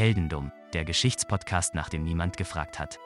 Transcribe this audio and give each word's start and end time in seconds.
Heldendum, 0.00 0.50
der 0.72 0.86
Geschichtspodcast, 0.86 1.74
nach 1.74 1.90
dem 1.90 2.04
niemand 2.04 2.38
gefragt 2.38 2.78
hat. 2.78 2.98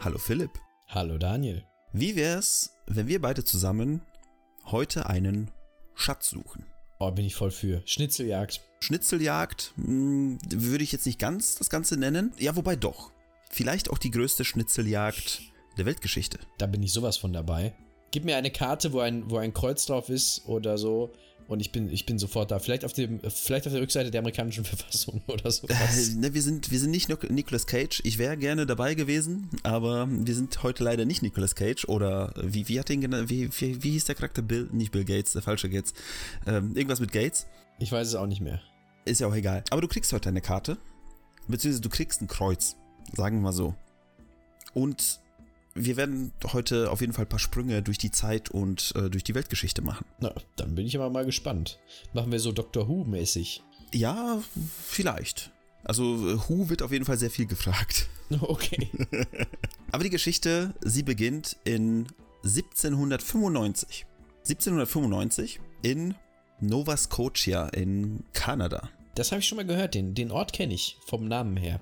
Hallo 0.00 0.16
Philipp. 0.18 0.52
Hallo 0.86 1.18
Daniel. 1.18 1.64
Wie 1.92 2.14
wär's, 2.14 2.76
wenn 2.86 3.08
wir 3.08 3.20
beide 3.20 3.42
zusammen 3.42 4.02
heute 4.66 5.06
einen 5.06 5.50
Schatz 5.96 6.30
suchen? 6.30 6.66
Oh, 7.00 7.10
bin 7.10 7.24
ich 7.24 7.34
voll 7.34 7.50
für. 7.50 7.82
Schnitzeljagd. 7.84 8.60
Schnitzeljagd 8.78 9.72
mh, 9.74 10.38
würde 10.48 10.84
ich 10.84 10.92
jetzt 10.92 11.06
nicht 11.06 11.18
ganz 11.18 11.56
das 11.56 11.68
Ganze 11.68 11.96
nennen. 11.96 12.32
Ja, 12.38 12.54
wobei 12.54 12.76
doch. 12.76 13.10
Vielleicht 13.50 13.90
auch 13.90 13.98
die 13.98 14.12
größte 14.12 14.44
Schnitzeljagd 14.44 15.42
der 15.76 15.86
Weltgeschichte. 15.86 16.38
Da 16.58 16.66
bin 16.68 16.84
ich 16.84 16.92
sowas 16.92 17.16
von 17.16 17.32
dabei. 17.32 17.74
Gib 18.12 18.24
mir 18.24 18.36
eine 18.36 18.52
Karte, 18.52 18.92
wo 18.92 19.00
ein, 19.00 19.28
wo 19.28 19.38
ein 19.38 19.52
Kreuz 19.52 19.84
drauf 19.84 20.10
ist 20.10 20.46
oder 20.46 20.78
so. 20.78 21.12
Und 21.48 21.60
ich 21.60 21.70
bin, 21.70 21.90
ich 21.90 22.06
bin 22.06 22.18
sofort 22.18 22.50
da. 22.50 22.58
Vielleicht 22.58 22.84
auf, 22.84 22.92
dem, 22.92 23.20
vielleicht 23.20 23.66
auf 23.66 23.72
der 23.72 23.80
Rückseite 23.80 24.10
der 24.10 24.20
amerikanischen 24.20 24.64
Verfassung 24.66 25.22
oder 25.28 25.50
sowas. 25.50 26.08
Äh, 26.08 26.18
ne, 26.18 26.34
wir, 26.34 26.42
sind, 26.42 26.70
wir 26.70 26.78
sind 26.78 26.90
nicht 26.90 27.08
Nicolas 27.30 27.66
Cage. 27.66 28.00
Ich 28.04 28.18
wäre 28.18 28.36
gerne 28.36 28.66
dabei 28.66 28.94
gewesen, 28.94 29.48
aber 29.62 30.08
wir 30.10 30.34
sind 30.34 30.62
heute 30.62 30.82
leider 30.82 31.04
nicht 31.04 31.22
Nicolas 31.22 31.54
Cage. 31.54 31.84
Oder 31.86 32.34
wie, 32.42 32.68
wie 32.68 32.80
hat 32.80 32.88
den 32.88 33.00
genannt? 33.00 33.30
Wie, 33.30 33.48
wie, 33.60 33.82
wie 33.82 33.90
hieß 33.92 34.06
der 34.06 34.16
Charakter? 34.16 34.42
Bill, 34.42 34.68
nicht 34.72 34.90
Bill 34.90 35.04
Gates, 35.04 35.32
der 35.32 35.42
falsche 35.42 35.70
Gates. 35.70 35.94
Ähm, 36.46 36.74
irgendwas 36.74 37.00
mit 37.00 37.12
Gates. 37.12 37.46
Ich 37.78 37.92
weiß 37.92 38.08
es 38.08 38.14
auch 38.14 38.26
nicht 38.26 38.40
mehr. 38.40 38.60
Ist 39.04 39.20
ja 39.20 39.28
auch 39.28 39.34
egal. 39.34 39.62
Aber 39.70 39.80
du 39.80 39.88
kriegst 39.88 40.12
heute 40.12 40.28
eine 40.28 40.40
Karte. 40.40 40.78
Beziehungsweise 41.46 41.82
du 41.82 41.90
kriegst 41.90 42.20
ein 42.22 42.26
Kreuz. 42.26 42.76
Sagen 43.14 43.36
wir 43.36 43.42
mal 43.42 43.52
so. 43.52 43.74
Und 44.74 45.20
wir 45.76 45.96
werden 45.96 46.32
heute 46.52 46.90
auf 46.90 47.00
jeden 47.00 47.12
Fall 47.12 47.24
ein 47.24 47.28
paar 47.28 47.38
Sprünge 47.38 47.82
durch 47.82 47.98
die 47.98 48.10
Zeit 48.10 48.50
und 48.50 48.92
äh, 48.96 49.10
durch 49.10 49.24
die 49.24 49.34
Weltgeschichte 49.34 49.82
machen. 49.82 50.06
Na, 50.20 50.34
dann 50.56 50.74
bin 50.74 50.86
ich 50.86 50.96
aber 50.96 51.10
mal 51.10 51.24
gespannt. 51.24 51.78
Machen 52.12 52.32
wir 52.32 52.40
so 52.40 52.52
Doctor 52.52 52.88
Who-mäßig. 52.88 53.62
Ja, 53.92 54.42
vielleicht. 54.82 55.50
Also 55.84 56.02
äh, 56.04 56.38
Who 56.48 56.68
wird 56.68 56.82
auf 56.82 56.92
jeden 56.92 57.04
Fall 57.04 57.18
sehr 57.18 57.30
viel 57.30 57.46
gefragt. 57.46 58.08
Okay. 58.40 58.90
aber 59.92 60.02
die 60.02 60.10
Geschichte, 60.10 60.74
sie 60.80 61.04
beginnt 61.04 61.58
in 61.62 62.08
1795. 62.42 64.04
1795 64.38 65.60
in 65.82 66.16
Nova 66.60 66.96
Scotia 66.96 67.68
in 67.68 68.24
Kanada. 68.32 68.90
Das 69.14 69.30
habe 69.30 69.40
ich 69.40 69.46
schon 69.46 69.56
mal 69.56 69.64
gehört, 69.64 69.94
den, 69.94 70.14
den 70.14 70.32
Ort 70.32 70.52
kenne 70.52 70.74
ich 70.74 70.98
vom 71.06 71.28
Namen 71.28 71.56
her. 71.56 71.80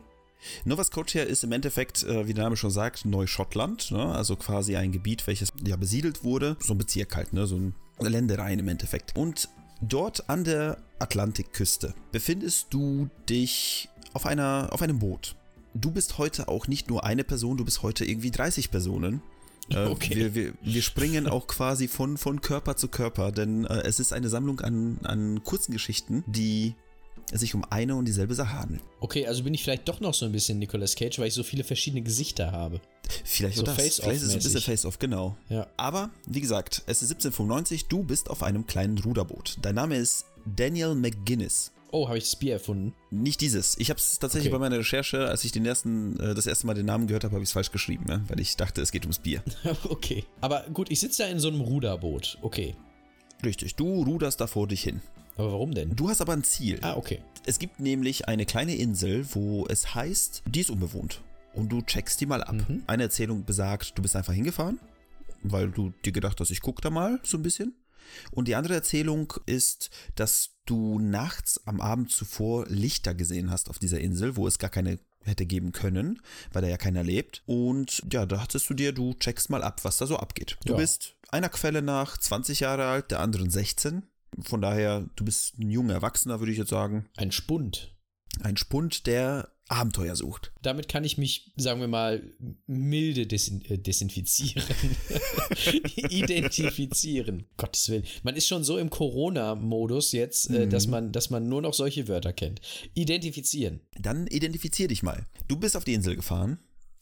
Nova 0.64 0.84
Scotia 0.84 1.22
ist 1.22 1.44
im 1.44 1.52
Endeffekt, 1.52 2.02
äh, 2.04 2.26
wie 2.26 2.34
der 2.34 2.44
Name 2.44 2.56
schon 2.56 2.70
sagt, 2.70 3.04
Neuschottland, 3.04 3.90
ne? 3.90 4.14
also 4.14 4.36
quasi 4.36 4.76
ein 4.76 4.92
Gebiet, 4.92 5.26
welches 5.26 5.52
ja 5.64 5.76
besiedelt 5.76 6.24
wurde, 6.24 6.56
so 6.60 6.74
ein 6.74 6.78
Bezirk 6.78 7.16
halt, 7.16 7.32
ne? 7.32 7.46
so 7.46 7.56
ein 7.56 7.74
Ländereien 8.00 8.58
im 8.58 8.68
Endeffekt. 8.68 9.16
Und 9.16 9.48
dort 9.80 10.28
an 10.28 10.44
der 10.44 10.78
Atlantikküste 10.98 11.94
befindest 12.12 12.68
du 12.70 13.08
dich 13.28 13.88
auf, 14.12 14.26
einer, 14.26 14.68
auf 14.70 14.82
einem 14.82 14.98
Boot. 14.98 15.36
Du 15.74 15.90
bist 15.90 16.18
heute 16.18 16.48
auch 16.48 16.68
nicht 16.68 16.88
nur 16.88 17.04
eine 17.04 17.24
Person, 17.24 17.56
du 17.56 17.64
bist 17.64 17.82
heute 17.82 18.04
irgendwie 18.04 18.30
30 18.30 18.70
Personen. 18.70 19.22
Äh, 19.70 19.86
Okay. 19.88 20.14
Wir, 20.14 20.34
wir, 20.34 20.52
wir 20.62 20.82
springen 20.82 21.26
auch 21.26 21.46
quasi 21.46 21.88
von, 21.88 22.18
von 22.18 22.40
Körper 22.40 22.76
zu 22.76 22.88
Körper, 22.88 23.32
denn 23.32 23.64
äh, 23.64 23.82
es 23.84 23.98
ist 23.98 24.12
eine 24.12 24.28
Sammlung 24.28 24.60
an, 24.60 24.98
an 25.04 25.42
kurzen 25.42 25.72
Geschichten, 25.72 26.22
die 26.26 26.74
sich 27.32 27.54
um 27.54 27.64
eine 27.70 27.96
und 27.96 28.04
dieselbe 28.06 28.34
Sache 28.34 28.58
handeln. 28.58 28.80
Okay, 29.00 29.26
also 29.26 29.42
bin 29.44 29.54
ich 29.54 29.62
vielleicht 29.62 29.88
doch 29.88 30.00
noch 30.00 30.14
so 30.14 30.26
ein 30.26 30.32
bisschen 30.32 30.58
Nicolas 30.58 30.94
Cage, 30.94 31.18
weil 31.18 31.28
ich 31.28 31.34
so 31.34 31.42
viele 31.42 31.64
verschiedene 31.64 32.02
Gesichter 32.02 32.52
habe. 32.52 32.80
Vielleicht 33.24 33.56
So 33.56 33.62
das. 33.62 33.76
Face-Off 33.76 34.04
Vielleicht 34.04 34.22
ist 34.22 34.28
es 34.28 34.34
ein 34.34 34.42
bisschen. 34.42 34.60
Face-Off, 34.60 34.98
genau. 34.98 35.36
Ja. 35.48 35.66
Aber, 35.76 36.10
wie 36.26 36.40
gesagt, 36.40 36.82
es 36.86 37.02
ist 37.02 37.10
1795, 37.10 37.86
du 37.86 38.02
bist 38.02 38.30
auf 38.30 38.42
einem 38.42 38.66
kleinen 38.66 38.98
Ruderboot. 38.98 39.56
Dein 39.62 39.74
Name 39.74 39.96
ist 39.96 40.26
Daniel 40.44 40.94
McGuinness. 40.94 41.70
Oh, 41.90 42.08
habe 42.08 42.18
ich 42.18 42.24
das 42.24 42.34
Bier 42.36 42.54
erfunden? 42.54 42.92
Nicht 43.10 43.40
dieses. 43.40 43.76
Ich 43.78 43.88
habe 43.88 44.00
es 44.00 44.18
tatsächlich 44.18 44.48
Okay. 44.52 44.58
bei 44.58 44.68
meiner 44.68 44.78
Recherche, 44.78 45.28
als 45.28 45.44
ich 45.44 45.52
den 45.52 45.64
ersten, 45.64 46.18
äh, 46.18 46.34
das 46.34 46.46
erste 46.48 46.66
Mal 46.66 46.74
den 46.74 46.86
Namen 46.86 47.06
gehört 47.06 47.22
habe, 47.22 47.34
habe 47.34 47.44
ich 47.44 47.50
es 47.50 47.52
falsch 47.52 47.70
geschrieben, 47.70 48.06
ja? 48.08 48.20
weil 48.26 48.40
ich 48.40 48.56
dachte, 48.56 48.82
es 48.82 48.90
geht 48.90 49.02
ums 49.02 49.20
Bier. 49.20 49.42
okay. 49.88 50.24
Aber 50.40 50.62
gut, 50.72 50.90
ich 50.90 50.98
sitze 50.98 51.22
da 51.22 51.28
in 51.28 51.38
so 51.38 51.46
einem 51.48 51.60
Ruderboot. 51.60 52.38
Okay. 52.42 52.74
Richtig, 53.44 53.76
du 53.76 54.02
ruderst 54.02 54.40
da 54.40 54.46
vor 54.48 54.66
dich 54.66 54.82
hin. 54.82 55.02
Aber 55.36 55.52
warum 55.52 55.74
denn? 55.74 55.94
Du 55.96 56.08
hast 56.08 56.20
aber 56.20 56.32
ein 56.32 56.44
Ziel. 56.44 56.78
Ah, 56.82 56.94
okay. 56.96 57.20
Es 57.46 57.58
gibt 57.58 57.80
nämlich 57.80 58.28
eine 58.28 58.46
kleine 58.46 58.74
Insel, 58.76 59.26
wo 59.34 59.66
es 59.68 59.94
heißt, 59.94 60.42
die 60.46 60.60
ist 60.60 60.70
unbewohnt. 60.70 61.20
Und 61.52 61.70
du 61.70 61.82
checkst 61.82 62.20
die 62.20 62.26
mal 62.26 62.42
ab. 62.42 62.56
Mhm. 62.68 62.82
Eine 62.86 63.04
Erzählung 63.04 63.44
besagt, 63.44 63.96
du 63.96 64.02
bist 64.02 64.16
einfach 64.16 64.32
hingefahren, 64.32 64.80
weil 65.42 65.70
du 65.70 65.92
dir 66.04 66.12
gedacht 66.12 66.40
hast, 66.40 66.50
ich 66.50 66.60
guck 66.60 66.80
da 66.82 66.90
mal 66.90 67.20
so 67.22 67.36
ein 67.36 67.42
bisschen. 67.42 67.74
Und 68.32 68.48
die 68.48 68.54
andere 68.54 68.74
Erzählung 68.74 69.32
ist, 69.46 69.90
dass 70.14 70.50
du 70.66 70.98
nachts 70.98 71.60
am 71.66 71.80
Abend 71.80 72.10
zuvor 72.10 72.66
Lichter 72.68 73.14
gesehen 73.14 73.50
hast 73.50 73.70
auf 73.70 73.78
dieser 73.78 74.00
Insel, 74.00 74.36
wo 74.36 74.46
es 74.46 74.58
gar 74.58 74.70
keine 74.70 74.98
hätte 75.22 75.46
geben 75.46 75.72
können, 75.72 76.20
weil 76.52 76.62
da 76.62 76.68
ja 76.68 76.76
keiner 76.76 77.02
lebt. 77.02 77.42
Und 77.46 78.02
ja, 78.12 78.26
da 78.26 78.42
hattest 78.42 78.68
du 78.68 78.74
dir, 78.74 78.92
du 78.92 79.14
checkst 79.14 79.48
mal 79.48 79.62
ab, 79.62 79.82
was 79.84 79.96
da 79.96 80.06
so 80.06 80.16
abgeht. 80.18 80.58
Du 80.66 80.72
Ja. 80.72 80.78
bist 80.78 81.16
einer 81.30 81.48
Quelle 81.48 81.80
nach 81.82 82.18
20 82.18 82.60
Jahre 82.60 82.86
alt, 82.86 83.10
der 83.10 83.20
anderen 83.20 83.48
16. 83.50 84.02
Von 84.42 84.60
daher, 84.60 85.08
du 85.16 85.24
bist 85.24 85.58
ein 85.58 85.70
junger 85.70 85.94
Erwachsener, 85.94 86.40
würde 86.40 86.52
ich 86.52 86.58
jetzt 86.58 86.70
sagen. 86.70 87.06
Ein 87.16 87.32
Spund. 87.32 87.94
Ein 88.40 88.56
Spund, 88.56 89.06
der 89.06 89.54
Abenteuer 89.68 90.14
sucht. 90.14 90.52
Damit 90.62 90.88
kann 90.88 91.04
ich 91.04 91.16
mich, 91.16 91.52
sagen 91.56 91.80
wir 91.80 91.88
mal, 91.88 92.22
milde 92.66 93.26
desin 93.26 93.62
äh, 93.62 93.78
desinfizieren. 93.78 94.62
Identifizieren. 96.10 97.46
Gottes 97.56 97.88
Willen. 97.88 98.04
Man 98.22 98.36
ist 98.36 98.46
schon 98.46 98.62
so 98.62 98.76
im 98.76 98.90
Corona-Modus 98.90 100.12
jetzt, 100.12 100.50
äh, 100.50 100.68
dass, 100.68 100.86
man, 100.86 101.12
dass 101.12 101.30
man 101.30 101.48
nur 101.48 101.62
noch 101.62 101.72
solche 101.72 102.08
Wörter 102.08 102.34
kennt. 102.34 102.60
Identifizieren. 102.92 103.80
Dann 103.98 104.26
identifizier 104.26 104.88
dich 104.88 105.02
mal. 105.02 105.26
Du 105.48 105.56
bist 105.56 105.76
auf 105.76 105.84
die 105.84 105.94
Insel 105.94 106.14
gefahren, 106.14 106.58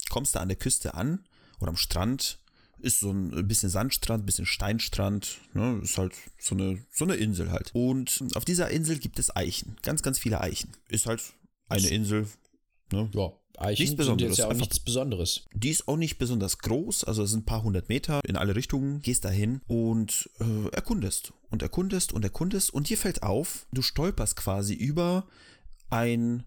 kommst 0.09 0.35
da 0.35 0.39
an 0.39 0.47
der 0.47 0.57
Küste 0.57 0.93
an 0.93 1.25
oder 1.59 1.69
am 1.69 1.77
Strand. 1.77 2.39
Ist 2.83 2.99
so 2.99 3.11
ein 3.11 3.47
bisschen 3.47 3.69
Sandstrand, 3.69 4.25
bisschen 4.25 4.45
Steinstrand, 4.45 5.39
ne? 5.53 5.79
Ist 5.81 5.97
halt 5.97 6.13
so 6.37 6.53
eine, 6.53 6.85
so 6.91 7.05
eine 7.05 7.15
Insel 7.15 7.51
halt. 7.51 7.71
Und 7.73 8.23
auf 8.35 8.45
dieser 8.45 8.69
Insel 8.69 8.99
gibt 8.99 9.19
es 9.19 9.35
Eichen. 9.35 9.77
Ganz, 9.83 10.03
ganz 10.03 10.19
viele 10.19 10.41
Eichen. 10.41 10.69
Ist 10.89 11.05
halt 11.05 11.21
eine 11.69 11.87
Insel, 11.87 12.27
ne? 12.91 13.09
Ja, 13.13 13.31
Eichen 13.57 13.83
Nichts 13.83 13.89
sind 13.89 13.97
Besonderes, 13.97 14.37
jetzt 14.37 14.45
ja 14.45 14.51
auch 14.51 14.57
nichts 14.57 14.79
Besonderes. 14.79 15.45
Die 15.53 15.69
ist 15.69 15.87
auch 15.87 15.97
nicht 15.97 16.17
besonders 16.17 16.57
groß, 16.57 17.03
also 17.03 17.23
es 17.23 17.31
sind 17.31 17.41
ein 17.41 17.45
paar 17.45 17.63
hundert 17.63 17.87
Meter 17.89 18.19
in 18.27 18.35
alle 18.35 18.55
Richtungen. 18.55 19.01
Gehst 19.01 19.25
dahin 19.25 19.61
und 19.67 20.29
äh, 20.39 20.69
erkundest 20.71 21.33
und 21.49 21.61
erkundest 21.61 22.13
und 22.13 22.23
erkundest 22.23 22.73
und 22.73 22.89
dir 22.89 22.97
fällt 22.97 23.23
auf, 23.23 23.67
du 23.71 23.81
stolperst 23.81 24.35
quasi 24.35 24.73
über 24.73 25.27
ein, 25.89 26.43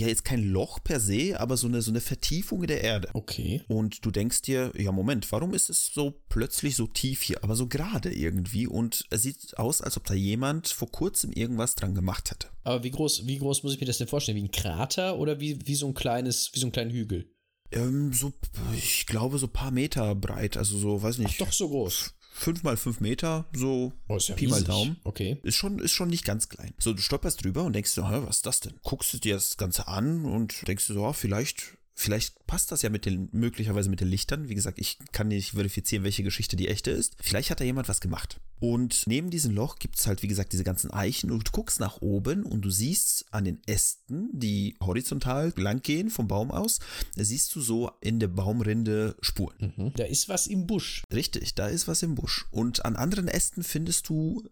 ja 0.00 0.08
jetzt 0.08 0.24
kein 0.24 0.42
Loch 0.42 0.82
per 0.82 1.00
se, 1.00 1.38
aber 1.38 1.56
so 1.56 1.66
eine, 1.66 1.82
so 1.82 1.90
eine 1.90 2.00
Vertiefung 2.00 2.62
in 2.62 2.68
der 2.68 2.82
Erde. 2.82 3.08
Okay. 3.14 3.62
Und 3.68 4.04
du 4.04 4.10
denkst 4.10 4.42
dir, 4.42 4.72
ja 4.76 4.92
Moment, 4.92 5.30
warum 5.32 5.54
ist 5.54 5.70
es 5.70 5.90
so 5.92 6.22
plötzlich 6.28 6.76
so 6.76 6.86
tief 6.86 7.22
hier, 7.22 7.42
aber 7.42 7.56
so 7.56 7.66
gerade 7.66 8.12
irgendwie 8.12 8.66
und 8.66 9.04
es 9.10 9.22
sieht 9.22 9.58
aus, 9.58 9.80
als 9.80 9.96
ob 9.96 10.04
da 10.04 10.14
jemand 10.14 10.68
vor 10.68 10.90
kurzem 10.90 11.32
irgendwas 11.32 11.74
dran 11.74 11.94
gemacht 11.94 12.30
hätte. 12.30 12.48
Aber 12.64 12.82
wie 12.84 12.90
groß, 12.90 13.26
wie 13.26 13.38
groß 13.38 13.62
muss 13.62 13.74
ich 13.74 13.80
mir 13.80 13.86
das 13.86 13.98
denn 13.98 14.08
vorstellen? 14.08 14.36
Wie 14.36 14.44
ein 14.44 14.50
Krater 14.50 15.18
oder 15.18 15.40
wie, 15.40 15.58
wie 15.66 15.74
so 15.74 15.86
ein 15.86 15.94
kleines, 15.94 16.50
wie 16.52 16.60
so 16.60 16.66
ein 16.66 16.72
kleiner 16.72 16.92
Hügel? 16.92 17.30
Ähm, 17.72 18.12
so, 18.12 18.32
ich 18.76 19.06
glaube, 19.06 19.38
so 19.38 19.46
ein 19.46 19.52
paar 19.52 19.70
Meter 19.70 20.14
breit, 20.14 20.56
also 20.56 20.78
so, 20.78 21.02
weiß 21.02 21.18
nicht. 21.18 21.40
Doch 21.40 21.52
so 21.52 21.68
groß. 21.68 22.14
Fünf 22.36 22.62
mal 22.62 22.76
fünf 22.76 23.00
Meter, 23.00 23.46
so 23.54 23.92
Oh, 24.08 24.16
ist 24.16 24.28
ja 24.28 24.34
Pi 24.34 24.46
mal 24.46 24.56
riesig. 24.56 24.68
Daumen. 24.68 24.96
Okay. 25.04 25.38
Ist 25.42 25.56
schon, 25.56 25.78
ist 25.78 25.92
schon 25.92 26.08
nicht 26.08 26.24
ganz 26.24 26.48
klein. 26.48 26.74
So, 26.78 26.92
du 26.92 27.00
stolperst 27.00 27.42
drüber 27.42 27.64
und 27.64 27.72
denkst 27.72 27.90
so, 27.90 28.08
hä, 28.08 28.22
was 28.24 28.36
ist 28.36 28.46
das 28.46 28.60
denn? 28.60 28.74
Guckst 28.82 29.12
du 29.14 29.18
dir 29.18 29.34
das 29.34 29.56
Ganze 29.56 29.88
an 29.88 30.24
und 30.24 30.66
denkst 30.68 30.86
du 30.86 30.94
so, 30.94 31.06
ah, 31.06 31.12
vielleicht, 31.12 31.76
vielleicht 31.96 32.46
passt 32.46 32.70
das 32.70 32.82
ja 32.82 32.90
mit 32.90 33.06
den, 33.06 33.28
möglicherweise 33.32 33.88
mit 33.88 34.00
den 34.00 34.08
Lichtern. 34.08 34.48
Wie 34.48 34.54
gesagt, 34.54 34.78
ich 34.78 34.98
kann 35.12 35.28
nicht 35.28 35.52
verifizieren, 35.52 36.04
welche 36.04 36.22
Geschichte 36.22 36.54
die 36.54 36.68
echte 36.68 36.90
ist. 36.90 37.16
Vielleicht 37.20 37.50
hat 37.50 37.60
da 37.60 37.64
jemand 37.64 37.88
was 37.88 38.00
gemacht. 38.00 38.38
Und 38.60 39.04
neben 39.06 39.30
diesem 39.30 39.54
Loch 39.54 39.78
gibt 39.78 39.98
es 39.98 40.06
halt, 40.06 40.22
wie 40.22 40.28
gesagt, 40.28 40.52
diese 40.52 40.64
ganzen 40.64 40.90
Eichen 40.90 41.30
und 41.30 41.48
du 41.48 41.52
guckst 41.52 41.80
nach 41.80 42.00
oben 42.00 42.44
und 42.44 42.62
du 42.62 42.70
siehst 42.70 43.26
an 43.32 43.44
den 43.44 43.60
Ästen, 43.66 44.28
die 44.32 44.76
horizontal 44.80 45.52
lang 45.56 45.82
gehen 45.82 46.10
vom 46.10 46.28
Baum 46.28 46.50
aus, 46.50 46.78
siehst 47.16 47.54
du 47.54 47.60
so 47.60 47.90
in 48.00 48.20
der 48.20 48.28
Baumrinde 48.28 49.16
Spuren. 49.20 49.74
Mhm. 49.76 49.92
Da 49.96 50.04
ist 50.04 50.28
was 50.28 50.46
im 50.46 50.66
Busch. 50.66 51.02
Richtig, 51.12 51.54
da 51.54 51.66
ist 51.66 51.88
was 51.88 52.02
im 52.02 52.14
Busch. 52.14 52.46
Und 52.50 52.84
an 52.84 52.96
anderen 52.96 53.28
Ästen 53.28 53.62
findest 53.62 54.08
du 54.08 54.42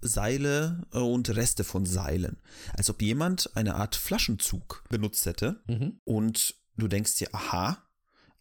Seile 0.00 0.82
äh, 0.92 0.98
und 0.98 1.30
Reste 1.30 1.64
von 1.64 1.86
Seilen. 1.86 2.38
Als 2.74 2.90
ob 2.90 3.00
jemand 3.00 3.56
eine 3.56 3.76
Art 3.76 3.96
Flaschenzug 3.96 4.84
benutzt 4.88 5.26
hätte. 5.26 5.62
Mhm. 5.66 6.00
Und 6.04 6.61
du 6.76 6.88
denkst 6.88 7.16
dir, 7.16 7.28
aha, 7.34 7.78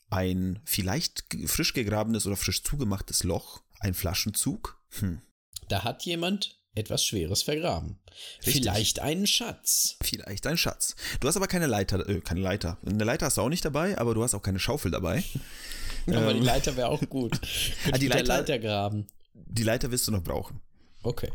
ein 0.10 0.60
vielleicht 0.66 1.25
frisch 1.45 1.74
gegrabenes 1.74 2.25
oder 2.28 2.36
frisch 2.36 2.63
zugemachtes 2.63 3.24
Loch, 3.24 3.62
ein 3.80 3.94
Flaschenzug. 3.94 4.78
Hm, 5.00 5.22
Da 5.69 5.83
hat 5.83 6.04
jemand 6.04 6.57
etwas 6.75 7.06
Schweres 7.06 7.44
vergraben. 7.44 8.00
Richtig. 8.45 8.54
Vielleicht 8.63 9.00
einen 9.00 9.28
Schatz. 9.28 9.98
vielleicht 10.01 10.48
ein 10.48 10.57
Schatz. 10.57 10.95
Du 11.19 11.28
hast 11.28 11.36
aber 11.38 11.48
keine 11.48 11.68
Leiter, 11.68 12.07
äh, 12.07 12.22
keine 12.22 12.39
Leiter. 12.42 12.78
Eine 12.86 13.04
Leiter 13.04 13.25
hast 13.25 13.38
du 13.38 13.42
auch 13.42 13.50
nicht 13.50 13.66
dabei, 13.66 13.98
aber 13.98 14.13
du 14.13 14.24
hast 14.24 14.33
auch 14.33 14.42
keine 14.42 14.60
Schaufel 14.60 14.92
dabei. 14.92 15.24
Aber 16.07 16.33
die 16.33 16.39
Leiter 16.39 16.75
wäre 16.78 16.88
auch 16.89 17.01
gut. 17.10 17.33
Ähm. 17.44 17.74
Ah, 17.94 17.98
die 18.00 18.07
Leiter- 18.07 18.24
Leiter 18.39 18.57
graben. 18.60 19.06
Die 19.36 19.62
Leiter 19.62 19.92
wirst 19.92 20.07
du 20.07 20.12
noch 20.12 20.24
brauchen. 20.24 20.60
Okay. 21.04 21.31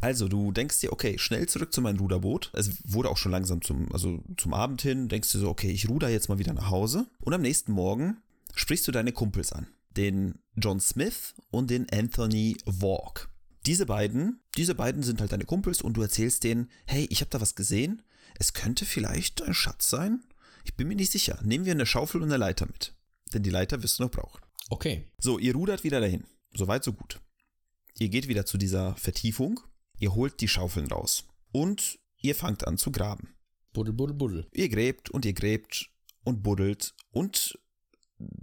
Also, 0.00 0.28
du 0.28 0.52
denkst 0.52 0.80
dir, 0.80 0.92
okay, 0.92 1.18
schnell 1.18 1.48
zurück 1.48 1.72
zu 1.72 1.80
meinem 1.80 1.98
Ruderboot. 1.98 2.50
Es 2.54 2.70
wurde 2.84 3.10
auch 3.10 3.16
schon 3.16 3.32
langsam 3.32 3.62
zum, 3.62 3.92
also 3.92 4.22
zum 4.36 4.54
Abend 4.54 4.82
hin. 4.82 5.08
Denkst 5.08 5.32
du 5.32 5.38
so, 5.38 5.48
okay, 5.48 5.70
ich 5.70 5.88
ruder 5.88 6.08
jetzt 6.08 6.28
mal 6.28 6.38
wieder 6.38 6.52
nach 6.52 6.70
Hause. 6.70 7.06
Und 7.20 7.32
am 7.32 7.42
nächsten 7.42 7.72
Morgen 7.72 8.18
sprichst 8.54 8.86
du 8.88 8.92
deine 8.92 9.12
Kumpels 9.12 9.52
an. 9.52 9.66
Den 9.96 10.38
John 10.56 10.80
Smith 10.80 11.34
und 11.50 11.70
den 11.70 11.86
Anthony 11.90 12.56
Walk. 12.64 13.28
Diese 13.66 13.86
beiden, 13.86 14.40
diese 14.56 14.74
beiden 14.74 15.02
sind 15.02 15.20
halt 15.20 15.32
deine 15.32 15.44
Kumpels 15.44 15.82
und 15.82 15.96
du 15.96 16.02
erzählst 16.02 16.42
denen, 16.44 16.68
hey, 16.86 17.06
ich 17.10 17.20
habe 17.20 17.30
da 17.30 17.40
was 17.40 17.54
gesehen. 17.54 18.02
Es 18.38 18.54
könnte 18.54 18.84
vielleicht 18.84 19.42
ein 19.42 19.54
Schatz 19.54 19.88
sein. 19.88 20.24
Ich 20.64 20.74
bin 20.74 20.88
mir 20.88 20.96
nicht 20.96 21.12
sicher. 21.12 21.38
Nehmen 21.44 21.64
wir 21.64 21.72
eine 21.72 21.86
Schaufel 21.86 22.22
und 22.22 22.28
eine 22.28 22.38
Leiter 22.38 22.66
mit. 22.66 22.94
Denn 23.32 23.42
die 23.42 23.50
Leiter 23.50 23.82
wirst 23.82 23.98
du 23.98 24.04
noch 24.04 24.10
brauchen. 24.10 24.40
Okay. 24.70 25.08
So, 25.18 25.38
ihr 25.38 25.54
rudert 25.54 25.84
wieder 25.84 26.00
dahin. 26.00 26.24
Soweit, 26.54 26.84
so 26.84 26.92
gut. 26.92 27.20
Ihr 27.98 28.08
geht 28.08 28.28
wieder 28.28 28.46
zu 28.46 28.58
dieser 28.58 28.94
Vertiefung. 28.96 29.60
Ihr 29.98 30.14
holt 30.14 30.40
die 30.40 30.48
Schaufeln 30.48 30.88
raus. 30.88 31.24
Und 31.52 31.98
ihr 32.20 32.34
fangt 32.34 32.66
an 32.66 32.78
zu 32.78 32.90
graben. 32.90 33.34
Buddel, 33.72 33.94
buddel, 33.94 34.14
buddel. 34.14 34.46
Ihr 34.52 34.68
gräbt 34.68 35.10
und 35.10 35.24
ihr 35.24 35.32
gräbt 35.32 35.90
und 36.24 36.42
buddelt 36.42 36.94
und 37.10 37.58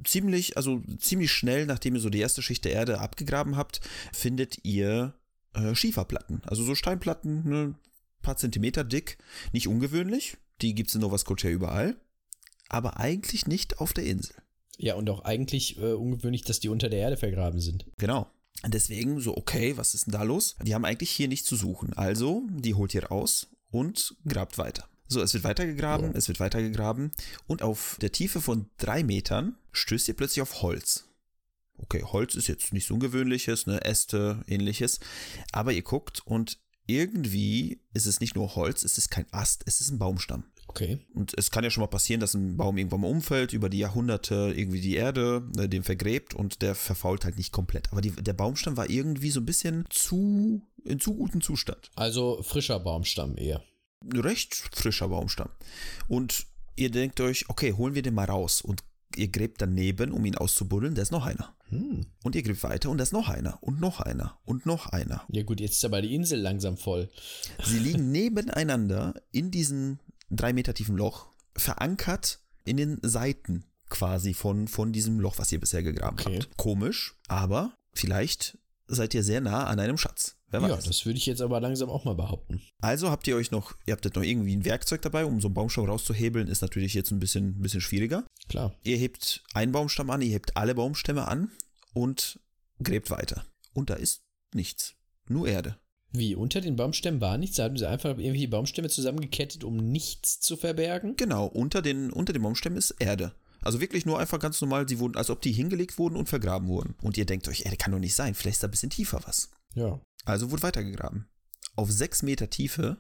ziemlich, 0.04 0.58
also 0.58 0.82
ziemlich 0.98 1.32
schnell, 1.32 1.66
nachdem 1.66 1.96
ihr 1.96 2.02
so 2.02 2.10
die 2.10 2.20
erste 2.20 2.42
Schicht 2.42 2.66
der 2.66 2.74
Erde 2.74 3.00
abgegraben 3.00 3.56
habt, 3.56 3.82
findet 4.12 4.64
ihr 4.64 5.14
äh, 5.54 5.76
Schieferplatten. 5.76 6.42
Also 6.46 6.64
so 6.64 6.76
Steinplatten, 6.76 7.48
ne, 7.48 7.76
paar 8.22 8.38
Zentimeter 8.38 8.84
dick. 8.84 9.18
Nicht 9.54 9.68
ungewöhnlich. 9.68 10.38
Die 10.62 10.76
gibt 10.76 10.90
es 10.90 10.96
in 10.96 11.02
Nova 11.02 11.18
Scotia 11.18 11.50
überall. 11.50 11.96
Aber 12.68 12.98
eigentlich 12.98 13.48
nicht 13.48 13.80
auf 13.80 13.94
der 13.94 14.06
Insel. 14.06 14.36
Ja, 14.78 14.96
und 14.96 15.10
auch 15.10 15.22
eigentlich 15.22 15.78
äh, 15.78 15.94
ungewöhnlich, 15.94 16.44
dass 16.44 16.60
die 16.60 16.70
unter 16.70 16.90
der 16.90 17.00
Erde 17.00 17.18
vergraben 17.18 17.60
sind. 17.60 17.86
Genau. 17.98 18.30
Deswegen 18.68 19.20
so, 19.22 19.38
okay, 19.38 19.78
was 19.78 19.94
ist 19.94 20.06
denn 20.08 20.14
da 20.14 20.24
los? 20.24 20.56
Die 20.62 20.76
haben 20.76 20.86
eigentlich 20.86 21.12
hier 21.12 21.28
nichts 21.28 21.48
zu 21.48 21.56
suchen. 21.56 21.94
Also, 21.94 22.44
die 22.50 22.74
holt 22.74 22.94
ihr 22.94 23.06
raus 23.06 23.48
und 23.72 24.16
grabt 24.28 24.58
weiter. 24.58 24.86
So, 25.08 25.22
es 25.22 25.34
wird 25.34 25.44
weitergegraben, 25.44 26.12
Ja. 26.12 26.18
es 26.18 26.28
wird 26.28 26.40
weitergegraben 26.40 27.12
und 27.48 27.62
auf 27.64 27.98
der 28.02 28.12
Tiefe 28.12 28.42
von 28.42 28.70
drei 28.78 29.04
Metern 29.04 29.56
stößt 29.72 30.08
ihr 30.08 30.14
plötzlich 30.16 30.42
auf 30.42 30.62
Holz. 30.62 31.06
Okay, 31.78 32.04
Holz 32.04 32.36
ist 32.36 32.48
jetzt 32.48 32.74
nichts 32.74 32.92
Ungewöhnliches, 32.92 33.66
ne, 33.66 33.82
Äste, 33.86 34.44
ähnliches. 34.48 35.00
Aber 35.54 35.72
ihr 35.72 35.82
guckt 35.82 36.22
und 36.26 36.60
irgendwie 36.86 37.80
ist 37.94 38.06
es 38.06 38.20
nicht 38.20 38.36
nur 38.36 38.56
Holz, 38.56 38.84
es 38.84 38.98
ist 38.98 39.10
kein 39.10 39.26
Ast, 39.32 39.64
es 39.66 39.80
ist 39.80 39.90
ein 39.90 39.98
Baumstamm. 40.00 40.44
Okay. 40.70 41.00
Und 41.16 41.34
es 41.36 41.50
kann 41.50 41.64
ja 41.64 41.72
schon 41.72 41.82
mal 41.82 41.88
passieren, 41.88 42.22
dass 42.22 42.36
ein 42.36 42.56
Baum 42.56 42.78
irgendwann 42.78 43.02
mal 43.02 43.10
umfällt, 43.10 43.54
über 43.54 43.70
die 43.70 43.80
Jahrhunderte 43.80 44.54
irgendwie 44.56 44.80
die 44.80 44.96
Erde, 44.96 45.44
äh, 45.58 45.68
den 45.68 45.82
vergräbt 45.82 46.36
und 46.36 46.62
der 46.62 46.76
verfault 46.76 47.26
halt 47.26 47.38
nicht 47.38 47.52
komplett. 47.52 47.92
Aber 47.92 48.02
die, 48.02 48.12
der 48.12 48.34
Baumstamm 48.34 48.78
war 48.78 48.88
irgendwie 48.88 49.32
so 49.32 49.40
ein 49.40 49.48
bisschen 49.48 49.86
zu, 49.90 50.62
in 50.84 51.00
zu 51.00 51.16
gutem 51.16 51.42
Zustand. 51.42 51.90
Also 51.96 52.44
frischer 52.44 52.80
Baumstamm 52.80 53.36
eher. 53.36 53.64
Recht 54.14 54.54
frischer 54.54 55.08
Baumstamm. 55.08 55.50
Und 56.08 56.46
ihr 56.76 56.92
denkt 56.92 57.20
euch, 57.20 57.50
okay, 57.50 57.74
holen 57.74 57.96
wir 57.96 58.04
den 58.04 58.14
mal 58.14 58.26
raus. 58.26 58.62
Und 58.62 58.84
ihr 59.16 59.30
gräbt 59.30 59.64
daneben, 59.64 60.12
um 60.12 60.24
ihn 60.24 60.36
auszubuddeln, 60.36 60.94
da 60.94 61.02
ist 61.02 61.12
noch 61.12 61.26
einer. 61.26 61.56
Hm. 61.70 62.06
Und 62.24 62.36
ihr 62.36 62.44
gräbt 62.44 62.62
weiter 62.62 62.92
und 62.92 63.00
da 63.00 63.04
ist 63.04 63.14
noch 63.14 63.28
einer 63.28 63.58
und 63.62 63.82
noch 63.82 64.02
einer 64.02 64.38
und 64.46 64.68
noch 64.68 64.86
einer. 64.86 65.24
Ja 65.30 65.42
gut, 65.42 65.60
jetzt 65.62 65.78
ist 65.78 65.86
aber 65.86 66.04
die 66.04 66.14
Insel 66.14 66.40
langsam 66.40 66.78
voll. 66.78 67.10
Sie 67.64 67.80
liegen 67.80 68.12
nebeneinander 68.12 69.16
in 69.32 69.50
diesem 69.50 69.98
drei 70.30 70.54
Meter 70.54 70.74
tiefen 70.74 70.96
Loch, 70.98 71.28
verankert 71.56 72.40
in 72.66 72.78
den 72.78 73.00
Seiten 73.02 73.66
quasi 73.90 74.34
von, 74.34 74.68
von 74.68 74.92
diesem 74.94 75.20
Loch, 75.20 75.38
was 75.40 75.52
ihr 75.52 75.60
bisher 75.60 75.84
gegraben 75.84 76.20
Okay. 76.20 76.40
habt. 76.42 76.58
Komisch, 76.58 77.16
aber 77.28 77.74
vielleicht 77.94 78.58
seid 78.88 79.14
ihr 79.14 79.24
sehr 79.24 79.42
nah 79.42 79.66
an 79.66 79.80
einem 79.80 79.98
Schatz. 79.98 80.36
Wer 80.52 80.62
Ja, 80.62 80.70
weiß. 80.70 80.86
das 80.86 81.06
würde 81.06 81.18
ich 81.18 81.26
jetzt 81.28 81.42
aber 81.42 81.60
langsam 81.60 81.90
auch 81.92 82.06
mal 82.06 82.16
behaupten. 82.16 82.60
also 82.82 83.12
habt 83.12 83.28
ihr 83.28 83.36
euch 83.36 83.52
noch, 83.52 83.76
ihr 83.86 83.94
habt 83.94 84.04
jetzt 84.06 84.16
noch 84.16 84.24
irgendwie 84.24 84.56
ein 84.56 84.66
Werkzeug 84.66 85.02
dabei, 85.04 85.26
um 85.26 85.40
so 85.42 85.48
einen 85.48 85.54
Baumstamm 85.54 85.86
rauszuhebeln, 85.86 86.48
ist 86.48 86.62
natürlich 86.62 86.94
jetzt 86.96 87.12
ein 87.12 87.20
bisschen, 87.20 87.50
ein 87.60 87.62
bisschen 87.62 87.82
schwieriger. 87.82 88.26
Klar. 88.48 88.74
Ihr 88.84 88.98
hebt 88.98 89.44
einen 89.54 89.72
Baumstamm 89.72 90.10
an, 90.10 90.22
ihr 90.22 90.32
hebt 90.32 90.58
alle 90.58 90.74
Baumstämme 90.74 91.28
an 91.28 91.52
und 91.94 92.40
gräbt 92.82 93.12
weiter. 93.12 93.46
Und 93.74 93.90
da 93.92 93.94
ist 93.96 94.22
nichts. 94.56 94.96
Nur 95.28 95.48
Erde. 95.48 95.78
Wie, 96.12 96.36
unter 96.36 96.62
den 96.62 96.76
Baumstämmen 96.76 97.22
war 97.22 97.38
nichts? 97.38 97.58
Da 97.58 97.64
haben 97.64 97.78
sie 97.78 97.88
einfach 97.88 98.18
irgendwie 98.18 98.48
Baumstämme 98.48 98.90
zusammengekettet, 98.90 99.64
um 99.64 99.78
nichts 99.78 100.40
zu 100.40 100.58
verbergen? 100.58 101.16
Genau, 101.18 101.46
unter 101.46 101.82
den, 101.82 102.12
unter 102.12 102.34
den 102.34 102.42
Baumstämmen 102.42 102.80
ist 102.80 102.96
Erde. 103.00 103.34
Also 103.62 103.82
wirklich 103.82 104.06
nur 104.06 104.20
einfach 104.20 104.40
ganz 104.40 104.60
normal, 104.62 104.88
sie 104.88 105.00
wurden, 105.00 105.18
als 105.18 105.30
ob 105.30 105.42
die 105.42 105.52
hingelegt 105.52 105.98
wurden 105.98 106.16
und 106.16 106.30
vergraben 106.30 106.68
wurden. 106.68 106.96
Und 107.02 107.18
ihr 107.18 107.26
denkt 107.26 107.48
euch, 107.48 107.66
Erde 107.66 107.78
kann 107.78 107.92
doch 107.92 108.00
nicht 108.00 108.16
sein, 108.16 108.34
vielleicht 108.34 108.56
ist 108.56 108.64
da 108.64 108.68
ein 108.68 108.72
bisschen 108.72 108.90
tiefer 108.90 109.22
was. 109.26 109.52
Ja. 109.76 110.00
Also 110.26 110.50
wurde 110.52 110.64
weitergegraben. 110.64 111.28
Auf 111.76 111.92
sechs 111.92 112.24
Meter 112.24 112.50
Tiefe 112.50 112.98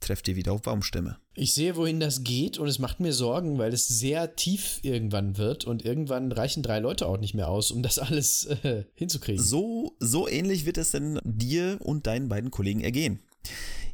trefft 0.00 0.28
ihr 0.28 0.36
wieder 0.36 0.52
auf 0.52 0.62
Baumstämme. 0.62 1.18
Ich 1.34 1.52
sehe, 1.52 1.76
wohin 1.76 2.00
das 2.00 2.24
geht 2.24 2.58
und 2.58 2.68
es 2.68 2.78
macht 2.78 3.00
mir 3.00 3.12
Sorgen, 3.12 3.58
weil 3.58 3.72
es 3.72 3.88
sehr 3.88 4.36
tief 4.36 4.80
irgendwann 4.82 5.36
wird 5.36 5.64
und 5.64 5.84
irgendwann 5.84 6.32
reichen 6.32 6.62
drei 6.62 6.78
Leute 6.78 7.06
auch 7.06 7.18
nicht 7.18 7.34
mehr 7.34 7.48
aus, 7.48 7.70
um 7.70 7.82
das 7.82 7.98
alles 7.98 8.44
äh, 8.62 8.84
hinzukriegen. 8.94 9.42
So, 9.42 9.96
so 10.00 10.28
ähnlich 10.28 10.66
wird 10.66 10.78
es 10.78 10.90
denn 10.90 11.20
dir 11.24 11.78
und 11.80 12.06
deinen 12.06 12.28
beiden 12.28 12.50
Kollegen 12.50 12.80
ergehen. 12.80 13.20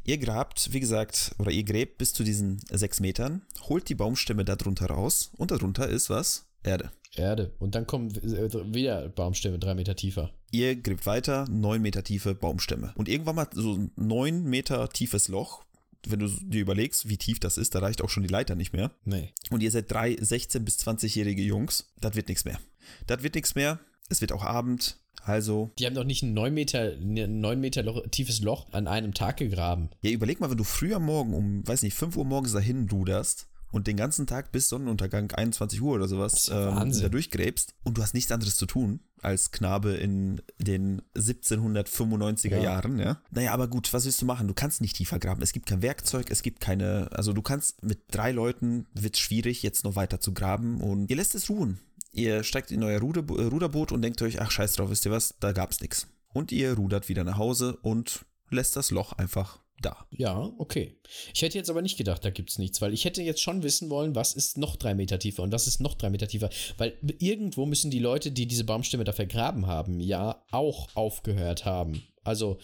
Ihr 0.03 0.17
grabt, 0.19 0.71
wie 0.71 0.79
gesagt, 0.79 1.35
oder 1.39 1.51
ihr 1.51 1.63
gräbt 1.63 1.97
bis 1.97 2.13
zu 2.13 2.23
diesen 2.23 2.61
sechs 2.71 2.99
Metern, 2.99 3.41
holt 3.67 3.89
die 3.89 3.95
Baumstämme 3.95 4.45
darunter 4.45 4.87
raus 4.87 5.31
und 5.35 5.51
darunter 5.51 5.89
ist 5.89 6.09
was? 6.09 6.45
Erde. 6.63 6.91
Erde. 7.15 7.53
Und 7.59 7.75
dann 7.75 7.87
kommen 7.87 8.09
äh, 8.15 8.73
wieder 8.73 9.09
Baumstämme 9.09 9.59
drei 9.59 9.73
Meter 9.73 9.95
tiefer. 9.95 10.31
Ihr 10.51 10.75
gräbt 10.75 11.05
weiter, 11.05 11.47
neun 11.49 11.81
Meter 11.81 12.03
tiefe 12.03 12.35
Baumstämme. 12.35 12.93
Und 12.95 13.09
irgendwann 13.09 13.35
mal 13.35 13.47
so 13.51 13.73
ein 13.73 13.91
neun 13.95 14.43
Meter 14.43 14.89
tiefes 14.89 15.27
Loch, 15.27 15.64
wenn 16.11 16.19
du 16.19 16.27
dir 16.27 16.61
überlegst, 16.61 17.09
wie 17.09 17.17
tief 17.17 17.39
das 17.39 17.57
ist, 17.57 17.75
da 17.75 17.79
reicht 17.79 18.01
auch 18.01 18.09
schon 18.09 18.23
die 18.23 18.29
Leiter 18.29 18.55
nicht 18.55 18.73
mehr. 18.73 18.91
Nee. 19.03 19.33
Und 19.49 19.61
ihr 19.63 19.71
seid 19.71 19.91
drei 19.91 20.11
16- 20.13 20.59
bis 20.59 20.77
20-jährige 20.79 21.41
Jungs, 21.41 21.91
das 21.99 22.15
wird 22.15 22.27
nichts 22.27 22.45
mehr. 22.45 22.59
Das 23.07 23.23
wird 23.23 23.35
nichts 23.35 23.55
mehr. 23.55 23.79
Es 24.09 24.21
wird 24.21 24.31
auch 24.31 24.43
Abend. 24.43 24.97
Also, 25.23 25.71
Die 25.79 25.87
haben 25.87 25.95
doch 25.95 26.03
nicht 26.03 26.21
ein 26.21 26.33
9 26.35 26.53
Meter, 26.53 26.91
ein 26.93 27.39
9 27.39 27.59
Meter 27.59 27.81
Loch, 27.81 28.05
tiefes 28.11 28.41
Loch 28.41 28.67
an 28.73 28.87
einem 28.87 29.13
Tag 29.15 29.37
gegraben. 29.37 29.89
ja, 30.03 30.11
überleg 30.11 30.39
mal, 30.39 30.51
wenn 30.51 30.57
du 30.57 30.63
früh 30.63 30.93
am 30.93 31.05
Morgen 31.05 31.33
um, 31.33 31.67
weiß 31.67 31.81
nicht, 31.81 31.95
5 31.95 32.15
Uhr 32.15 32.25
morgens 32.25 32.51
dahin 32.53 32.87
ruderst 32.91 33.47
und 33.75 33.87
den 33.87 33.97
ganzen 33.97 34.25
Tag 34.25 34.53
bis 34.53 34.69
Sonnenuntergang 34.69 35.29
21 35.31 35.81
Uhr 35.81 35.95
oder 35.95 36.07
sowas 36.07 36.49
ähm, 36.49 36.93
da 36.97 37.09
durchgräbst 37.09 37.75
und 37.83 37.97
du 37.97 38.01
hast 38.01 38.13
nichts 38.13 38.31
anderes 38.31 38.55
zu 38.55 38.65
tun 38.65 39.01
als 39.21 39.51
Knabe 39.51 39.95
in 39.95 40.41
den 40.59 41.01
1795er 41.17 42.51
Ja. 42.55 42.63
Jahren, 42.63 42.99
ja. 42.99 43.19
Naja, 43.31 43.51
aber 43.51 43.67
gut, 43.67 43.91
was 43.91 44.05
willst 44.05 44.21
du 44.21 44.25
machen? 44.25 44.47
Du 44.47 44.53
kannst 44.53 44.79
nicht 44.79 44.95
tiefer 44.95 45.19
graben. 45.19 45.41
Es 45.41 45.51
gibt 45.51 45.65
kein 45.65 45.81
Werkzeug, 45.81 46.27
es 46.29 46.41
gibt 46.41 46.61
keine, 46.61 47.09
also 47.11 47.33
du 47.33 47.41
kannst 47.41 47.83
mit 47.83 47.99
drei 48.11 48.31
Leuten, 48.31 48.85
wird 48.93 49.17
schwierig, 49.17 49.61
jetzt 49.61 49.83
noch 49.83 49.97
weiter 49.97 50.21
zu 50.21 50.33
graben 50.33 50.79
und 50.79 51.09
ihr 51.09 51.17
lässt 51.17 51.35
es 51.35 51.49
ruhen. 51.49 51.79
Ihr 52.13 52.45
steigt 52.45 52.71
in 52.71 52.81
euer 52.81 53.01
Ruder, 53.01 53.23
Ruderboot 53.23 53.91
und 53.91 54.01
denkt 54.01 54.21
euch, 54.21 54.41
ach 54.41 54.51
scheiß 54.51 54.73
drauf, 54.73 54.89
wisst 54.89 55.05
ihr 55.05 55.11
was, 55.11 55.35
da 55.41 55.51
gab's 55.51 55.81
nichts. 55.81 56.07
Und 56.31 56.53
ihr 56.53 56.73
rudert 56.75 57.09
wieder 57.09 57.25
nach 57.25 57.37
Hause 57.37 57.77
und 57.81 58.25
lässt 58.49 58.77
das 58.77 58.91
Loch 58.91 59.11
einfach 59.13 59.59
da. 59.81 60.05
Ja, 60.11 60.51
okay. 60.57 60.97
Ich 61.33 61.41
hätte 61.41 61.57
jetzt 61.57 61.69
aber 61.69 61.81
nicht 61.81 61.97
gedacht, 61.97 62.23
da 62.23 62.29
gibt's 62.29 62.57
nichts, 62.57 62.81
weil 62.81 62.93
ich 62.93 63.05
hätte 63.05 63.21
jetzt 63.21 63.41
schon 63.41 63.61
wissen 63.63 63.89
wollen, 63.89 64.15
was 64.15 64.33
ist 64.33 64.57
noch 64.57 64.75
drei 64.77 64.95
Meter 64.95 65.19
tiefer 65.19 65.43
und 65.43 65.51
was 65.51 65.67
ist 65.67 65.81
noch 65.81 65.95
drei 65.95 66.09
Meter 66.09 66.27
tiefer. 66.27 66.49
Weil 66.77 66.97
irgendwo 67.19 67.65
müssen 67.65 67.91
die 67.91 67.99
Leute, 67.99 68.31
die 68.31 68.47
diese 68.47 68.63
Baumstämme 68.63 69.03
da 69.03 69.11
vergraben 69.11 69.67
haben, 69.67 69.99
ja 69.99 70.43
auch 70.51 70.87
aufgehört 70.95 71.65
haben. 71.65 72.03
Also 72.23 72.57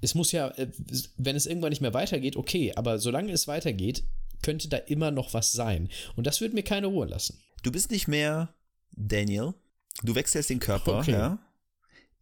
es 0.00 0.14
muss 0.14 0.32
ja, 0.32 0.48
äh, 0.50 0.70
wenn 1.16 1.36
es 1.36 1.46
irgendwann 1.46 1.70
nicht 1.70 1.80
mehr 1.82 1.94
weitergeht, 1.94 2.36
okay, 2.36 2.72
aber 2.76 2.98
solange 2.98 3.32
es 3.32 3.48
weitergeht, 3.48 4.04
könnte 4.42 4.68
da 4.68 4.76
immer 4.76 5.10
noch 5.10 5.34
was 5.34 5.52
sein. 5.52 5.88
Und 6.14 6.26
das 6.26 6.40
würde 6.40 6.54
mir 6.54 6.62
keine 6.62 6.86
Ruhe 6.86 7.06
lassen. 7.06 7.42
Du 7.62 7.72
bist 7.72 7.90
nicht 7.90 8.06
mehr 8.06 8.54
Daniel. 8.92 9.54
Du 10.02 10.14
wechselst 10.14 10.50
den 10.50 10.60
Körper, 10.60 10.98
Okay. 11.00 11.12
ja, 11.12 11.38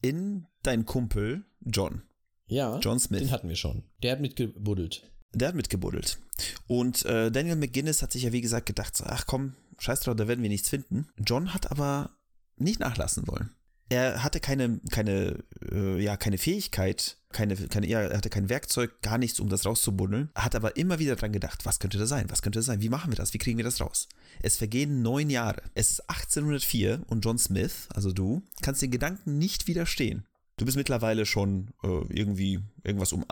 in 0.00 0.46
deinen 0.62 0.86
Kumpel 0.86 1.44
John. 1.60 2.02
Ja, 2.46 2.78
John 2.78 3.00
Smith. 3.00 3.20
den 3.20 3.30
hatten 3.30 3.48
wir 3.48 3.56
schon. 3.56 3.84
Der 4.02 4.12
hat 4.12 4.20
mitgebuddelt. 4.20 5.10
Der 5.32 5.48
hat 5.48 5.54
mitgebuddelt. 5.54 6.18
Und 6.66 7.04
äh, 7.04 7.30
Daniel 7.30 7.56
McGuinness 7.56 8.02
hat 8.02 8.12
sich 8.12 8.22
ja, 8.22 8.32
wie 8.32 8.40
gesagt, 8.40 8.66
gedacht, 8.66 8.96
so, 8.96 9.04
ach 9.04 9.26
komm, 9.26 9.54
scheiß 9.78 10.00
drauf, 10.00 10.16
da 10.16 10.28
werden 10.28 10.42
wir 10.42 10.50
nichts 10.50 10.68
finden. 10.68 11.08
John 11.18 11.54
hat 11.54 11.70
aber 11.70 12.10
nicht 12.56 12.80
nachlassen 12.80 13.26
wollen. 13.26 13.50
Er 13.90 14.24
hatte 14.24 14.40
keine, 14.40 14.80
keine, 14.90 15.44
äh, 15.70 16.02
ja, 16.02 16.16
keine 16.16 16.38
Fähigkeit, 16.38 17.18
keine, 17.32 17.54
keine, 17.54 17.86
ja, 17.86 18.00
er 18.00 18.16
hatte 18.16 18.30
kein 18.30 18.48
Werkzeug, 18.48 19.02
gar 19.02 19.18
nichts, 19.18 19.40
um 19.40 19.48
das 19.50 19.66
rauszubuddeln. 19.66 20.30
Hat 20.34 20.54
aber 20.54 20.76
immer 20.76 20.98
wieder 20.98 21.16
dran 21.16 21.32
gedacht, 21.32 21.66
was 21.66 21.80
könnte 21.80 21.98
das 21.98 22.08
sein? 22.08 22.30
Was 22.30 22.40
könnte 22.40 22.60
das 22.60 22.66
sein? 22.66 22.80
Wie 22.80 22.88
machen 22.88 23.12
wir 23.12 23.16
das? 23.16 23.34
Wie 23.34 23.38
kriegen 23.38 23.58
wir 23.58 23.64
das 23.64 23.80
raus? 23.80 24.08
Es 24.40 24.56
vergehen 24.56 25.02
neun 25.02 25.28
Jahre. 25.28 25.62
Es 25.74 25.90
ist 25.90 26.08
1804 26.08 27.02
und 27.08 27.24
John 27.24 27.38
Smith, 27.38 27.88
also 27.90 28.12
du, 28.12 28.42
kannst 28.62 28.80
den 28.80 28.90
Gedanken 28.90 29.36
nicht 29.38 29.66
widerstehen. 29.66 30.24
Du 30.56 30.64
bist 30.64 30.76
mittlerweile 30.76 31.26
schon 31.26 31.68
äh, 31.82 31.88
irgendwie 32.10 32.60
irgendwas 32.84 33.12
um, 33.12 33.22
äh, 33.22 33.26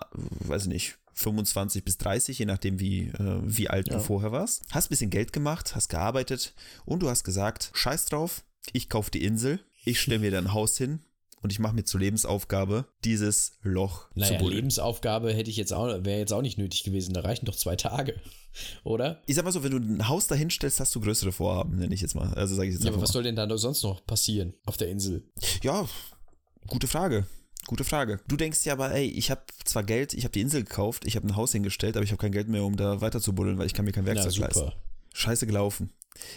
weiß 0.49 0.63
ich 0.63 0.69
nicht, 0.69 0.99
25 1.15 1.85
bis 1.85 1.99
30, 1.99 2.39
je 2.39 2.47
nachdem 2.47 2.81
wie, 2.81 3.09
äh, 3.09 3.41
wie 3.45 3.69
alt 3.69 3.89
Ja. 3.89 3.97
du 3.97 4.01
vorher 4.03 4.33
warst. 4.33 4.63
Hast 4.71 4.87
ein 4.87 4.91
bisschen 4.91 5.11
Geld 5.11 5.33
gemacht, 5.33 5.75
hast 5.77 5.89
gearbeitet 5.89 6.55
und 6.85 7.01
du 7.03 7.09
hast 7.09 7.23
gesagt, 7.25 7.71
scheiß 7.75 8.07
drauf, 8.07 8.45
ich 8.73 8.89
kauf 8.89 9.11
die 9.11 9.25
Insel, 9.25 9.61
ich 9.85 10.01
stelle 10.01 10.21
mir 10.21 10.31
da 10.31 10.39
ein 10.39 10.53
Haus 10.53 10.77
hin 10.79 11.01
und 11.43 11.53
ich 11.53 11.59
mache 11.59 11.75
mir 11.75 11.85
zur 11.85 12.01
Lebensaufgabe, 12.01 12.87
dieses 13.05 13.59
Loch 13.63 14.09
naja, 14.15 14.33
zu 14.33 14.39
buddeln. 14.39 14.57
Lebensaufgabe 14.57 15.33
hätte 15.35 15.51
ich 15.51 15.57
jetzt 15.57 15.73
auch, 15.73 15.87
wäre 16.05 16.19
jetzt 16.19 16.33
auch 16.33 16.43
nicht 16.43 16.57
nötig 16.57 16.85
gewesen. 16.85 17.15
Da 17.15 17.21
reichen 17.21 17.47
doch 17.47 17.57
zwei 17.57 17.77
Tage, 17.77 18.15
oder? 18.85 19.21
Ich 19.27 19.35
sag 19.37 19.45
mal 19.45 19.53
so, 19.53 19.63
wenn 19.63 19.73
du 19.73 19.79
ein 19.79 20.09
Haus 20.09 20.29
dahin 20.29 20.51
stellst, 20.51 20.81
hast 20.81 20.95
du 20.95 21.01
größere 21.01 21.33
Vorhaben, 21.33 21.77
nenne 21.79 21.95
ich 21.95 22.01
jetzt 22.01 22.15
mal. 22.15 22.33
Also 22.35 22.55
sage 22.55 22.69
ich 22.69 22.75
jetzt 22.75 22.85
Ja, 22.85 22.91
aber 22.93 23.03
was 23.03 23.11
soll 23.13 23.25
denn 23.25 23.37
da 23.37 23.59
sonst 23.59 23.83
noch 23.83 24.05
passieren 24.07 24.55
auf 24.65 24.77
der 24.77 24.89
Insel? 24.89 25.25
Ja, 25.63 25.89
gute 26.67 26.87
Frage. 26.87 27.27
Gute 27.67 27.85
Frage. 27.85 28.21
Du 28.27 28.37
denkst 28.37 28.65
ja 28.65 28.73
aber, 28.73 28.93
ey, 28.93 29.07
ich 29.07 29.31
habe 29.31 29.43
zwar 29.65 29.85
Geld, 29.85 30.15
ich 30.15 30.25
habe 30.25 30.33
die 30.33 30.41
Insel 30.41 30.65
gekauft, 30.65 31.07
ich 31.07 31.15
habe 31.15 31.29
ein 31.29 31.37
Haus 31.37 31.53
hingestellt, 31.53 31.97
aber 31.97 32.05
ich 32.05 32.11
habe 32.11 32.21
kein 32.21 32.33
Geld 32.33 32.49
mehr, 32.49 32.65
um 32.65 32.77
da 32.77 33.01
weiter 33.01 33.21
zu 33.21 33.35
buddeln, 33.35 33.59
weil 33.59 33.67
ich 33.67 33.75
kann 33.75 33.85
mir 33.85 33.93
kein 33.93 34.05
Na, 34.05 34.15
Werkzeug 34.15 34.37
leisten. 34.37 34.61
super. 34.61 34.77
Scheiße 35.15 35.47
gelaufen. 35.47 35.93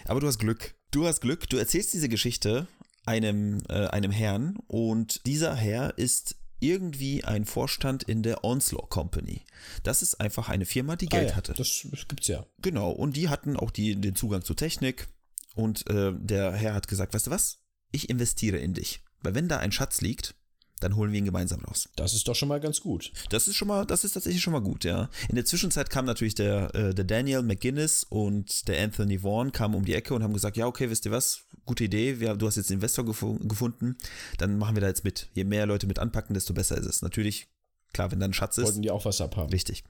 Aber 0.05 0.20
du 0.20 0.27
hast 0.27 0.38
Glück. 0.38 0.75
Du 0.91 1.08
hast 1.08 1.22
Glück. 1.22 1.50
Du 1.50 1.58
erzählst 1.58 1.94
diese 1.94 2.10
Geschichte 2.10 2.67
einem, 3.05 3.63
äh, 3.70 3.88
einem 3.88 4.12
Herrn 4.12 4.58
und 4.67 5.25
dieser 5.25 5.55
Herr 5.55 5.98
ist 5.98 6.36
irgendwie 6.60 7.24
ein 7.24 7.46
Vorstand 7.46 8.03
in 8.03 8.24
der 8.24 8.44
Onslow 8.44 8.86
Company. 8.88 9.41
Das 9.84 10.01
ist 10.01 10.22
einfach 10.22 10.50
eine 10.50 10.65
Firma, 10.65 10.96
die 10.96 11.08
Geld 11.08 11.27
ah, 11.27 11.29
ja, 11.29 11.36
hatte. 11.36 11.53
Das, 11.53 11.86
gibt's 12.08 12.27
ja. 12.27 12.46
Genau, 12.62 12.91
und 12.91 13.15
die 13.15 13.29
hatten 13.29 13.58
auch 13.58 13.72
die, 13.72 13.96
den 13.96 14.15
Zugang 14.15 14.44
zur 14.44 14.55
Technik. 14.55 15.08
Und 15.53 15.89
äh, 15.89 16.13
der 16.15 16.53
Herr 16.53 16.74
hat 16.74 16.88
gesagt, 16.88 17.13
weißt 17.13 17.27
du 17.27 17.32
was? 17.32 17.60
Ich 17.91 18.10
investiere 18.10 18.58
in 18.58 18.74
dich. 18.74 19.04
Weil 19.25 19.36
wenn 19.36 19.48
da 19.48 19.58
ein 19.58 19.72
Schatz 19.72 20.01
liegt, 20.01 20.36
dann 20.82 20.96
holen 20.96 21.12
wir 21.12 21.20
ihn 21.20 21.25
gemeinsam 21.25 21.62
raus. 21.62 21.89
Das 21.96 22.13
ist 22.13 22.27
doch 22.27 22.36
schon 22.36 22.50
mal 22.50 22.60
ganz 22.60 22.82
gut. 22.82 23.12
Das 23.29 23.48
ist 23.48 23.55
schon 23.55 23.67
mal, 23.67 23.86
das 23.86 24.03
ist 24.03 24.12
tatsächlich 24.12 24.44
schon 24.44 24.53
mal 24.53 24.62
gut, 24.62 24.84
ja. 24.84 25.10
In 25.29 25.36
der 25.36 25.46
Zwischenzeit 25.46 25.89
kam 25.89 26.05
natürlich 26.05 26.36
der, 26.36 26.74
äh, 26.75 26.94
der 26.94 27.05
Daniel 27.05 27.41
McGuinness 27.44 28.03
und 28.03 28.67
der 28.67 28.84
Anthony 28.84 29.20
Vaughn 29.20 29.51
kamen 29.51 29.74
um 29.74 29.86
die 29.86 29.96
Ecke 29.96 30.13
und 30.13 30.22
haben 30.22 30.34
gesagt, 30.34 30.58
ja, 30.58 30.67
okay, 30.67 30.89
wisst 30.89 31.05
ihr 31.05 31.12
was? 31.12 31.46
Gute 31.65 31.86
Idee, 31.86 32.20
wir, 32.20 32.36
du 32.36 32.46
hast 32.46 32.58
jetzt 32.58 32.70
einen 32.70 32.77
Investor 32.79 33.05
gefu 33.05 33.39
gefunden, 33.39 33.98
dann 34.38 34.58
machen 34.58 34.75
wir 34.75 34.82
da 34.82 34.88
jetzt 34.88 35.03
mit. 35.03 35.29
Je 35.34 35.46
mehr 35.46 35.65
Leute 35.65 35.88
mit 35.88 35.98
anpacken, 35.98 36.34
desto 36.34 36.53
besser 36.53 36.77
ist 36.77 36.86
es. 36.86 37.01
Natürlich, 37.01 37.48
klar, 37.94 38.12
wenn 38.12 38.20
da 38.20 38.25
ein 38.25 38.34
Schatz 38.34 38.58
ist, 38.58 38.65
Wollten 38.65 38.82
die 38.82 38.91
auch 38.91 39.05
was 39.05 39.22
abhaben. 39.22 39.50
richtig. 39.50 39.84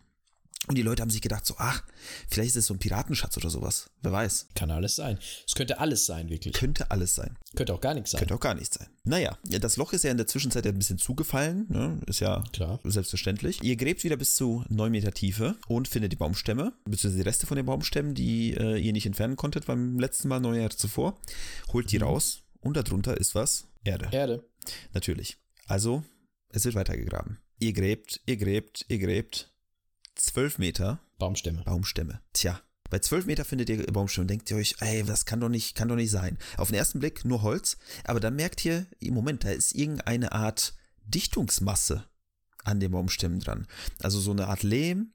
Und 0.68 0.78
die 0.78 0.82
Leute 0.82 1.02
haben 1.02 1.12
sich 1.12 1.22
gedacht, 1.22 1.46
so, 1.46 1.56
ach, 1.58 1.84
vielleicht 2.28 2.50
ist 2.50 2.56
es 2.56 2.66
so 2.66 2.74
ein 2.74 2.80
Piratenschatz 2.80 3.38
oder 3.38 3.52
sowas. 3.52 3.92
Wer 4.02 4.12
weiß. 4.12 4.48
Kann 4.56 4.72
alles 4.72 4.96
sein. 4.96 5.20
Es 5.48 5.54
könnte 5.54 5.80
alles 5.80 6.08
sein, 6.08 6.30
wirklich. 6.30 6.56
Könnte 6.56 6.90
alles 6.90 7.14
sein. 7.14 7.38
Könnte 7.56 7.74
auch 7.74 7.82
gar 7.82 7.94
nichts 7.94 8.12
sein. 8.12 8.20
Könnte 8.20 8.34
auch 8.34 8.40
gar 8.40 8.56
nichts 8.56 8.76
sein. 8.76 8.88
Naja, 9.04 9.38
ja, 9.48 9.60
das 9.60 9.78
Loch 9.78 9.94
ist 9.94 10.04
ja 10.04 10.12
in 10.12 10.18
der 10.18 10.26
Zwischenzeit 10.26 10.66
ein 10.66 10.78
bisschen 10.78 10.98
zugefallen, 10.98 11.68
ne? 11.70 12.02
ist 12.08 12.20
ja 12.20 12.44
Klar. 12.52 12.80
selbstverständlich. 12.84 13.62
Ihr 13.64 13.76
gräbt 13.76 14.04
wieder 14.04 14.18
bis 14.18 14.34
zu 14.36 14.64
9 14.70 14.92
Meter 14.92 15.12
Tiefe 15.12 15.56
und 15.68 15.88
findet 15.88 16.12
die 16.12 16.18
Baumstämme, 16.18 16.74
beziehungsweise 16.86 17.18
die 17.18 17.30
Reste 17.30 17.46
von 17.46 17.58
den 17.58 17.68
Baumstämmen, 17.68 18.16
die 18.16 18.56
äh, 18.56 18.78
ihr 18.78 18.94
nicht 18.94 19.06
entfernen 19.06 19.36
konntet 19.36 19.68
beim 19.68 20.00
letzten 20.00 20.30
Mal, 20.30 20.40
neun 20.40 20.56
Jahre 20.56 20.76
zuvor. 20.76 21.20
Holt 21.74 21.92
die 21.92 21.98
raus 21.98 22.42
und 22.62 22.76
darunter 22.76 23.18
ist 23.18 23.36
was? 23.36 23.68
Erde. 23.84 24.10
Erde. 24.12 24.44
Natürlich. 24.94 25.38
Also, 25.68 26.04
es 26.50 26.66
wird 26.66 26.74
weitergegraben. 26.74 27.38
Ihr 27.60 27.74
gräbt, 27.74 28.20
ihr 28.26 28.38
gräbt, 28.38 28.86
ihr 28.90 28.98
gräbt. 28.98 29.52
12 30.16 30.58
Meter 30.60 31.00
Baumstämme. 31.18 31.64
Baumstämme. 31.64 32.22
Tja, 32.34 32.60
bei 32.90 33.00
12 33.00 33.26
Meter 33.26 33.46
findet 33.46 33.70
ihr 33.70 33.86
Baumstämme 33.88 34.24
und 34.24 34.28
denkt 34.30 34.50
ihr 34.52 34.58
euch, 34.58 34.76
ey, 34.80 35.04
das 35.04 35.26
kann 35.26 35.40
doch 35.40 35.50
nicht, 35.50 35.76
kann 35.76 35.88
doch 35.88 35.96
nicht 35.96 36.12
sein. 36.12 36.38
Auf 36.58 36.70
den 36.70 36.78
ersten 36.78 37.00
Blick 37.00 37.26
nur 37.26 37.42
Holz, 37.42 37.78
aber 38.04 38.20
dann 38.20 38.36
merkt 38.36 38.64
ihr, 38.66 38.86
im 39.00 39.14
Moment, 39.14 39.44
da 39.44 39.50
ist 39.52 39.74
irgendeine 39.76 40.32
Art 40.34 40.74
Dichtungsmasse 41.06 42.06
an 42.64 42.80
den 42.80 42.92
Baumstämmen 42.92 43.40
dran. 43.40 43.68
Also 44.02 44.20
so 44.20 44.32
eine 44.32 44.48
Art 44.48 44.64
Lehm 44.64 45.14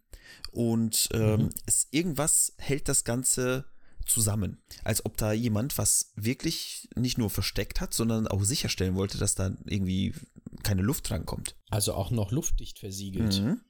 und 0.53 1.09
ähm, 1.13 1.41
Mhm. 1.43 1.51
es, 1.67 1.89
irgendwas 1.91 2.55
hält 2.59 2.89
das 2.89 3.05
Ganze 3.05 3.65
zusammen. 4.07 4.63
Als 4.83 5.05
ob 5.05 5.17
da 5.17 5.33
jemand 5.33 5.79
was 5.79 6.13
wirklich 6.17 6.89
nicht 6.97 7.19
nur 7.19 7.31
versteckt 7.31 7.81
hat, 7.81 7.95
sondern 7.95 8.27
auch 8.27 8.43
sicherstellen 8.43 8.95
wollte, 8.95 9.19
dass 9.19 9.35
da 9.35 9.53
irgendwie 9.67 10.15
keine 10.63 10.83
Luft 10.83 11.11
rankommt. 11.11 11.57
Also 11.71 11.95
auch 11.95 12.11
noch 12.11 12.33
luftdicht 12.33 12.79
versiegelt. 12.79 13.41
Mhm. 13.41 13.61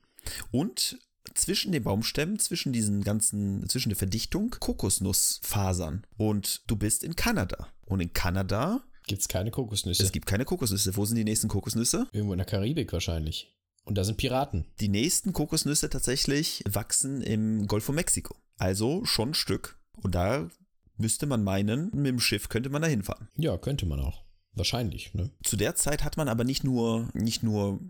Und 0.50 0.98
zwischen 1.34 1.72
den 1.72 1.82
Baumstämmen, 1.82 2.38
zwischen 2.38 2.72
diesen 2.72 3.02
ganzen, 3.02 3.68
zwischen 3.68 3.90
der 3.90 3.96
Verdichtung, 3.96 4.50
Kokosnussfasern. 4.58 6.04
Und 6.16 6.62
du 6.66 6.76
bist 6.76 7.04
in 7.04 7.16
Kanada. 7.16 7.68
Und 7.86 8.00
in 8.00 8.12
Kanada, 8.12 8.82
Gibt's 9.06 9.28
keine 9.28 9.50
Kokosnüsse. 9.50 10.02
es 10.02 10.12
gibt 10.12 10.26
keine 10.26 10.44
Kokosnüsse. 10.44 10.96
Wo 10.96 11.04
sind 11.04 11.16
die 11.16 11.24
nächsten 11.24 11.48
Kokosnüsse? 11.48 12.06
Irgendwo 12.12 12.32
in 12.32 12.38
der 12.38 12.46
Karibik 12.46 12.92
wahrscheinlich. 12.92 13.52
Und 13.84 13.96
da 13.96 14.04
sind 14.04 14.18
Piraten. 14.18 14.66
Die 14.78 14.88
nächsten 14.88 15.32
Kokosnüsse 15.32 15.90
tatsächlich 15.90 16.62
wachsen 16.68 17.22
im 17.22 17.66
Golf 17.66 17.84
von 17.84 17.94
Mexiko. 17.94 18.36
Also 18.56 19.04
schon 19.04 19.30
ein 19.30 19.34
Stück. 19.34 19.78
Und 19.96 20.14
da 20.14 20.48
müsste 20.96 21.26
man 21.26 21.42
meinen, 21.42 21.90
mit 21.92 22.06
dem 22.06 22.20
Schiff 22.20 22.48
könnte 22.48 22.68
man 22.70 22.82
da 22.82 22.88
hinfahren. 22.88 23.28
Ja, 23.36 23.56
könnte 23.56 23.86
man 23.86 24.00
auch. 24.00 24.22
Wahrscheinlich, 24.52 25.14
ne? 25.14 25.30
Zu 25.42 25.56
der 25.56 25.74
Zeit 25.74 26.04
hat 26.04 26.16
man 26.16 26.28
aber 26.28 26.44
nicht 26.44 26.62
nur, 26.62 27.08
nicht 27.14 27.42
nur 27.42 27.80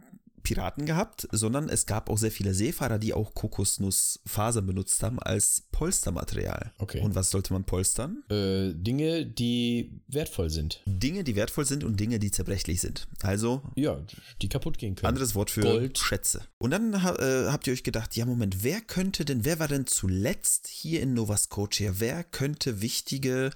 Piraten 0.42 0.86
gehabt, 0.86 1.28
sondern 1.32 1.68
es 1.68 1.86
gab 1.86 2.10
auch 2.10 2.18
sehr 2.18 2.30
viele 2.30 2.54
Seefahrer, 2.54 2.98
die 2.98 3.14
auch 3.14 3.34
Kokosnussfasern 3.34 4.66
benutzt 4.66 5.02
haben 5.02 5.18
als 5.18 5.64
Polstermaterial. 5.72 6.72
Okay. 6.78 7.00
Und 7.00 7.14
was 7.14 7.30
sollte 7.30 7.52
man 7.52 7.64
polstern? 7.64 8.22
Äh, 8.30 8.72
Dinge, 8.74 9.26
die 9.26 10.00
wertvoll 10.08 10.50
sind. 10.50 10.82
Dinge, 10.86 11.24
die 11.24 11.36
wertvoll 11.36 11.64
sind 11.64 11.84
und 11.84 11.98
Dinge, 12.00 12.18
die 12.18 12.30
zerbrechlich 12.30 12.80
sind. 12.80 13.06
Also 13.22 13.62
Ja, 13.76 14.00
die 14.42 14.48
kaputt 14.48 14.78
gehen 14.78 14.94
können. 14.94 15.08
anderes 15.08 15.34
Wort 15.34 15.50
für 15.50 15.62
Gold. 15.62 15.98
Schätze. 15.98 16.42
Und 16.58 16.70
dann 16.70 16.94
äh, 16.94 17.50
habt 17.50 17.66
ihr 17.66 17.72
euch 17.72 17.82
gedacht, 17.82 18.16
ja 18.16 18.26
Moment, 18.26 18.62
wer 18.62 18.80
könnte 18.80 19.24
denn, 19.24 19.44
wer 19.44 19.58
war 19.58 19.68
denn 19.68 19.86
zuletzt 19.86 20.68
hier 20.68 21.00
in 21.00 21.14
Nova 21.14 21.36
Scotia, 21.36 21.94
wer 21.98 22.24
könnte 22.24 22.80
wichtige, 22.80 23.50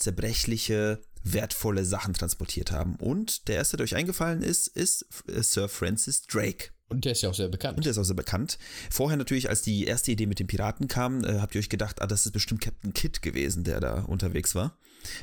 zerbrechliche, 0.00 1.00
wertvolle 1.22 1.84
Sachen 1.84 2.14
transportiert 2.14 2.72
haben? 2.72 2.96
Und 2.96 3.46
der 3.48 3.56
erste, 3.56 3.76
der 3.76 3.84
euch 3.84 3.94
eingefallen 3.94 4.42
ist, 4.42 4.66
ist 4.66 5.06
äh, 5.28 5.42
Sir 5.42 5.68
Francis 5.68 6.22
Drake. 6.26 6.70
Und 6.88 7.04
der 7.04 7.12
ist 7.12 7.22
ja 7.22 7.30
auch 7.30 7.34
sehr 7.34 7.48
bekannt. 7.48 7.76
Und 7.76 7.84
der 7.84 7.92
ist 7.92 7.98
auch 7.98 8.04
sehr 8.04 8.16
bekannt. 8.16 8.58
Vorher 8.90 9.16
natürlich, 9.16 9.48
als 9.48 9.62
die 9.62 9.84
erste 9.84 10.10
Idee 10.10 10.26
mit 10.26 10.40
den 10.40 10.48
Piraten 10.48 10.88
kam, 10.88 11.22
äh, 11.22 11.38
habt 11.38 11.54
ihr 11.54 11.60
euch 11.60 11.68
gedacht, 11.68 12.02
ah, 12.02 12.08
das 12.08 12.26
ist 12.26 12.32
bestimmt 12.32 12.62
Captain 12.62 12.92
Kidd 12.92 13.20
gewesen, 13.22 13.62
der 13.62 13.78
da 13.78 14.02
unterwegs 14.02 14.56
war. 14.56 14.76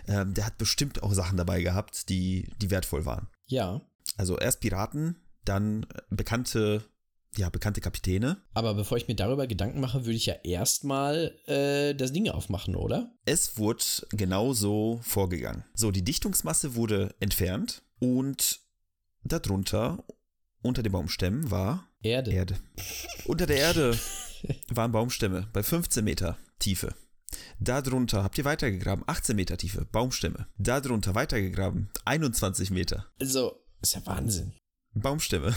Ähm, 0.07 0.33
der 0.33 0.45
hat 0.45 0.57
bestimmt 0.57 1.03
auch 1.03 1.13
Sachen 1.13 1.35
dabei 1.37 1.61
gehabt, 1.61 2.07
die, 2.07 2.49
die 2.61 2.71
wertvoll 2.71 3.05
waren. 3.05 3.27
ja, 3.47 3.81
Also 4.15 4.37
erst 4.37 4.61
Piraten, 4.61 5.17
dann 5.43 5.85
bekannte, 6.09 6.83
ja, 7.37 7.49
bekannte 7.49 7.81
Kapitäne. 7.81 8.41
aber 8.53 8.73
bevor 8.73 8.97
ich 8.97 9.07
mir 9.07 9.15
darüber 9.15 9.47
Gedanken 9.47 9.79
mache, 9.79 10.05
würde 10.05 10.17
ich 10.17 10.25
ja 10.25 10.35
erstmal 10.43 11.35
äh, 11.45 11.93
das 11.93 12.11
Ding 12.11 12.29
aufmachen, 12.29 12.75
oder? 12.75 13.11
Es 13.25 13.57
wurde 13.57 13.83
genauso 14.11 14.99
vorgegangen. 15.03 15.63
So, 15.73 15.91
die 15.91 16.03
Dichtungsmasse 16.03 16.75
wurde 16.75 17.15
entfernt 17.19 17.83
und 17.99 18.59
darunter, 19.23 20.03
unter 20.61 20.83
den 20.83 20.91
Baumstämmen, 20.91 21.51
war 21.51 21.87
Erde. 22.01 22.31
Erde. 22.31 22.55
Unter 23.25 23.45
der 23.45 23.57
Erde 23.57 23.97
waren 24.69 24.91
Baumstämme 24.91 25.47
bei 25.53 25.63
15 25.63 26.03
Meter 26.03 26.37
Tiefe. 26.59 26.93
Darunter 27.59 28.23
habt 28.23 28.37
ihr 28.37 28.45
weitergegraben, 28.45 29.03
18 29.07 29.35
Meter 29.35 29.57
Tiefe, 29.57 29.85
Baumstämme. 29.85 30.47
Darunter 30.57 31.13
weitergegraben, 31.15 31.89
21 32.05 32.71
Meter. 32.71 33.07
Also, 33.19 33.63
ist 33.81 33.95
ja 33.95 34.05
Wahnsinn. 34.05 34.53
Baumstämme. 35.01 35.53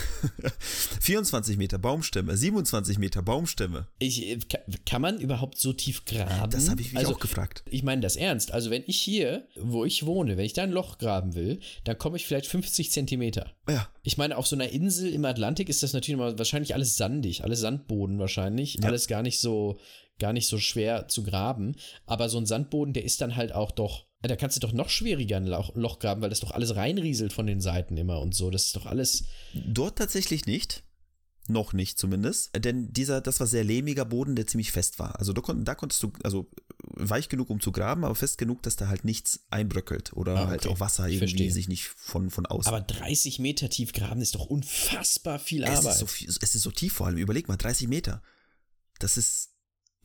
24 1.00 1.56
Meter 1.56 1.78
Baumstämme, 1.78 2.36
27 2.36 2.98
Meter 2.98 3.22
Baumstämme. 3.22 3.86
Ich, 3.98 4.26
äh, 4.28 4.38
ka- 4.38 4.58
kann 4.86 5.02
man 5.02 5.18
überhaupt 5.20 5.58
so 5.58 5.72
tief 5.72 6.04
graben? 6.04 6.50
Das 6.50 6.68
habe 6.68 6.80
ich 6.80 6.92
mich 6.92 6.98
also, 6.98 7.14
auch 7.14 7.20
gefragt. 7.20 7.62
Ich 7.70 7.82
meine 7.82 8.00
das 8.00 8.16
ernst. 8.16 8.52
Also, 8.52 8.70
wenn 8.70 8.82
ich 8.86 9.00
hier, 9.00 9.46
wo 9.56 9.84
ich 9.84 10.04
wohne, 10.06 10.36
wenn 10.36 10.44
ich 10.44 10.52
da 10.52 10.62
ein 10.62 10.70
Loch 10.72 10.98
graben 10.98 11.34
will, 11.34 11.60
dann 11.84 11.98
komme 11.98 12.16
ich 12.16 12.26
vielleicht 12.26 12.46
50 12.46 12.90
Zentimeter. 12.90 13.52
Ja, 13.68 13.88
Ich 14.02 14.16
meine, 14.18 14.36
auf 14.36 14.46
so 14.46 14.56
einer 14.56 14.68
Insel 14.70 15.12
im 15.12 15.24
Atlantik 15.24 15.68
ist 15.68 15.82
das 15.82 15.92
natürlich 15.92 16.18
mal 16.18 16.38
wahrscheinlich 16.38 16.74
alles 16.74 16.96
sandig, 16.96 17.44
alles 17.44 17.60
Sandboden 17.60 18.18
wahrscheinlich, 18.18 18.74
Ja. 18.80 18.88
alles 18.88 19.06
gar 19.06 19.22
nicht 19.22 19.38
so, 19.38 19.78
gar 20.20 20.32
nicht 20.32 20.46
so 20.46 20.58
schwer 20.58 21.08
zu 21.08 21.24
graben. 21.24 21.74
Aber 22.06 22.28
so 22.28 22.38
ein 22.38 22.46
Sandboden, 22.46 22.94
der 22.94 23.04
ist 23.04 23.20
dann 23.20 23.34
halt 23.34 23.52
auch 23.52 23.72
doch, 23.72 24.06
ja, 24.22 24.28
da 24.28 24.36
kannst 24.36 24.56
du 24.56 24.60
doch 24.60 24.72
noch 24.72 24.88
schwieriger 24.90 25.38
ein 25.38 25.46
Loch, 25.46 25.74
Loch 25.74 25.98
graben, 25.98 26.22
weil 26.22 26.30
das 26.30 26.40
doch 26.40 26.52
alles 26.52 26.76
reinrieselt 26.76 27.32
von 27.32 27.46
den 27.46 27.60
Seiten 27.60 27.96
immer 27.96 28.20
und 28.20 28.34
so. 28.34 28.50
Das 28.50 28.66
ist 28.66 28.76
doch 28.76 28.86
alles. 28.86 29.24
dort 29.54 29.98
tatsächlich 29.98 30.46
nicht. 30.46 30.84
Noch 31.48 31.72
nicht 31.72 31.98
zumindest. 31.98 32.50
Denn 32.64 32.92
dieser, 32.92 33.20
das 33.20 33.40
war 33.40 33.46
sehr 33.48 33.64
lehmiger 33.64 34.04
Boden, 34.04 34.36
der 34.36 34.46
ziemlich 34.46 34.70
fest 34.70 35.00
war. 35.00 35.18
Also 35.18 35.32
da, 35.32 35.40
kon, 35.40 35.64
da 35.64 35.74
konntest 35.74 36.00
du, 36.02 36.12
also 36.22 36.48
weich 36.84 37.28
genug, 37.28 37.50
um 37.50 37.58
zu 37.60 37.72
graben, 37.72 38.04
aber 38.04 38.14
fest 38.14 38.38
genug, 38.38 38.62
dass 38.62 38.76
da 38.76 38.86
halt 38.86 39.04
nichts 39.04 39.40
einbröckelt 39.50 40.12
oder 40.12 40.36
Ah, 40.36 40.46
halt 40.46 40.60
okay. 40.64 40.68
auch 40.74 40.78
Wasser 40.80 41.08
Ich 41.08 41.14
irgendwie 41.14 41.28
verstehe. 41.32 41.50
sich 41.52 41.66
nicht 41.68 41.88
von, 41.88 42.30
von 42.30 42.46
außen. 42.46 42.68
Aber 42.72 42.82
30 42.82 43.40
Meter 43.40 43.68
tief 43.68 43.92
graben 43.92 44.20
ist 44.20 44.36
doch 44.36 44.46
unfassbar 44.46 45.40
viel 45.40 45.64
es 45.64 45.70
Arbeit. 45.78 45.92
ist, 45.94 45.98
so 45.98 46.06
viel, 46.06 46.28
es 46.28 46.36
ist 46.36 46.52
so 46.62 46.70
tief 46.70 46.92
vor 46.92 47.08
allem. 47.08 47.16
Überleg 47.16 47.48
mal, 47.48 47.56
30 47.56 47.88
Meter. 47.88 48.22
Das 49.00 49.16
ist 49.16 49.49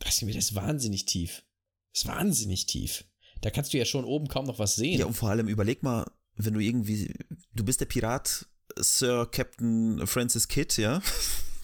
30 0.00 0.26
Meter 0.26 0.38
ist 0.38 0.54
wahnsinnig 0.54 1.06
tief. 1.06 1.44
Ist 1.92 2.06
wahnsinnig 2.06 2.66
tief. 2.66 3.04
Da 3.40 3.50
kannst 3.50 3.72
du 3.72 3.78
ja 3.78 3.84
schon 3.84 4.04
oben 4.04 4.28
kaum 4.28 4.46
noch 4.46 4.58
was 4.58 4.76
sehen. 4.76 4.98
Ja, 4.98 5.06
und 5.06 5.14
vor 5.14 5.30
allem 5.30 5.48
überleg 5.48 5.82
mal, 5.82 6.10
wenn 6.36 6.54
du 6.54 6.60
irgendwie, 6.60 7.12
du 7.54 7.64
bist 7.64 7.80
der 7.80 7.86
Pirat 7.86 8.46
Sir 8.78 9.26
Captain 9.30 10.06
Francis 10.06 10.48
Kidd, 10.48 10.80
ja? 10.80 11.00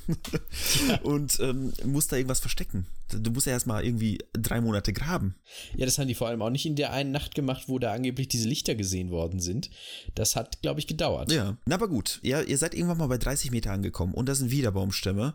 und 1.02 1.38
ähm, 1.40 1.72
musst 1.84 2.12
da 2.12 2.16
irgendwas 2.16 2.40
verstecken. 2.40 2.86
Du 3.10 3.30
musst 3.30 3.46
ja 3.46 3.52
erstmal 3.52 3.84
irgendwie 3.84 4.18
drei 4.32 4.60
Monate 4.60 4.92
graben. 4.92 5.36
Ja, 5.76 5.84
das 5.84 5.98
haben 5.98 6.08
die 6.08 6.14
vor 6.14 6.28
allem 6.28 6.42
auch 6.42 6.50
nicht 6.50 6.66
in 6.66 6.76
der 6.76 6.92
einen 6.92 7.12
Nacht 7.12 7.34
gemacht, 7.34 7.64
wo 7.68 7.78
da 7.78 7.92
angeblich 7.92 8.28
diese 8.28 8.48
Lichter 8.48 8.74
gesehen 8.74 9.10
worden 9.10 9.40
sind. 9.40 9.70
Das 10.14 10.34
hat, 10.34 10.62
glaube 10.62 10.80
ich, 10.80 10.86
gedauert. 10.86 11.30
Ja, 11.30 11.58
na 11.66 11.74
aber 11.74 11.88
gut. 11.88 12.20
Ja, 12.22 12.40
ihr 12.40 12.58
seid 12.58 12.74
irgendwann 12.74 12.98
mal 12.98 13.06
bei 13.06 13.18
30 13.18 13.50
Meter 13.50 13.72
angekommen 13.72 14.14
und 14.14 14.28
da 14.28 14.34
sind 14.34 14.50
wieder 14.50 14.72
Baumstämme. 14.72 15.34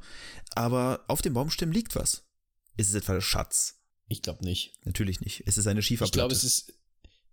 Aber 0.56 1.02
auf 1.08 1.22
den 1.22 1.34
Baumstämmen 1.34 1.74
liegt 1.74 1.96
was. 1.96 2.27
Ist 2.78 2.90
es 2.90 2.96
etwa 2.96 3.14
der 3.14 3.22
Schatz? 3.22 3.76
Ich 4.08 4.22
glaube 4.22 4.46
nicht. 4.46 4.74
Natürlich 4.86 5.20
nicht. 5.22 5.44
Es 5.46 5.58
ist 5.58 5.68
eine 5.68 5.82
Schieferplatte. 5.82 6.16
Ich 6.16 6.20
glaube, 6.20 6.34
es 6.34 6.44
ist. 6.44 6.74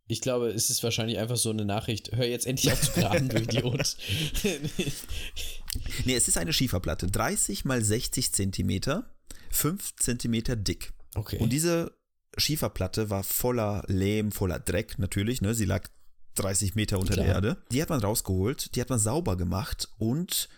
Ich 0.06 0.20
glaube, 0.20 0.48
es 0.48 0.68
ist 0.68 0.82
wahrscheinlich 0.82 1.18
einfach 1.18 1.38
so 1.38 1.48
eine 1.48 1.64
Nachricht. 1.64 2.12
Hör 2.12 2.26
jetzt 2.26 2.46
endlich 2.46 2.70
auf 2.72 2.80
zu 2.80 2.92
graben, 2.92 3.30
du 3.30 3.38
Idiot. 3.38 3.96
nee, 6.04 6.14
es 6.14 6.28
ist 6.28 6.36
eine 6.36 6.52
Schieferplatte. 6.52 7.06
30 7.06 7.64
mal 7.64 7.82
60 7.82 8.32
Zentimeter, 8.32 9.14
5 9.50 9.96
Zentimeter 9.96 10.56
dick. 10.56 10.92
Okay. 11.14 11.38
Und 11.38 11.50
diese 11.54 11.96
Schieferplatte 12.36 13.08
war 13.08 13.24
voller 13.24 13.82
Lehm, 13.86 14.30
voller 14.30 14.58
Dreck 14.58 14.98
natürlich. 14.98 15.40
Ne? 15.40 15.54
Sie 15.54 15.64
lag 15.64 15.88
30 16.34 16.74
Meter 16.74 16.98
unter 16.98 17.14
Klar. 17.14 17.26
der 17.26 17.34
Erde. 17.34 17.62
Die 17.70 17.80
hat 17.80 17.88
man 17.88 18.00
rausgeholt, 18.00 18.74
die 18.74 18.82
hat 18.82 18.90
man 18.90 18.98
sauber 18.98 19.36
gemacht 19.36 19.88
und 19.96 20.48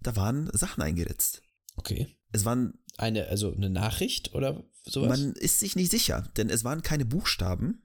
da 0.00 0.16
waren 0.16 0.50
Sachen 0.52 0.82
eingeritzt. 0.82 1.42
Okay. 1.76 2.14
Es 2.32 2.44
waren, 2.44 2.74
Eine, 2.96 3.28
also 3.28 3.52
eine 3.54 3.70
Nachricht 3.70 4.34
oder 4.34 4.64
sowas? 4.84 5.08
man 5.08 5.32
ist 5.34 5.60
sich 5.60 5.76
nicht 5.76 5.90
sicher, 5.90 6.22
denn 6.36 6.50
es 6.50 6.64
waren 6.64 6.82
keine 6.82 7.04
Buchstaben 7.04 7.82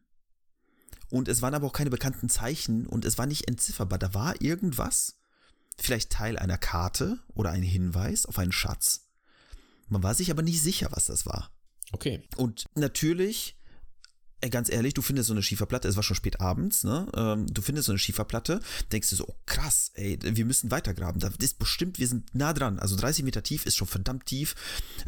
und 1.10 1.28
es 1.28 1.42
waren 1.42 1.54
aber 1.54 1.68
auch 1.68 1.74
keine 1.74 1.90
bekannten 1.90 2.30
Zeichen 2.30 2.86
und 2.88 3.06
es 3.06 3.18
war 3.18 3.26
nicht 3.26 3.48
entzifferbar. 3.48 4.00
Da 4.00 4.14
war 4.14 4.42
irgendwas, 4.42 5.20
vielleicht 5.78 6.12
Teil 6.12 6.38
einer 6.38 6.58
Karte 6.58 7.20
oder 7.34 7.52
ein 7.52 7.64
Hinweis 7.64 8.26
auf 8.26 8.40
einen 8.40 8.52
Schatz. 8.52 9.08
Man 9.88 10.04
war 10.04 10.14
sich 10.16 10.32
aber 10.32 10.42
nicht 10.42 10.62
sicher, 10.62 10.90
was 10.92 11.06
das 11.06 11.26
war. 11.26 11.52
okay. 11.92 12.24
Und 12.36 12.66
natürlich, 12.76 13.57
ey, 14.42 14.50
ganz 14.50 14.70
ehrlich, 14.70 14.94
du 14.94 15.02
findest 15.02 15.28
so 15.28 15.34
eine 15.34 15.42
Schieferplatte, 15.42 15.88
es 15.88 15.96
war 15.96 16.04
schon 16.04 16.16
spät 16.16 16.40
abends, 16.40 16.84
ne? 16.84 17.08
Ähm, 17.16 17.48
du 17.52 17.62
findest 17.62 17.88
so 17.88 17.92
eine 17.92 18.00
Schieferplatte, 18.00 18.60
denkst 18.92 19.10
du 19.10 19.16
so, 19.16 19.26
oh 19.28 19.36
krass, 19.46 19.92
ey, 19.96 20.20
wir 20.22 20.46
müssen 20.46 20.70
weitergraben. 20.70 21.20
Da 21.20 21.32
ist 21.40 21.60
bestimmt, 21.60 22.00
wir 22.00 22.08
sind 22.08 22.34
nah 22.36 22.54
dran. 22.54 22.80
Also 22.80 22.96
30 22.96 23.24
Meter 23.24 23.42
tief 23.44 23.66
ist 23.66 23.76
schon 23.76 23.88
verdammt 23.88 24.26
tief. 24.26 24.56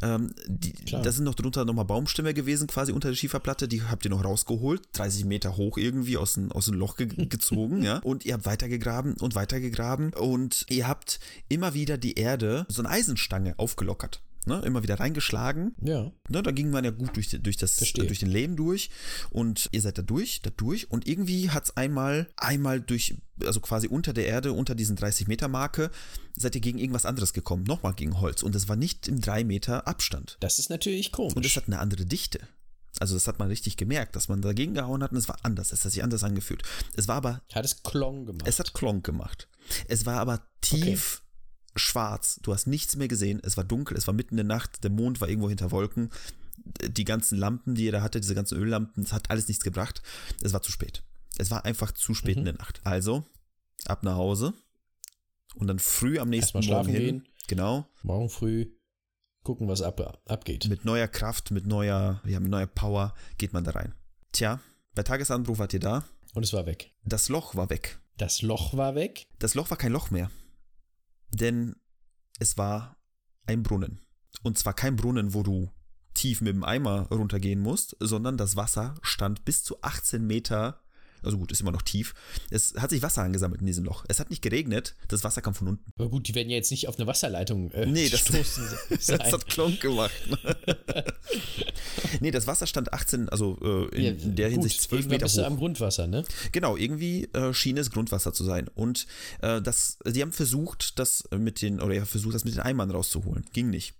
Ähm, 0.02 0.34
die, 0.48 0.74
da 0.92 1.12
sind 1.12 1.26
noch 1.26 1.36
drunter 1.36 1.66
nochmal 1.66 1.86
Baumstämme 1.86 2.34
gewesen, 2.34 2.68
quasi 2.68 2.92
unter 2.92 3.10
der 3.10 3.16
Schieferplatte. 3.16 3.68
Die 3.68 3.84
habt 3.84 4.06
ihr 4.06 4.12
noch 4.12 4.24
rausgeholt, 4.24 4.82
30 4.94 5.26
Meter 5.26 5.58
hoch 5.58 5.78
irgendwie 5.78 6.18
aus 6.18 6.34
dem, 6.34 6.52
aus 6.52 6.66
dem 6.66 6.76
Loch 6.76 6.98
ge 6.98 7.08
gezogen, 7.30 7.84
ja. 7.84 7.98
Und 8.00 8.26
ihr 8.26 8.34
habt 8.34 8.46
weitergegraben 8.46 9.14
und 9.16 9.36
weitergegraben 9.36 10.14
und 10.14 10.66
ihr 10.70 10.88
habt 10.88 11.20
immer 11.50 11.74
wieder 11.74 11.98
die 11.98 12.16
Erde, 12.16 12.66
so 12.68 12.82
eine 12.82 12.90
Eisenstange 12.90 13.58
aufgelockert. 13.58 14.22
Ne, 14.46 14.62
immer 14.66 14.82
wieder 14.84 15.00
reingeschlagen, 15.00 15.76
Ja. 15.82 16.12
Ne, 16.30 16.42
da 16.42 16.52
ging 16.52 16.70
man 16.72 16.86
ja 16.86 16.92
gut 16.92 17.16
durch, 17.16 17.30
durch, 17.42 17.58
das, 17.58 17.76
Verstehe. 17.76 18.06
durch 18.08 18.20
den 18.20 18.30
Lehm 18.30 18.56
durch 18.56 18.90
und 19.32 19.68
ihr 19.74 19.82
seid 19.82 19.98
da 19.98 20.02
durch, 20.02 20.42
da 20.42 20.50
durch 20.50 20.90
und 20.90 21.08
irgendwie 21.08 21.50
hat 21.50 21.66
es 21.66 21.78
einmal, 21.78 22.30
einmal 22.38 22.80
durch, 22.80 23.16
also 23.46 23.60
quasi 23.60 23.88
unter 23.88 24.14
der 24.14 24.28
Erde, 24.28 24.54
unter 24.54 24.76
diesen 24.76 24.96
30 24.96 25.28
Meter 25.28 25.50
Marke, 25.50 25.92
seid 26.38 26.56
ihr 26.56 26.62
gegen 26.62 26.80
irgendwas 26.80 27.06
anderes 27.06 27.34
gekommen, 27.34 27.64
nochmal 27.64 27.94
gegen 27.94 28.22
Holz 28.22 28.42
und 28.42 28.56
es 28.56 28.70
war 28.70 28.78
nicht 28.78 29.08
im 29.10 29.20
3 29.20 29.44
Meter 29.44 29.88
Abstand 29.88 30.38
Das 30.40 30.58
ist 30.58 30.70
natürlich 30.70 31.12
komisch. 31.12 31.36
und 31.36 31.46
es 31.46 31.56
hat 31.58 31.68
eine 31.68 31.80
andere 31.80 32.06
Dichte. 32.06 32.40
Also 33.00 33.14
das 33.16 33.28
hat 33.28 33.40
man 33.40 33.50
richtig 33.50 33.78
gemerkt, 33.78 34.16
dass 34.16 34.30
man 34.30 34.42
dagegen 34.42 34.74
gehauen 34.74 35.04
hat 35.04 35.12
und 35.12 35.18
es 35.18 35.28
war 35.28 35.38
anders, 35.44 35.72
es 35.74 35.84
hat 35.86 35.92
sich 35.92 36.02
anders 36.04 36.24
angefühlt. 36.24 36.64
Es 36.96 37.08
war 37.08 37.18
aber 37.18 37.44
hat 37.54 37.66
es 37.66 37.84
Klong 37.84 38.26
gemacht. 38.26 38.48
es 38.48 38.58
hat 38.58 38.74
Klonk 38.74 39.06
gemacht. 39.06 39.48
Es 39.88 40.06
war 40.06 40.20
aber 40.20 40.42
tief 40.62 41.22
schwarz. 41.76 42.40
Du 42.44 42.54
hast 42.54 42.68
nichts 42.68 42.96
mehr 42.96 43.08
gesehen. 43.08 43.40
Es 43.44 43.58
war 43.58 43.64
dunkel. 43.64 43.98
Es 43.98 44.08
war 44.08 44.14
mitten 44.14 44.38
in 44.38 44.48
der 44.48 44.56
Nacht. 44.58 44.84
Der 44.84 44.92
Mond 44.92 45.22
war 45.22 45.30
irgendwo 45.30 45.50
hinter 45.50 45.72
Wolken. 45.72 46.10
Die 46.88 47.06
ganzen 47.06 47.38
Lampen, 47.38 47.76
die 47.76 47.86
ihr 47.86 47.92
da 47.92 48.02
hatte, 48.02 48.20
diese 48.20 48.36
ganzen 48.36 48.58
Öllampen, 48.58 49.04
es 49.04 49.14
hat 49.14 49.30
alles 49.32 49.48
nichts 49.48 49.64
gebracht. 49.64 50.02
Es 50.44 50.54
war 50.54 50.62
zu 50.62 50.72
spät. 50.72 51.04
Es 51.38 51.52
war 51.52 51.64
einfach 51.66 51.92
zu 51.94 52.14
spät 52.14 52.36
Mhm. 52.36 52.40
in 52.40 52.46
der 52.46 52.54
Nacht. 52.56 52.82
Also, 52.84 53.24
ab 53.86 54.04
nach 54.04 54.16
Hause 54.16 54.54
und 55.56 55.68
dann 55.68 55.80
früh 55.80 56.20
am 56.20 56.30
nächsten 56.30 56.58
Erstmal 56.58 56.78
Morgen 56.84 56.90
schlafen 56.90 57.06
hin. 57.06 57.20
gehen. 57.24 57.34
Genau. 57.48 57.88
Morgen 58.04 58.30
früh 58.30 58.68
gucken, 59.44 59.68
was 59.68 59.82
ab, 59.82 60.22
abgeht. 60.28 60.68
Mit 60.68 60.84
neuer 60.86 61.08
Kraft, 61.08 61.52
mit 61.52 61.66
neuer, 61.66 62.22
ja, 62.26 62.40
mit 62.40 62.52
neuer 62.52 62.68
Power 62.68 63.14
geht 63.38 63.54
man 63.54 63.64
da 63.64 63.72
rein. 63.72 63.96
Tja, 64.34 64.60
bei 64.96 65.04
Tagesanbruch 65.04 65.58
wart 65.60 65.74
ihr 65.74 65.80
da. 65.80 66.04
Und 66.34 66.44
es 66.44 66.54
war 66.54 66.66
weg. 66.66 66.92
Das 67.06 67.30
Loch 67.30 67.56
war 67.56 67.70
weg. 67.70 68.00
Das 68.18 68.42
Loch 68.42 68.76
war 68.76 68.96
weg. 68.96 69.28
Das 69.40 69.56
Loch 69.56 69.70
war 69.72 69.78
kein 69.78 69.94
Loch 69.94 70.12
mehr. 70.12 70.30
Denn 71.32 71.76
es 72.40 72.58
war 72.58 72.98
ein 73.46 73.64
Brunnen. 73.64 74.02
Und 74.44 74.58
zwar 74.58 74.74
kein 74.74 74.96
Brunnen, 74.96 75.34
wo 75.34 75.44
du 75.44 75.72
tief 76.14 76.42
mit 76.42 76.54
dem 76.54 76.64
Eimer 76.64 77.08
runtergehen 77.10 77.62
musst, 77.62 77.96
sondern 78.00 78.38
das 78.38 78.56
Wasser 78.56 78.96
stand 79.02 79.46
bis 79.46 79.64
zu 79.64 79.82
18 79.82 80.26
Meter. 80.26 80.82
Also 81.24 81.38
gut, 81.38 81.52
ist 81.52 81.62
immer 81.62 81.72
noch 81.72 81.82
tief. 81.82 82.14
Es 82.50 82.74
hat 82.78 82.90
sich 82.90 83.02
Wasser 83.02 83.22
angesammelt 83.24 83.62
in 83.62 83.68
diesem 83.68 83.86
Loch. 83.86 84.06
Es 84.08 84.20
hat 84.20 84.30
nicht 84.30 84.42
geregnet, 84.42 84.96
das 85.08 85.24
Wasser 85.24 85.42
kam 85.42 85.54
von 85.54 85.68
unten. 85.68 85.92
Aber 85.98 86.10
gut, 86.10 86.28
die 86.28 86.36
werden 86.36 86.50
ja 86.50 86.56
jetzt 86.56 86.72
nicht 86.72 86.88
auf 86.88 86.98
eine 86.98 87.08
Wasserleitung 87.08 87.72
äh, 87.72 87.86
Nee, 87.86 88.10
das-. 88.10 88.24
Das 88.90 89.32
hat 89.34 89.48
Klonk 89.48 89.80
gemacht. 89.82 90.12
nee, 92.20 92.32
das 92.32 92.48
Wasser 92.48 92.68
stand 92.68 92.94
18, 92.94 93.30
also 93.30 93.58
äh, 93.62 93.96
in, 93.96 94.04
Ja, 94.04 94.12
der 94.12 94.48
gut, 94.50 94.54
Hinsicht 94.60 94.82
12 94.82 94.92
irgendwann 94.92 95.10
Meter 95.16 95.26
bist 95.26 95.38
du 95.38 95.42
hoch. 95.42 95.48
am 95.48 95.58
Grundwasser, 95.58 96.08
ne? 96.08 96.24
Genau, 96.52 96.78
irgendwie 96.78 97.26
äh, 97.34 97.54
schien 97.54 97.78
es 97.78 97.92
Grundwasser 97.92 98.34
zu 98.34 98.44
sein. 98.44 98.68
Und 98.76 99.08
äh, 99.42 99.62
das, 99.62 99.98
sie 100.06 100.22
haben 100.22 100.32
versucht, 100.32 101.00
das 101.00 101.24
mit 101.38 101.62
den, 101.62 101.80
oder 101.82 102.00
habt 102.00 102.10
versucht, 102.10 102.36
das 102.36 102.46
mit 102.46 102.54
den 102.54 102.62
Eimern 102.62 102.92
rauszuholen. 102.92 103.46
Ging 103.54 103.70
nicht. 103.70 103.94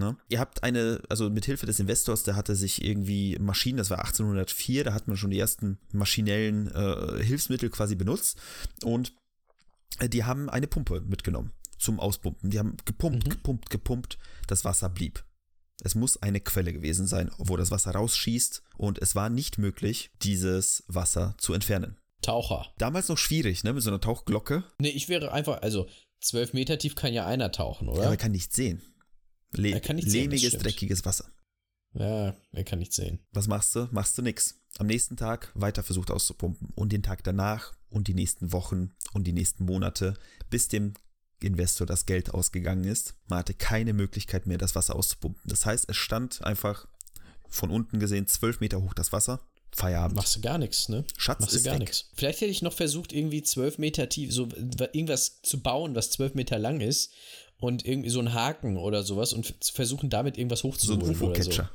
Ne? 0.00 0.16
Ihr 0.28 0.40
habt 0.40 0.64
eine, 0.64 1.00
also 1.08 1.30
mit 1.30 1.44
Hilfe 1.44 1.66
des 1.66 1.78
Investors, 1.78 2.24
der 2.24 2.34
hatte 2.34 2.56
sich 2.56 2.84
irgendwie 2.84 3.38
Maschinen, 3.38 3.78
das 3.78 3.90
war 3.90 3.98
1804, 4.00 4.82
da 4.84 4.92
hat 4.94 5.06
man 5.06 5.16
schon 5.16 5.30
die 5.30 5.38
ersten 5.38 5.78
maschinellen 5.92 6.66
äh, 6.74 7.22
Hilfsmittel 7.22 7.70
quasi 7.70 7.94
benutzt. 7.94 8.36
Und 8.82 9.12
äh, 10.00 10.08
die 10.08 10.24
haben 10.24 10.50
eine 10.50 10.66
Pumpe 10.66 11.00
mitgenommen 11.02 11.52
zum 11.78 12.00
Auspumpen. 12.00 12.50
Die 12.50 12.58
haben 12.58 12.76
gepumpt, 12.84 13.24
Mhm. 13.26 13.30
gepumpt, 13.30 13.70
gepumpt. 13.70 14.18
Das 14.48 14.64
Wasser 14.64 14.88
blieb. 14.88 15.24
Es 15.82 15.94
muss 15.94 16.20
eine 16.20 16.40
Quelle 16.40 16.72
gewesen 16.74 17.06
sein, 17.06 17.30
wo 17.38 17.56
das 17.56 17.70
Wasser 17.70 17.92
rausschießt. 17.92 18.62
Und 18.76 18.98
es 18.98 19.14
war 19.14 19.30
nicht 19.30 19.56
möglich, 19.56 20.10
dieses 20.22 20.84
Wasser 20.88 21.34
zu 21.38 21.54
entfernen. 21.54 21.96
Taucher. 22.20 22.66
Damals 22.76 23.08
noch 23.08 23.16
schwierig, 23.16 23.64
ne, 23.64 23.72
mit 23.72 23.82
so 23.82 23.88
einer 23.88 24.00
Tauchglocke. 24.00 24.62
Nee, 24.78 24.90
ich 24.90 25.08
wäre 25.08 25.32
einfach, 25.32 25.62
also 25.62 25.88
zwölf 26.20 26.52
Meter 26.52 26.76
tief 26.78 26.94
kann 26.96 27.14
ja 27.14 27.24
einer 27.24 27.50
tauchen, 27.50 27.86
Ja, 27.86 27.92
oder? 27.94 28.02
aber 28.02 28.10
er 28.10 28.16
kann 28.18 28.32
nichts 28.32 28.54
sehen. 28.54 28.82
Le 29.52 29.70
Er 29.70 29.80
kann 29.80 29.96
sehen, 29.96 30.04
das 30.06 30.12
lehmiges, 30.14 30.48
stimmt. 30.48 30.64
dreckiges 30.64 31.04
Wasser. 31.04 31.30
Ja, 31.94 32.36
er 32.52 32.64
kann 32.64 32.78
nicht 32.78 32.92
sehen. 32.92 33.18
Was 33.32 33.48
machst 33.48 33.74
du? 33.74 33.88
Machst 33.90 34.16
du 34.16 34.22
nix. 34.22 34.60
Am 34.78 34.86
nächsten 34.86 35.16
Tag 35.16 35.50
weiter 35.54 35.82
versucht 35.82 36.10
auszupumpen. 36.10 36.68
Und 36.76 36.92
den 36.92 37.02
Tag 37.02 37.24
danach 37.24 37.74
und 37.88 38.06
die 38.06 38.14
nächsten 38.14 38.52
Wochen 38.52 38.92
und 39.12 39.24
die 39.26 39.32
nächsten 39.32 39.64
Monate, 39.64 40.14
bis 40.50 40.68
dem 40.68 40.94
Investor 41.42 41.86
das 41.86 42.06
Geld 42.06 42.32
ausgegangen 42.32 42.84
ist. 42.84 43.14
Man 43.26 43.40
hatte 43.40 43.54
keine 43.54 43.92
Möglichkeit 43.92 44.46
mehr, 44.46 44.58
das 44.58 44.74
Wasser 44.76 44.94
auszupumpen. 44.94 45.42
Das 45.46 45.66
heißt, 45.66 45.86
es 45.88 45.96
stand 45.96 46.44
einfach 46.44 46.86
von 47.48 47.70
unten 47.70 47.98
gesehen 47.98 48.28
zwölf 48.28 48.60
Meter 48.60 48.80
hoch 48.82 48.94
das 48.94 49.12
Wasser. 49.12 49.40
Feierabend. 49.72 50.16
Machst 50.16 50.34
du 50.36 50.40
gar 50.40 50.58
nichts, 50.58 50.88
ne? 50.88 51.04
Schatz 51.16 51.40
Machst 51.40 51.54
du 51.54 51.58
ist 51.58 51.64
gar 51.64 51.74
weg. 51.74 51.80
nichts. 51.80 52.08
Vielleicht 52.14 52.40
hätte 52.40 52.50
ich 52.50 52.62
noch 52.62 52.72
versucht, 52.72 53.12
irgendwie 53.12 53.42
zwölf 53.42 53.78
Meter 53.78 54.08
tief, 54.08 54.32
so 54.32 54.48
irgendwas 54.92 55.42
zu 55.42 55.60
bauen, 55.62 55.94
was 55.94 56.10
zwölf 56.10 56.34
Meter 56.34 56.58
lang 56.58 56.80
ist 56.80 57.12
und 57.60 57.86
irgendwie 57.86 58.10
so 58.10 58.18
einen 58.18 58.34
Haken 58.34 58.76
oder 58.76 59.02
sowas 59.02 59.32
und 59.32 59.54
versuchen, 59.72 60.10
damit 60.10 60.36
irgendwas 60.36 60.60
So 60.60 60.68
ein 60.68 60.72
hochzuholen 60.72 61.14
so. 61.14 61.26
UFO-Catcher. 61.26 61.70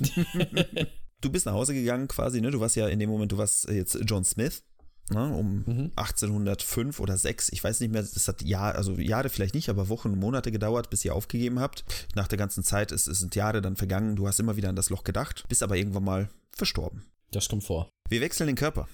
du 1.20 1.30
bist 1.30 1.46
nach 1.46 1.52
Hause 1.52 1.74
gegangen 1.74 2.08
quasi, 2.08 2.40
ne? 2.40 2.50
Du 2.50 2.60
warst 2.60 2.76
ja 2.76 2.88
in 2.88 2.98
dem 2.98 3.10
Moment, 3.10 3.32
du 3.32 3.38
warst 3.38 3.68
äh, 3.68 3.74
jetzt 3.74 3.98
John 4.06 4.24
Smith, 4.24 4.64
ne? 5.10 5.32
Um 5.32 5.64
Mhm. 5.66 5.92
1805 5.94 6.98
oder 7.00 7.16
6, 7.16 7.50
ich 7.50 7.62
weiß 7.62 7.80
nicht 7.80 7.92
mehr, 7.92 8.02
das 8.02 8.26
hat 8.26 8.42
Jahr, 8.42 8.74
also 8.74 8.94
Jahre 8.98 9.28
vielleicht 9.28 9.54
nicht, 9.54 9.68
aber 9.68 9.88
Wochen 9.88 10.08
und 10.08 10.18
Monate 10.18 10.50
gedauert, 10.50 10.90
bis 10.90 11.04
ihr 11.04 11.14
aufgegeben 11.14 11.60
habt. 11.60 11.84
Nach 12.14 12.26
der 12.26 12.38
ganzen 12.38 12.64
Zeit, 12.64 12.90
es 12.90 13.04
sind 13.04 13.36
Jahre 13.36 13.60
dann 13.60 13.76
vergangen, 13.76 14.16
du 14.16 14.26
hast 14.26 14.40
immer 14.40 14.56
wieder 14.56 14.68
an 14.68 14.76
das 14.76 14.90
Loch 14.90 15.04
gedacht, 15.04 15.44
bist 15.48 15.62
aber 15.62 15.76
irgendwann 15.76 16.04
mal 16.04 16.28
verstorben. 16.50 17.04
Das 17.30 17.48
kommt 17.48 17.64
vor. 17.64 17.90
Wir 18.08 18.20
wechseln 18.20 18.46
den 18.46 18.56
Körper 18.56 18.88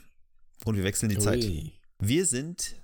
und 0.64 0.76
wir 0.76 0.84
wechseln 0.84 1.08
die 1.08 1.18
Zeit. 1.18 1.44
Ui. 1.44 1.72
Wir 2.00 2.26
sind, 2.26 2.76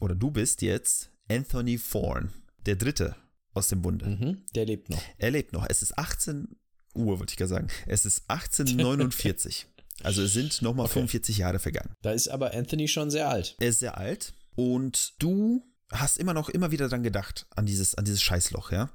oder 0.00 0.14
du 0.14 0.30
bist 0.30 0.62
jetzt 0.62 1.10
Anthony 1.28 1.78
Thorne, 1.78 2.30
der 2.66 2.76
Dritte 2.76 3.16
aus 3.54 3.68
dem 3.68 3.82
Bunde. 3.82 4.06
Mhm, 4.06 4.42
der 4.54 4.66
lebt 4.66 4.90
noch. 4.90 5.02
Er 5.18 5.30
lebt 5.30 5.52
noch. 5.52 5.66
Es 5.68 5.82
ist 5.82 5.98
18 5.98 6.48
Uhr, 6.94 7.18
wollte 7.18 7.32
ich 7.32 7.36
gerade 7.36 7.48
sagen. 7.50 7.68
Es 7.86 8.06
ist 8.06 8.24
1849. 8.28 9.66
also 10.02 10.22
es 10.22 10.32
sind 10.32 10.62
nochmal 10.62 10.86
Okay. 10.86 10.94
45 10.94 11.38
Jahre 11.38 11.58
vergangen. 11.58 11.94
Da 12.02 12.12
ist 12.12 12.28
aber 12.28 12.54
Anthony 12.54 12.88
schon 12.88 13.10
sehr 13.10 13.28
alt. 13.28 13.56
Er 13.60 13.68
ist 13.68 13.78
sehr 13.80 13.98
alt 13.98 14.34
und 14.54 15.14
du 15.18 15.64
hast 15.90 16.16
immer 16.18 16.34
noch 16.34 16.48
immer 16.48 16.70
wieder 16.70 16.88
dran 16.88 17.02
gedacht, 17.02 17.46
an 17.54 17.66
dieses, 17.66 17.94
an 17.94 18.04
dieses 18.04 18.22
Scheißloch, 18.22 18.72
ja. 18.72 18.90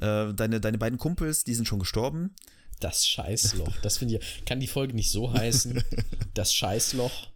Äh, 0.00 0.34
deine, 0.34 0.60
deine 0.60 0.78
beiden 0.78 0.98
Kumpels, 0.98 1.44
die 1.44 1.54
sind 1.54 1.66
schon 1.66 1.78
gestorben. 1.78 2.34
Das 2.80 3.06
Scheißloch. 3.06 3.76
Das 3.82 3.98
finde 3.98 4.16
ich. 4.18 4.44
Kann 4.44 4.58
die 4.58 4.66
Folge 4.66 4.94
nicht 4.94 5.10
so 5.10 5.32
heißen? 5.32 5.82
Das 6.34 6.54
Scheißloch. 6.54 7.28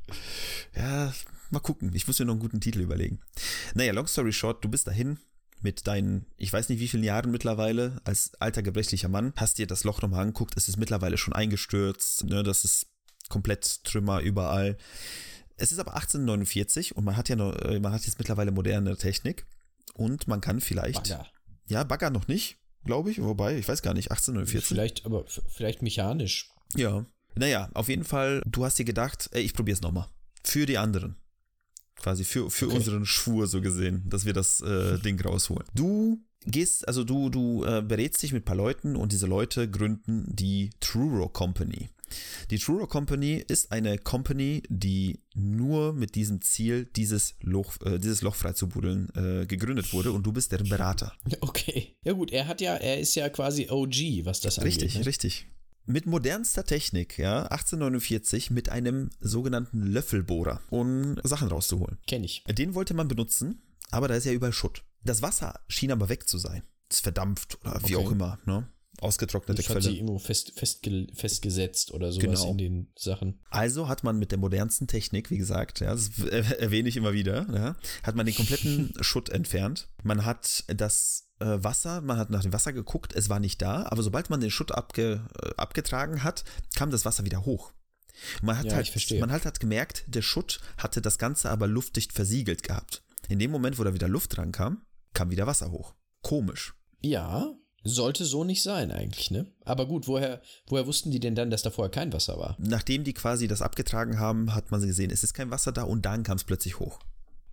Ja, 0.75 1.12
mal 1.51 1.61
gucken. 1.61 1.93
Ich 1.95 2.07
muss 2.07 2.19
mir 2.19 2.25
noch 2.25 2.33
einen 2.33 2.41
guten 2.41 2.61
Titel 2.62 2.81
überlegen. 2.81 3.21
Naja, 3.75 3.93
long 3.93 4.07
story 4.07 4.33
short, 4.33 4.65
du 4.65 4.71
bist 4.71 4.87
dahin 4.87 5.19
mit 5.66 5.88
deinen, 5.88 6.26
ich 6.37 6.52
weiß 6.52 6.68
nicht 6.68 6.79
wie 6.79 6.87
vielen 6.87 7.02
Jahren 7.02 7.33
mittlerweile, 7.33 8.00
als 8.05 8.31
alter 8.38 8.62
gebrechlicher 8.62 9.09
Mann, 9.09 9.33
hast 9.35 9.59
dir 9.59 9.66
das 9.66 9.83
Loch 9.83 10.00
nochmal 10.00 10.20
angeguckt, 10.20 10.55
es 10.57 10.68
ist 10.68 10.76
mittlerweile 10.76 11.18
schon 11.18 11.35
eingestürzt, 11.35 12.22
ne, 12.22 12.44
das 12.44 12.64
ist 12.64 12.87
komplett 13.29 13.83
Trümmer 13.83 14.20
überall. 14.20 14.76
Es 15.57 15.72
ist 15.72 15.81
aber 15.81 15.94
1849 15.94 16.94
und 16.94 17.05
man 17.05 17.16
hat 17.16 17.29
ja 17.29 17.35
noch, 17.35 17.52
äh, 17.57 17.81
man 17.81 17.92
hat 17.92 18.07
jetzt 18.07 18.20
mittlerweile 18.20 18.52
moderne 18.52 18.96
Technik 18.96 19.44
und 19.94 20.29
man 20.29 20.40
kann 20.40 20.61
vielleicht, 20.61 21.02
Bagger. 21.02 21.26
ja, 21.66 21.83
Bagger 21.83 22.11
noch 22.11 22.29
nicht, 22.29 22.59
glaube 22.85 23.11
ich, 23.11 23.20
wobei, 23.20 23.59
ich 23.59 23.66
weiß 23.66 23.83
gar 23.83 23.92
nicht, 23.92 24.12
1849. 24.12 24.68
Vielleicht, 24.68 25.05
aber 25.05 25.24
vielleicht 25.48 25.83
mechanisch. 25.83 26.48
Ja. 26.76 27.05
Naja, 27.35 27.70
auf 27.74 27.88
jeden 27.88 28.05
Fall, 28.05 28.40
du 28.46 28.64
hast 28.64 28.79
dir 28.79 28.85
gedacht, 28.85 29.31
ey, 29.33 29.42
ich 29.42 29.52
probier's 29.52 29.81
nochmal. 29.81 30.07
Für 30.44 30.64
die 30.64 30.79
anderen. 30.79 31.16
Quasi 32.07 32.23
für, 32.23 32.49
für 32.53 32.66
Okay. 32.66 32.77
unseren 32.77 33.05
Schwur 33.05 33.49
so 33.49 33.61
gesehen, 33.61 34.05
dass 34.09 34.25
wir 34.27 34.33
das 34.33 34.61
äh, 34.61 35.01
Ding 35.01 35.21
rausholen. 35.21 35.66
Du 35.75 36.21
gehst, 36.47 36.87
also 36.87 37.03
du, 37.03 37.31
du 37.31 37.64
äh, 37.64 37.83
berätst 37.83 38.23
dich 38.23 38.33
mit 38.33 38.42
ein 38.42 38.45
paar 38.45 38.55
Leuten 38.55 38.95
und 38.95 39.11
diese 39.11 39.27
Leute 39.27 39.69
gründen 39.69 40.25
die 40.29 40.71
Truro 40.79 41.29
Company. 41.29 41.88
Die 42.53 42.59
Truro 42.61 42.87
Company 42.87 43.45
ist 43.49 43.73
eine 43.73 43.99
Company, 43.99 44.62
die 44.69 45.19
nur 45.35 45.95
mit 45.95 46.14
diesem 46.14 46.40
Ziel, 46.42 46.85
dieses 46.95 47.35
Loch, 47.40 47.75
äh, 47.85 47.99
dieses 47.99 48.23
Loch 48.23 48.37
freizubuddeln, 48.37 49.09
äh, 49.16 49.47
gegründet 49.47 49.92
wurde 49.92 50.12
und 50.12 50.25
du 50.25 50.33
bist 50.33 50.53
deren 50.53 50.69
Berater. 50.69 51.12
Okay. 51.40 51.97
Ja 52.05 52.12
gut, 52.12 52.31
er 52.31 52.47
hat 52.47 52.61
ja, 52.61 52.77
er 52.77 53.01
ist 53.01 53.16
ja 53.16 53.29
quasi 53.31 53.66
OG, 53.69 54.25
was 54.25 54.38
das 54.38 54.61
angeht. 54.61 54.75
Richtig, 54.75 54.99
ne? 54.99 55.07
richtig. 55.07 55.47
Mit 55.87 56.07
modernster 56.07 56.64
Technik, 56.64 57.16
ja, 57.18 57.42
1849 57.46 58.51
mit 58.51 58.68
einem 58.68 59.11
sogenannten 59.20 59.83
Löffelbohrer, 59.83 60.61
um 60.70 61.16
Sachen 61.22 61.49
rauszuholen. 61.49 61.99
Kenn 62.07 62.25
ich. 62.25 62.42
Den 62.49 62.75
wollte 62.75 62.92
man 62.94 63.09
benutzen, 63.09 63.62
aber 63.90 64.09
da 64.09 64.14
ist 64.16 64.27
ja 64.27 64.33
überall 64.33 64.53
Schutt. 64.53 64.83
Das 65.05 65.22
Wasser 65.22 65.61
schien 65.68 65.92
aber 65.92 66.09
weg 66.09 66.29
zu 66.29 66.38
sein. 66.38 66.62
Es 66.90 67.01
verdampft 67.01 67.59
oder 67.62 67.81
wie 67.87 67.96
Okay. 67.96 68.07
auch 68.07 68.11
immer, 68.11 68.38
ne? 68.46 68.68
Ausgetrocknete 68.99 69.61
Das 69.62 69.68
hat 69.68 69.83
sie 69.83 69.88
Quelle. 69.90 69.96
irgendwo 70.01 70.18
fest, 70.18 70.53
festge, 70.57 71.07
festgesetzt 71.12 71.92
oder 71.92 72.11
sowas 72.12 72.25
Genau. 72.40 72.51
in 72.53 72.59
den 72.59 72.92
Sachen. 72.96 73.40
Also 73.51 73.88
hat 73.88 74.03
man 74.05 74.18
mit 74.18 74.31
der 74.31 74.38
modernsten 74.38 74.87
Technik, 74.87 75.31
wie 75.31 75.37
gesagt, 75.37 75.81
ja, 75.81 75.92
das 75.92 76.11
er- 76.31 76.59
erwähne 76.61 76.88
ich 76.88 76.96
immer 76.96 77.12
wieder, 77.12 77.46
ja, 77.53 77.77
hat 78.03 78.16
man 78.16 78.25
den 78.25 78.35
kompletten 78.35 78.94
Schutt 79.03 79.29
entfernt. 79.29 79.88
Man 80.03 80.25
hat 80.25 80.64
das 80.68 81.26
äh, 81.38 81.59
Wasser, 81.62 82.01
man 82.01 82.18
hat 82.18 82.31
nach 82.31 82.42
dem 82.42 82.53
Wasser 82.53 82.72
geguckt, 82.72 83.14
es 83.14 83.29
war 83.29 83.40
nicht 83.40 83.61
da, 83.62 83.85
aber 83.87 84.03
sobald 84.03 84.31
man 84.31 84.40
den 84.40 84.51
Schutt 84.51 84.72
abge, 84.72 85.27
äh, 85.42 85.51
abgetragen 85.57 86.22
hat, 86.22 86.44
kam 86.75 86.90
das 86.90 87.05
Wasser 87.05 87.25
wieder 87.25 87.44
hoch. 87.44 87.72
Man 88.42 88.57
hat 88.59 88.66
Ja, 88.66 88.75
halt, 88.75 89.20
man 89.20 89.31
hat 89.31 89.44
halt 89.44 89.61
gemerkt, 89.61 90.05
der 90.07 90.22
Schutt 90.22 90.61
hatte 90.79 91.03
das 91.03 91.18
Ganze 91.18 91.51
aber 91.51 91.66
luftdicht 91.66 92.12
versiegelt 92.12 92.62
gehabt. 92.62 93.03
In 93.29 93.38
dem 93.38 93.51
Moment, 93.51 93.79
wo 93.79 93.85
da 93.85 93.92
wieder 93.92 94.09
Luft 94.09 94.37
dran 94.37 94.53
kam, 94.53 94.83
kam 95.12 95.31
wieder 95.31 95.46
Wasser 95.46 95.70
hoch. 95.70 95.94
Komisch. 96.22 96.75
Ja, 97.01 97.55
sollte 97.85 98.25
so 98.25 98.44
nicht 98.44 98.62
sein 98.62 98.90
eigentlich, 98.90 99.31
ne? 99.31 99.46
Aber 99.64 99.87
gut, 99.87 100.09
woher, 100.09 100.40
woher 100.66 100.87
wussten 100.87 101.11
die 101.11 101.20
denn 101.20 101.35
dann, 101.35 101.51
dass 101.51 101.62
da 101.62 101.70
vorher 101.70 101.90
kein 101.90 102.12
Wasser 102.12 102.38
war? 102.38 102.57
Nachdem 102.59 103.05
die 103.05 103.14
quasi 103.14 103.49
das 103.49 103.62
abgetragen 103.62 104.18
haben, 104.18 104.55
hat 104.55 104.70
man 104.70 104.81
gesehen, 104.81 105.11
es 105.11 105.22
ist 105.22 105.35
kein 105.35 105.51
Wasser 105.51 105.72
da 105.72 105.83
und 105.83 106.03
dann 106.03 106.22
kam 106.22 106.37
es 106.37 106.44
plötzlich 106.44 106.79
hoch. 106.79 106.99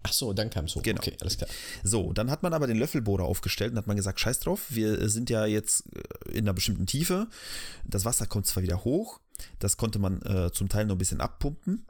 Ach 0.03 0.13
so, 0.13 0.33
dann 0.33 0.49
kam 0.49 0.65
es 0.65 0.75
hoch. 0.75 0.83
Genau. 0.83 0.99
Okay, 0.99 1.15
alles 1.21 1.37
klar. 1.37 1.49
So, 1.83 2.13
dann 2.13 2.29
hat 2.29 2.43
man 2.43 2.53
aber 2.53 2.67
den 2.67 2.77
Löffelbohrer 2.77 3.23
aufgestellt 3.23 3.71
und 3.71 3.77
hat 3.77 3.87
man 3.87 3.95
gesagt, 3.95 4.19
scheiß 4.19 4.39
drauf, 4.39 4.65
wir 4.69 5.09
sind 5.09 5.29
ja 5.29 5.45
jetzt 5.45 5.85
äh, 5.95 6.31
in 6.31 6.45
einer 6.45 6.53
bestimmten 6.53 6.85
Tiefe. 6.85 7.27
Das 7.85 8.05
Wasser 8.05 8.25
kommt 8.25 8.45
zwar 8.45 8.63
wieder 8.63 8.83
hoch, 8.83 9.19
das 9.59 9.77
konnte 9.77 9.99
man 9.99 10.21
äh, 10.23 10.51
zum 10.51 10.69
Teil 10.69 10.85
noch 10.85 10.95
ein 10.95 10.99
bisschen 10.99 11.21
abpumpen, 11.21 11.85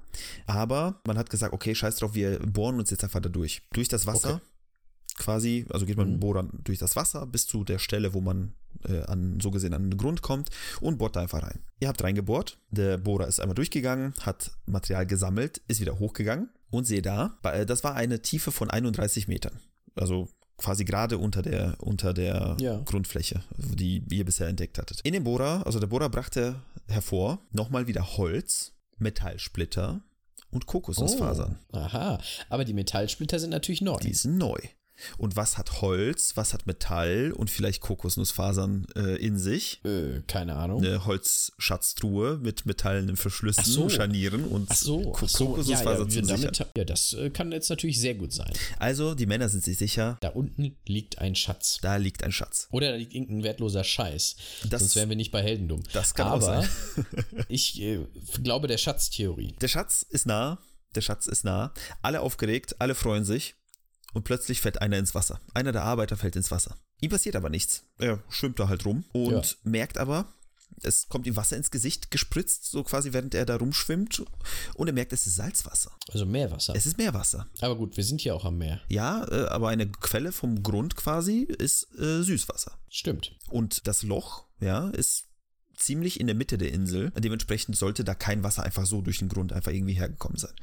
aber 0.46 1.02
man 1.06 1.18
hat 1.18 1.30
gesagt, 1.30 1.54
okay, 1.54 1.74
scheiß 1.74 1.98
drauf, 1.98 2.14
wir 2.14 2.40
bohren 2.40 2.80
uns 2.80 2.92
jetzt 2.92 3.04
einfach 3.04 3.20
da 3.20 3.30
durch. 3.30 3.64
Durch 3.74 3.88
das 3.88 4.06
Wasser 4.06 4.36
Okay. 4.36 4.53
Quasi, 5.18 5.66
also 5.70 5.86
geht 5.86 5.98
man 5.98 6.08
mit 6.08 6.14
dem 6.16 6.18
Mhm. 6.18 6.22
Bohrer 6.22 6.48
durch 6.64 6.80
das 6.80 6.96
Wasser 6.96 7.26
bis 7.26 7.46
zu 7.48 7.64
der 7.64 7.80
Stelle, 7.80 8.14
wo 8.14 8.22
man 8.22 8.54
äh, 8.88 9.02
an, 9.04 9.40
so 9.40 9.52
gesehen 9.52 9.74
an 9.74 9.90
den 9.92 9.98
Grund 9.98 10.22
kommt 10.24 10.50
und 10.82 10.98
bohrt 10.98 11.16
da 11.16 11.22
einfach 11.22 11.44
rein. 11.44 11.60
Ihr 11.80 11.88
habt 11.88 12.04
reingebohrt, 12.04 12.58
der 12.72 12.98
Bohrer 12.98 13.28
ist 13.28 13.40
einmal 13.40 13.56
durchgegangen, 13.56 14.14
hat 14.22 14.52
Material 14.66 15.06
gesammelt, 15.06 15.62
ist 15.68 15.80
wieder 15.80 16.00
hochgegangen 16.00 16.50
und 16.72 16.86
sehe 16.86 17.02
da, 17.04 17.38
bei- 17.44 17.66
das 17.66 17.84
war 17.84 17.94
eine 17.96 18.22
Tiefe 18.24 18.52
von 18.52 18.70
31 18.72 19.28
Metern. 19.28 19.60
Also 19.96 20.28
quasi 20.58 20.86
gerade 20.86 21.18
unter 21.20 21.42
der, 21.44 21.76
unter 21.80 22.14
der 22.14 22.58
Ja. 22.60 22.80
Grundfläche, 22.80 23.44
die 23.58 24.04
ihr 24.12 24.26
bisher 24.26 24.48
entdeckt 24.48 24.78
hattet. 24.80 25.02
In 25.04 25.14
dem 25.14 25.24
Bohrer, 25.24 25.66
also 25.66 25.80
der 25.80 25.88
Bohrer 25.88 26.10
brachte 26.10 26.56
hervor 26.88 27.40
nochmal 27.52 27.86
wieder 27.88 28.18
Holz, 28.18 28.74
Metallsplitter 28.98 30.02
und 30.50 30.66
Kokosnussfasern. 30.66 31.60
Oh, 31.72 31.78
aha, 31.78 32.20
aber 32.50 32.66
die 32.66 32.74
Metallsplitter 32.74 33.40
sind 33.40 33.52
natürlich 33.52 33.82
neu. 33.82 33.98
Die 34.00 34.14
sind 34.14 34.38
neu. 34.38 34.58
Und 35.18 35.36
was 35.36 35.58
hat 35.58 35.82
Holz, 35.82 36.34
was 36.36 36.54
hat 36.54 36.66
Metall 36.68 37.32
und 37.36 37.50
vielleicht 37.50 37.82
Kokosnussfasern 37.82 38.88
äh, 38.96 39.16
in 39.18 39.38
sich? 39.38 39.84
äh, 39.86 40.22
keine 40.28 40.56
Ahnung. 40.56 40.84
Eine 40.84 41.06
Holzschatztruhe 41.06 42.38
mit 42.42 42.66
metallenen 42.66 43.16
Verschlüssen, 43.18 43.64
so. 43.66 43.90
Scharnieren 43.90 44.46
und 44.46 44.70
Ach 44.72 44.76
so, 44.76 45.02
Ko- 45.12 45.26
ach 45.26 45.30
so. 45.30 45.46
Kokosnussfasern 45.48 46.10
ja, 46.10 46.16
ja, 46.22 46.26
Sichern. 46.38 46.54
damit, 46.54 46.78
ja, 46.78 46.84
das 46.86 47.14
äh, 47.14 47.30
kann 47.30 47.52
jetzt 47.52 47.70
natürlich 47.70 48.00
sehr 48.00 48.16
gut 48.16 48.34
sein. 48.34 48.52
Also, 48.80 49.16
die 49.16 49.26
Männer 49.26 49.50
sind 49.50 49.64
sich 49.64 49.78
sicher, 49.78 50.18
Da 50.22 50.30
unten 50.30 50.76
liegt 50.88 51.20
ein 51.20 51.36
Schatz. 51.36 51.80
da 51.82 51.96
liegt 51.98 52.24
ein 52.24 52.32
Schatz. 52.32 52.68
Oder 52.72 52.92
da 52.92 52.96
liegt 52.98 53.14
irgendein 53.14 53.44
wertloser 53.44 53.84
Scheiß. 53.84 54.36
Das- 54.70 54.82
Sonst 54.82 54.96
wären 54.96 55.10
wir 55.10 55.16
nicht 55.16 55.32
bei 55.32 55.42
Heldendum. 55.42 55.84
Das 55.94 56.14
kann 56.14 56.28
auch 56.28 56.32
Aber 56.34 56.64
sein. 56.64 56.70
ich 57.48 57.82
äh, 57.82 58.00
glaube 58.44 58.68
der 58.68 58.78
Schatztheorie. 58.78 59.56
Der 59.62 59.68
Schatz 59.68 60.06
ist 60.10 60.26
nah, 60.26 60.60
der 60.96 61.02
Schatz 61.02 61.26
ist 61.28 61.44
nah. 61.44 61.74
Alle 62.02 62.22
aufgeregt, 62.22 62.76
alle 62.80 62.96
freuen 62.96 63.24
sich. 63.26 63.56
Und 64.14 64.24
plötzlich 64.24 64.62
fällt 64.62 64.82
einer 64.82 64.98
ins 64.98 65.16
Wasser. 65.16 65.40
Einer 65.54 65.72
der 65.72 65.84
Arbeiter 65.84 66.18
fällt 66.18 66.36
ins 66.36 66.52
Wasser. 66.52 66.78
Ihm 67.02 67.10
passiert 67.10 67.36
aber 67.36 67.50
nichts. 67.50 67.84
Er 67.98 68.24
schwimmt 68.30 68.60
da 68.60 68.68
halt 68.70 68.86
rum 68.86 69.04
und 69.12 69.32
Ja. 69.32 69.44
merkt 69.64 69.98
aber, 69.98 70.32
es 70.82 71.08
kommt 71.08 71.28
ihm 71.28 71.36
Wasser 71.36 71.56
ins 71.58 71.72
Gesicht 71.72 72.12
gespritzt, 72.12 72.66
so 72.66 72.84
quasi 72.84 73.14
während 73.14 73.36
er 73.36 73.46
da 73.46 73.56
rumschwimmt. 73.58 74.24
Und 74.76 74.88
er 74.88 74.94
merkt, 74.94 75.14
es 75.14 75.26
ist 75.28 75.36
Salzwasser. 75.36 75.92
Also 76.12 76.26
Meerwasser. 76.26 76.76
Es 76.76 76.86
ist 76.86 76.98
Meerwasser. 76.98 77.48
Aber 77.62 77.76
gut, 77.78 77.96
wir 77.98 78.04
sind 78.04 78.22
hier 78.22 78.36
auch 78.36 78.46
am 78.46 78.58
Meer. 78.58 78.82
Ja, 78.90 79.26
äh, 79.30 79.46
aber 79.48 79.70
eine 79.70 79.88
Quelle 79.90 80.32
vom 80.32 80.64
Grund 80.64 80.96
quasi 80.96 81.42
ist 81.42 81.88
äh, 82.00 82.22
Süßwasser. 82.24 82.78
Stimmt. 82.90 83.36
Und 83.50 83.88
das 83.88 84.04
Loch, 84.04 84.46
ja, 84.60 84.90
ist 84.90 85.26
ziemlich 85.76 86.20
in 86.20 86.28
der 86.28 86.36
Mitte 86.36 86.58
der 86.58 86.72
Insel. 86.72 87.12
Dementsprechend 87.12 87.76
sollte 87.76 88.04
da 88.04 88.16
kein 88.16 88.44
Wasser 88.44 88.64
einfach 88.64 88.86
so 88.86 89.02
durch 89.02 89.20
den 89.20 89.30
Grund 89.30 89.54
einfach 89.54 89.72
irgendwie 89.72 89.94
hergekommen 89.94 90.38
sein. 90.38 90.54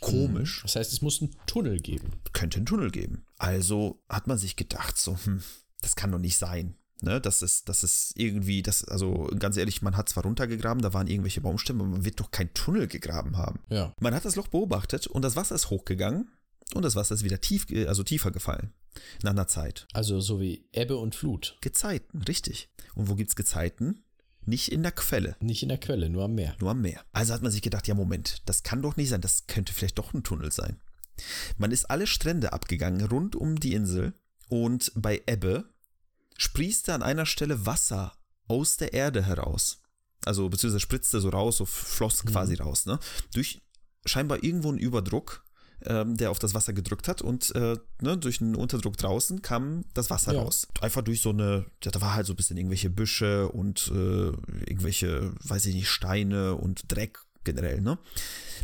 Komisch. 0.00 0.60
Das 0.62 0.76
heißt, 0.76 0.92
es 0.92 1.02
muss 1.02 1.20
einen 1.20 1.34
Tunnel 1.46 1.80
geben. 1.80 2.12
Könnte 2.32 2.58
einen 2.58 2.66
Tunnel 2.66 2.90
geben. 2.90 3.24
Also 3.38 4.02
hat 4.08 4.26
man 4.26 4.38
sich 4.38 4.56
gedacht, 4.56 4.98
so, 4.98 5.16
hm, 5.24 5.42
das 5.82 5.96
kann 5.96 6.12
doch 6.12 6.18
nicht 6.18 6.38
sein. 6.38 6.74
Ne, 7.02 7.18
das 7.18 7.40
ist, 7.40 7.70
das 7.70 7.82
ist 7.82 8.12
irgendwie, 8.16 8.62
das, 8.62 8.84
also 8.84 9.30
ganz 9.38 9.56
ehrlich, 9.56 9.80
man 9.80 9.96
hat 9.96 10.10
zwar 10.10 10.24
runtergegraben, 10.24 10.82
da 10.82 10.92
waren 10.92 11.06
irgendwelche 11.06 11.40
Baumstämme, 11.40 11.82
aber 11.82 11.92
man 11.92 12.04
wird 12.04 12.20
doch 12.20 12.30
keinen 12.30 12.52
Tunnel 12.52 12.88
gegraben 12.88 13.38
haben. 13.38 13.60
Ja. 13.70 13.94
Man 14.00 14.14
hat 14.14 14.26
das 14.26 14.36
Loch 14.36 14.48
beobachtet 14.48 15.06
und 15.06 15.22
das 15.22 15.34
Wasser 15.34 15.54
ist 15.54 15.70
hochgegangen 15.70 16.28
und 16.74 16.84
das 16.84 16.96
Wasser 16.96 17.14
ist 17.14 17.24
wieder 17.24 17.40
tief, 17.40 17.66
also 17.88 18.02
tiefer 18.02 18.30
gefallen. 18.30 18.74
Nach 19.22 19.30
einer 19.30 19.46
Zeit. 19.46 19.86
Also 19.94 20.20
so 20.20 20.40
wie 20.40 20.68
Ebbe 20.72 20.98
und 20.98 21.14
Flut. 21.14 21.56
Gezeiten, 21.62 22.22
richtig. 22.22 22.68
Und 22.94 23.08
wo 23.08 23.14
gibt's 23.14 23.36
Gezeiten? 23.36 24.04
Nicht 24.46 24.72
in 24.72 24.82
der 24.82 24.92
Quelle, 24.92 25.36
Nicht 25.40 25.62
in 25.62 25.68
der 25.68 25.78
Quelle, 25.78 26.08
nur 26.08 26.24
am 26.24 26.34
Meer. 26.34 26.56
nur 26.60 26.70
am 26.70 26.80
Meer. 26.80 27.04
Also 27.12 27.34
hat 27.34 27.42
man 27.42 27.52
sich 27.52 27.62
gedacht, 27.62 27.86
ja 27.88 27.94
Moment, 27.94 28.42
das 28.46 28.62
kann 28.62 28.82
doch 28.82 28.96
nicht 28.96 29.10
sein, 29.10 29.20
das 29.20 29.46
könnte 29.46 29.72
vielleicht 29.72 29.98
doch 29.98 30.14
ein 30.14 30.22
Tunnel 30.22 30.50
sein. 30.50 30.80
Man 31.58 31.70
ist 31.70 31.84
alle 31.90 32.06
Strände 32.06 32.52
abgegangen 32.52 33.06
rund 33.06 33.36
um 33.36 33.60
die 33.60 33.74
Insel 33.74 34.14
und 34.48 34.92
bei 34.94 35.22
Ebbe 35.26 35.64
sprießte 36.38 36.94
an 36.94 37.02
einer 37.02 37.26
Stelle 37.26 37.66
Wasser 37.66 38.14
aus 38.48 38.78
der 38.78 38.94
Erde 38.94 39.22
heraus. 39.22 39.82
Also 40.24 40.48
beziehungsweise 40.48 40.80
spritzte 40.80 41.20
so 41.20 41.28
raus, 41.28 41.58
so 41.58 41.66
floss 41.66 42.24
quasi 42.24 42.54
raus, 42.54 42.86
ne? 42.86 42.98
Durch 43.34 43.60
scheinbar 44.04 44.42
irgendwo 44.42 44.70
einen 44.70 44.78
Überdruck, 44.78 45.44
ähm, 45.86 46.16
der 46.16 46.30
auf 46.30 46.38
das 46.38 46.54
Wasser 46.54 46.72
gedrückt 46.72 47.08
hat 47.08 47.22
und 47.22 47.54
äh, 47.54 47.76
ne, 48.00 48.18
durch 48.18 48.40
einen 48.40 48.54
Unterdruck 48.56 48.96
draußen 48.96 49.42
kam 49.42 49.84
das 49.94 50.10
Wasser 50.10 50.32
Ja. 50.34 50.42
raus. 50.42 50.68
Einfach 50.80 51.02
durch 51.02 51.20
so 51.20 51.30
eine, 51.30 51.66
ja, 51.82 51.90
da 51.90 52.00
war 52.00 52.14
halt 52.14 52.26
so 52.26 52.32
ein 52.32 52.36
bisschen 52.36 52.56
irgendwelche 52.56 52.90
Büsche 52.90 53.48
und 53.48 53.88
äh, 53.94 54.26
irgendwelche, 54.66 55.32
weiß 55.44 55.66
ich 55.66 55.74
nicht, 55.74 55.88
Steine 55.88 56.54
und 56.56 56.90
Dreck 56.92 57.18
generell, 57.44 57.80
ne? 57.80 57.98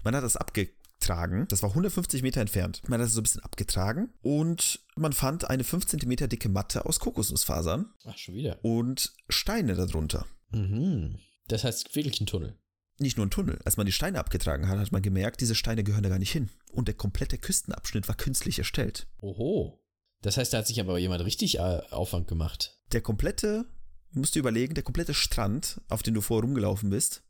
Man 0.05 0.15
hat 0.15 0.23
das 0.23 0.37
abgetragen, 0.37 1.47
das 1.49 1.63
war 1.63 1.71
150 1.71 2.23
Meter 2.23 2.41
entfernt. 2.41 2.83
Man 2.89 3.01
hat 3.01 3.07
das 3.07 3.15
so 3.15 3.21
ein 3.21 3.25
bisschen 3.25 3.43
abgetragen 3.43 4.11
und 4.23 4.81
man 4.97 5.13
fand 5.13 5.49
eine 5.49 5.65
5 5.65 5.87
Zentimeter 5.87 6.29
dicke 6.29 6.49
Matte 6.49 6.85
aus 6.87 7.01
Kokosnussfasern 7.01 7.87
Ach, 8.05 8.17
schon 8.19 8.35
wieder. 8.35 8.59
und 8.63 9.13
Steine 9.29 9.75
darunter. 9.75 10.27
Mhm. 10.51 11.19
Das 11.49 11.65
heißt 11.65 11.95
wirklich 11.97 12.21
ein 12.21 12.27
Tunnel. 12.27 12.59
Nicht 12.99 13.17
nur 13.17 13.27
ein 13.27 13.31
Tunnel. 13.31 13.59
Als 13.65 13.77
man 13.77 13.87
die 13.87 13.93
Steine 13.93 14.19
abgetragen 14.19 14.69
hat, 14.69 14.79
hat 14.79 14.93
man 14.93 15.03
gemerkt, 15.03 15.41
diese 15.41 15.55
Steine 15.55 15.85
gehören 15.85 16.03
da 16.03 16.09
gar 16.09 16.19
nicht 16.19 16.33
hin. 16.33 16.51
Und 16.73 16.89
der 16.89 16.95
komplette 16.95 17.37
Küstenabschnitt 17.37 18.09
war 18.09 18.17
künstlich 18.17 18.59
erstellt. 18.59 19.07
Oho. 19.19 19.83
Das 20.23 20.39
heißt, 20.39 20.53
da 20.53 20.59
hat 20.59 20.67
sich 20.67 20.81
aber 20.81 20.99
jemand 20.99 21.25
richtig 21.25 21.59
äh, 21.59 21.81
Aufwand 21.91 22.27
gemacht. 22.27 22.79
Der 22.93 23.03
komplette, 23.03 23.67
musst 24.13 24.35
du 24.35 24.39
überlegen, 24.39 24.75
der 24.75 24.85
komplette 24.85 25.15
Strand, 25.15 25.81
auf 25.89 26.03
den 26.03 26.15
du 26.15 26.23
vorher 26.23 26.45
rumgelaufen 26.45 26.91
bist, 26.91 27.23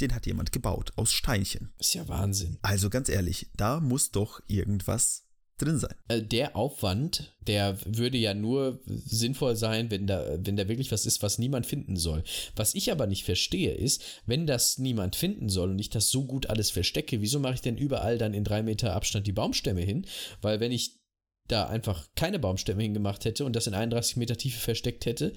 den 0.00 0.14
hat 0.14 0.26
jemand 0.26 0.52
gebaut 0.52 0.92
aus 0.96 1.12
Steinchen. 1.12 1.72
Ist 1.78 1.94
ja 1.94 2.08
Wahnsinn. 2.08 2.58
Also 2.62 2.88
ganz 2.88 3.08
ehrlich, 3.10 3.50
da 3.54 3.80
muss 3.80 4.10
doch 4.10 4.40
irgendwas 4.46 5.26
drin 5.60 5.78
sein. 5.78 5.94
Äh, 6.08 6.22
Der 6.22 6.56
Aufwand, 6.56 7.34
der 7.46 7.76
würde 7.84 8.18
ja 8.18 8.34
nur 8.34 8.80
sinnvoll 8.86 9.56
sein, 9.56 9.90
wenn 9.90 10.06
da, 10.06 10.38
wenn 10.38 10.56
da 10.56 10.68
wirklich 10.68 10.92
was 10.92 11.06
ist, 11.06 11.22
was 11.22 11.38
niemand 11.38 11.66
finden 11.66 11.96
soll. 11.96 12.22
Was 12.56 12.74
ich 12.74 12.90
aber 12.92 13.06
nicht 13.06 13.24
verstehe, 13.24 13.72
ist, 13.72 14.02
wenn 14.26 14.46
das 14.46 14.78
niemand 14.78 15.16
finden 15.16 15.48
soll 15.48 15.70
und 15.70 15.78
ich 15.78 15.90
das 15.90 16.10
so 16.10 16.24
gut 16.24 16.46
alles 16.46 16.70
verstecke, 16.70 17.20
wieso 17.20 17.40
mache 17.40 17.54
ich 17.54 17.60
denn 17.60 17.76
überall 17.76 18.18
dann 18.18 18.34
in 18.34 18.44
drei 18.44 18.62
Meter 18.62 18.94
Abstand 18.94 19.26
die 19.26 19.32
Baumstämme 19.32 19.82
hin? 19.82 20.06
Weil 20.40 20.60
wenn 20.60 20.72
ich 20.72 21.00
da 21.48 21.66
einfach 21.66 22.06
keine 22.14 22.38
Baumstämme 22.38 22.82
hingemacht 22.82 23.24
hätte 23.24 23.44
und 23.44 23.56
das 23.56 23.66
in 23.66 23.74
31 23.74 24.16
Meter 24.16 24.36
Tiefe 24.36 24.60
versteckt 24.60 25.04
hätte, 25.06 25.32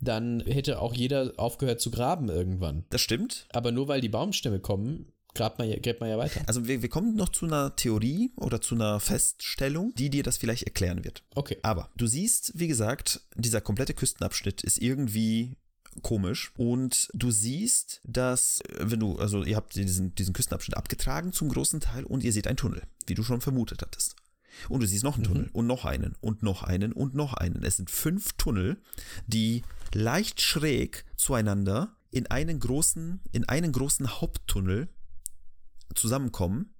dann 0.00 0.40
hätte 0.40 0.80
auch 0.80 0.94
jeder 0.94 1.32
aufgehört 1.36 1.80
zu 1.80 1.90
graben 1.90 2.28
irgendwann. 2.28 2.84
Das 2.90 3.00
stimmt. 3.00 3.46
Aber 3.50 3.72
nur 3.72 3.88
weil 3.88 4.00
die 4.00 4.08
Baumstämme 4.08 4.60
kommen, 4.60 5.12
grabt 5.34 5.58
man 5.58 5.68
ja, 5.68 5.78
gräbt 5.78 6.00
man 6.00 6.10
ja 6.10 6.18
weiter. 6.18 6.42
Also 6.46 6.66
wir, 6.66 6.82
wir 6.82 6.88
kommen 6.88 7.14
noch 7.14 7.28
zu 7.28 7.46
einer 7.46 7.76
Theorie 7.76 8.32
oder 8.36 8.60
zu 8.60 8.74
einer 8.74 9.00
Feststellung, 9.00 9.92
die 9.96 10.10
dir 10.10 10.22
das 10.22 10.36
vielleicht 10.36 10.64
erklären 10.64 11.04
wird. 11.04 11.22
Okay. 11.34 11.58
Aber 11.62 11.90
du 11.96 12.06
siehst, 12.06 12.52
wie 12.54 12.68
gesagt, 12.68 13.20
dieser 13.36 13.60
komplette 13.60 13.94
Küstenabschnitt 13.94 14.62
ist 14.62 14.78
irgendwie 14.78 15.56
komisch 16.02 16.52
und 16.56 17.08
du 17.12 17.30
siehst, 17.30 18.00
dass 18.04 18.60
äh, 18.60 18.90
wenn 18.90 19.00
du, 19.00 19.18
also 19.18 19.42
ihr 19.44 19.56
habt 19.56 19.74
diesen, 19.74 20.14
diesen 20.14 20.34
Küstenabschnitt 20.34 20.76
abgetragen 20.76 21.32
zum 21.32 21.48
großen 21.48 21.80
Teil 21.80 22.04
und 22.04 22.24
ihr 22.24 22.32
seht 22.32 22.46
einen 22.46 22.56
Tunnel, 22.56 22.82
wie 23.06 23.14
du 23.14 23.22
schon 23.22 23.40
vermutet 23.40 23.82
hattest. 23.82 24.16
Und 24.68 24.80
du 24.80 24.86
siehst 24.86 25.04
noch 25.04 25.14
einen 25.14 25.24
Tunnel 25.24 25.50
und 25.52 25.66
noch 25.66 25.84
einen 25.84 26.16
und 26.20 26.42
noch 26.42 26.62
einen 26.62 26.92
und 26.92 27.14
noch 27.14 27.34
einen. 27.34 27.62
Es 27.62 27.76
sind 27.76 27.90
fünf 27.90 28.32
Tunnel, 28.32 28.78
die 29.26 29.62
leicht 29.92 30.40
schräg 30.40 31.04
zueinander 31.16 31.96
in 32.10 32.26
einen 32.26 32.58
großen, 32.58 33.20
in 33.30 33.48
einen 33.48 33.70
großen 33.72 34.20
Haupttunnel 34.20 34.88
zusammenkommen. 35.94 36.74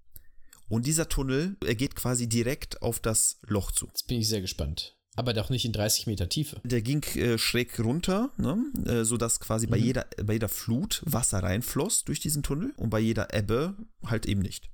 Und 0.69 0.87
dieser 0.87 1.09
Tunnel, 1.09 1.57
er 1.65 1.75
geht 1.75 1.97
quasi 1.97 2.29
direkt 2.29 2.83
auf 2.83 3.01
das 3.01 3.39
Loch 3.47 3.73
zu. 3.73 3.87
Jetzt 3.87 4.07
bin 4.07 4.21
ich 4.21 4.29
sehr 4.29 4.43
gespannt. 4.43 4.97
Aber 5.17 5.33
doch 5.33 5.51
nicht 5.51 5.65
in 5.65 5.73
30 5.73 6.07
Meter 6.07 6.29
Tiefe. 6.29 6.61
Der 6.63 6.81
ging 6.81 7.03
äh, 7.17 7.39
schräg 7.39 7.81
runter, 7.81 8.31
ne? 8.37 8.57
äh, 8.87 9.05
sodass 9.05 9.41
quasi 9.41 9.67
bei, 9.67 9.77
jeder, 9.77 10.07
bei 10.23 10.35
jeder 10.35 10.49
Flut 10.49 11.03
Wasser 11.07 11.43
reinfloss 11.43 12.05
durch 12.05 12.21
diesen 12.21 12.45
Tunnel 12.45 12.73
und 12.77 12.91
bei 12.91 13.01
jeder 13.01 13.35
Ebbe 13.35 13.75
halt 14.05 14.27
eben 14.27 14.43
nicht. 14.43 14.71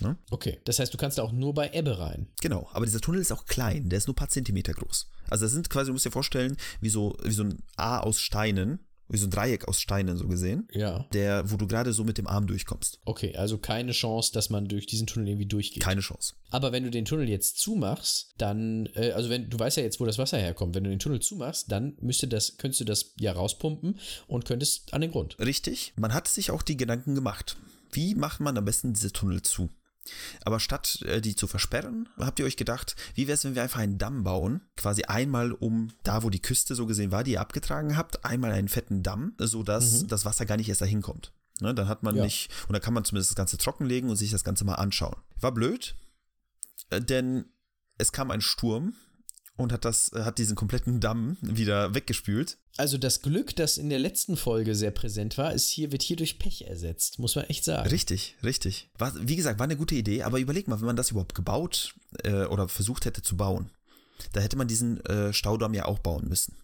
Ne? 0.00 0.18
Okay. 0.30 0.60
Das 0.64 0.78
heißt, 0.78 0.92
du 0.92 0.98
kannst 0.98 1.16
da 1.16 1.22
auch 1.22 1.32
nur 1.32 1.54
bei 1.54 1.70
Ebbe 1.72 1.98
rein. 1.98 2.28
Genau, 2.42 2.68
aber 2.72 2.84
dieser 2.84 3.00
Tunnel 3.00 3.20
ist 3.20 3.32
auch 3.32 3.46
klein, 3.46 3.88
der 3.88 3.96
ist 3.96 4.06
nur 4.06 4.12
ein 4.12 4.16
paar 4.16 4.28
Zentimeter 4.28 4.74
groß. 4.74 5.10
Also 5.30 5.46
das 5.46 5.52
sind 5.52 5.70
quasi, 5.70 5.88
du 5.88 5.92
musst 5.94 6.04
dir 6.04 6.10
vorstellen, 6.10 6.56
wie 6.80 6.90
so, 6.90 7.16
wie 7.22 7.32
so 7.32 7.44
ein 7.44 7.62
A 7.76 8.00
aus 8.00 8.20
Steinen, 8.20 8.85
wie 9.08 9.16
so 9.18 9.26
ein 9.26 9.30
Dreieck 9.30 9.68
aus 9.68 9.80
Steinen 9.80 10.16
so 10.16 10.26
gesehen, 10.26 10.68
Ja. 10.72 11.06
der, 11.12 11.50
wo 11.50 11.56
du 11.56 11.66
gerade 11.66 11.92
so 11.92 12.04
mit 12.04 12.18
dem 12.18 12.26
Arm 12.26 12.46
durchkommst. 12.46 13.00
Okay, 13.04 13.36
also 13.36 13.58
keine 13.58 13.92
Chance, 13.92 14.32
dass 14.32 14.50
man 14.50 14.66
durch 14.66 14.86
diesen 14.86 15.06
Tunnel 15.06 15.28
irgendwie 15.28 15.46
durchgeht. 15.46 15.82
Keine 15.82 16.00
Chance. 16.00 16.34
Aber 16.50 16.72
wenn 16.72 16.84
du 16.84 16.90
den 16.90 17.04
Tunnel 17.04 17.28
jetzt 17.28 17.58
zumachst, 17.58 18.34
dann, 18.38 18.86
äh, 18.94 19.12
also 19.12 19.30
wenn 19.30 19.48
du 19.50 19.58
weißt 19.58 19.76
ja 19.76 19.82
jetzt, 19.82 20.00
wo 20.00 20.06
das 20.06 20.18
Wasser 20.18 20.38
herkommt, 20.38 20.74
wenn 20.74 20.84
du 20.84 20.90
den 20.90 20.98
Tunnel 20.98 21.20
zumachst, 21.20 21.70
dann 21.70 21.96
müsste 22.00 22.28
das, 22.28 22.56
könntest 22.58 22.80
du 22.80 22.84
das 22.84 23.12
ja 23.20 23.32
rauspumpen 23.32 23.98
und 24.26 24.44
könntest 24.44 24.92
an 24.92 25.00
den 25.00 25.10
Grund. 25.12 25.38
Richtig. 25.38 25.92
Man 25.96 26.12
hat 26.14 26.28
sich 26.28 26.50
auch 26.50 26.62
die 26.62 26.76
Gedanken 26.76 27.14
gemacht. 27.14 27.56
Wie 27.92 28.14
macht 28.14 28.40
man 28.40 28.58
am 28.58 28.64
besten 28.64 28.92
diese 28.92 29.12
Tunnel 29.12 29.42
zu? 29.42 29.70
Aber 30.44 30.60
statt 30.60 31.00
äh, 31.02 31.20
die 31.20 31.36
zu 31.36 31.46
versperren, 31.46 32.08
habt 32.18 32.38
ihr 32.38 32.44
euch 32.46 32.56
gedacht, 32.56 32.96
wie 33.14 33.26
wäre 33.26 33.34
es, 33.34 33.44
wenn 33.44 33.54
wir 33.54 33.62
einfach 33.62 33.80
einen 33.80 33.98
Damm 33.98 34.24
bauen? 34.24 34.60
Quasi 34.76 35.02
einmal 35.04 35.52
um 35.52 35.92
da, 36.02 36.22
wo 36.22 36.30
die 36.30 36.40
Küste 36.42 36.74
so 36.74 36.86
gesehen 36.86 37.10
war, 37.12 37.24
die 37.24 37.32
ihr 37.32 37.40
abgetragen 37.40 37.96
habt, 37.96 38.24
einmal 38.24 38.52
einen 38.52 38.68
fetten 38.68 39.02
Damm, 39.02 39.34
sodass 39.38 40.06
das 40.06 40.24
Wasser 40.24 40.46
gar 40.46 40.56
nicht 40.56 40.68
erst 40.68 40.80
dahin 40.82 41.02
kommt. 41.02 41.32
Ne, 41.60 41.72
dann 41.74 41.88
hat 41.88 42.02
man 42.02 42.16
Ja. 42.16 42.24
nicht, 42.24 42.50
und 42.68 42.74
dann 42.74 42.82
kann 42.82 42.92
man 42.92 43.04
zumindest 43.04 43.30
das 43.30 43.36
Ganze 43.36 43.56
trockenlegen 43.56 44.10
und 44.10 44.16
sich 44.16 44.30
das 44.30 44.44
Ganze 44.44 44.64
mal 44.66 44.74
anschauen. 44.74 45.16
War 45.40 45.52
blöd, 45.52 45.94
äh, 46.90 47.00
denn 47.00 47.46
es 47.98 48.12
kam 48.12 48.30
ein 48.30 48.42
Sturm 48.42 48.92
und 49.56 49.72
hat 49.72 49.84
das, 49.84 50.12
äh, 50.12 50.22
hat 50.22 50.38
diesen 50.38 50.56
kompletten 50.56 51.00
Damm 51.00 51.36
wieder 51.40 51.94
weggespült. 51.94 52.58
Also 52.76 52.98
das 52.98 53.22
Glück, 53.22 53.56
das 53.56 53.78
in 53.78 53.88
der 53.88 53.98
letzten 53.98 54.36
Folge 54.36 54.74
sehr 54.74 54.90
präsent 54.90 55.38
war, 55.38 55.52
ist 55.52 55.68
hier, 55.68 55.92
wird 55.92 56.02
hier 56.02 56.16
durch 56.16 56.38
Pech 56.38 56.62
ersetzt, 56.62 57.18
muss 57.18 57.34
man 57.34 57.46
echt 57.46 57.64
sagen. 57.64 57.88
Richtig, 57.88 58.36
richtig. 58.42 58.90
War, 58.98 59.12
wie 59.20 59.36
gesagt, 59.36 59.58
war 59.58 59.64
eine 59.64 59.76
gute 59.76 59.94
Idee, 59.94 60.22
aber 60.22 60.38
überleg 60.38 60.68
mal, 60.68 60.78
wenn 60.80 60.86
man 60.86 60.96
das 60.96 61.10
überhaupt 61.10 61.34
gebaut 61.34 61.94
äh, 62.22 62.44
oder 62.44 62.68
versucht 62.68 63.06
hätte 63.06 63.22
zu 63.22 63.36
bauen, 63.36 63.70
da 64.32 64.40
hätte 64.40 64.56
man 64.56 64.68
diesen 64.68 65.04
äh, 65.06 65.32
Staudamm 65.32 65.74
ja 65.74 65.86
auch 65.86 65.98
bauen 65.98 66.28
müssen. 66.28 66.54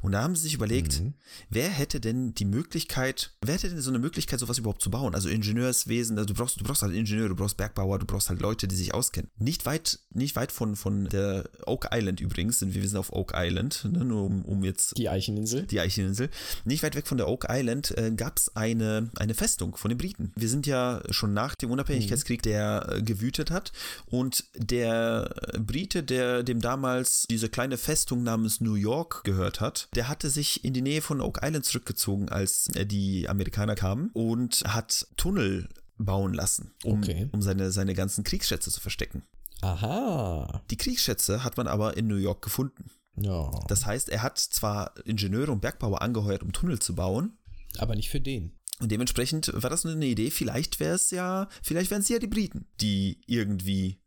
Und 0.00 0.12
da 0.12 0.22
haben 0.22 0.34
sie 0.36 0.42
sich 0.42 0.54
überlegt, 0.54 1.00
Mhm. 1.00 1.14
wer 1.50 1.68
hätte 1.68 2.00
denn 2.00 2.34
die 2.34 2.44
Möglichkeit, 2.44 3.32
wer 3.42 3.54
hätte 3.54 3.68
denn 3.70 3.80
so 3.80 3.90
eine 3.90 3.98
Möglichkeit, 3.98 4.40
sowas 4.40 4.58
überhaupt 4.58 4.82
zu 4.82 4.90
bauen? 4.90 5.14
Also 5.14 5.28
Ingenieurswesen, 5.28 6.16
also 6.18 6.26
du 6.26 6.34
brauchst, 6.34 6.60
du 6.60 6.64
brauchst 6.64 6.82
halt 6.82 6.94
Ingenieure, 6.94 7.28
du 7.28 7.36
brauchst 7.36 7.56
Bergbauer, 7.56 7.98
du 7.98 8.06
brauchst 8.06 8.28
halt 8.28 8.40
Leute, 8.40 8.66
die 8.68 8.76
sich 8.76 8.94
auskennen. 8.94 9.30
Nicht 9.38 9.66
weit, 9.66 9.98
nicht 10.10 10.36
weit 10.36 10.52
von, 10.52 10.76
von 10.76 11.08
der 11.08 11.48
Oak 11.66 11.88
Island 11.92 12.20
übrigens, 12.20 12.58
sind 12.58 12.74
wir, 12.74 12.82
sind 12.88 12.98
auf 12.98 13.12
Oak 13.12 13.32
Island, 13.34 13.84
ne, 13.90 14.04
nur 14.04 14.24
um, 14.24 14.44
um 14.44 14.64
jetzt 14.64 14.96
Die 14.98 15.08
Eicheninsel. 15.08 15.66
die 15.66 15.80
Eicheninsel. 15.80 16.28
Nicht 16.64 16.82
weit 16.82 16.94
weg 16.94 17.06
von 17.06 17.18
der 17.18 17.28
Oak 17.28 17.46
Island 17.48 17.96
äh, 17.96 18.10
gab 18.12 18.38
es 18.38 18.54
eine, 18.56 19.10
eine 19.16 19.34
Festung 19.34 19.76
von 19.76 19.88
den 19.88 19.98
Briten. 19.98 20.32
Wir 20.36 20.48
sind 20.48 20.66
ja 20.66 21.02
schon 21.10 21.32
nach 21.34 21.54
dem 21.54 21.70
Unabhängigkeitskrieg, 21.70 22.42
der 22.42 22.88
äh, 22.98 23.02
gewütet 23.02 23.50
hat. 23.50 23.72
Und 24.06 24.44
der 24.56 25.34
Brite, 25.58 26.02
der 26.02 26.42
dem 26.42 26.60
damals 26.60 27.24
diese 27.30 27.48
kleine 27.48 27.76
Festung 27.76 28.22
namens 28.22 28.60
New 28.60 28.74
York 28.74 29.22
gehört 29.24 29.60
hat, 29.60 29.61
der 29.94 30.08
hatte 30.08 30.28
sich 30.30 30.64
in 30.64 30.72
die 30.74 30.82
Nähe 30.82 31.02
von 31.02 31.20
Oak 31.20 31.40
Island 31.42 31.64
zurückgezogen, 31.64 32.28
als 32.28 32.68
äh, 32.74 32.84
die 32.86 33.28
Amerikaner 33.28 33.74
kamen 33.74 34.10
und 34.12 34.62
hat 34.66 35.06
Tunnel 35.16 35.68
bauen 35.98 36.34
lassen, 36.34 36.72
um, 36.84 36.98
Okay. 36.98 37.28
um 37.32 37.42
seine, 37.42 37.70
seine 37.70 37.94
ganzen 37.94 38.24
Kriegsschätze 38.24 38.70
zu 38.70 38.80
verstecken. 38.80 39.22
Aha. 39.60 40.62
Die 40.70 40.76
Kriegsschätze 40.76 41.44
hat 41.44 41.56
man 41.56 41.68
aber 41.68 41.96
in 41.96 42.06
New 42.08 42.16
York 42.16 42.42
gefunden. 42.42 42.90
Ja. 43.16 43.50
Das 43.68 43.86
heißt, 43.86 44.08
er 44.08 44.22
hat 44.22 44.38
zwar 44.38 44.92
Ingenieure 45.06 45.52
und 45.52 45.60
Bergbauer 45.60 46.02
angeheuert, 46.02 46.42
um 46.42 46.52
Tunnel 46.52 46.78
zu 46.80 46.94
bauen, 46.94 47.38
Aber 47.78 47.94
nicht 47.94 48.08
für 48.10 48.20
den. 48.20 48.52
und 48.80 48.90
dementsprechend 48.90 49.52
war 49.54 49.70
das 49.70 49.84
nur 49.84 49.92
eine 49.92 50.06
Idee, 50.06 50.30
vielleicht 50.30 50.80
wäre 50.80 50.94
es 50.96 51.10
ja, 51.10 51.48
vielleicht 51.62 51.90
wären 51.90 52.00
es 52.00 52.08
ja 52.08 52.18
die 52.18 52.26
Briten, 52.26 52.66
die 52.80 53.20
irgendwie 53.26 54.00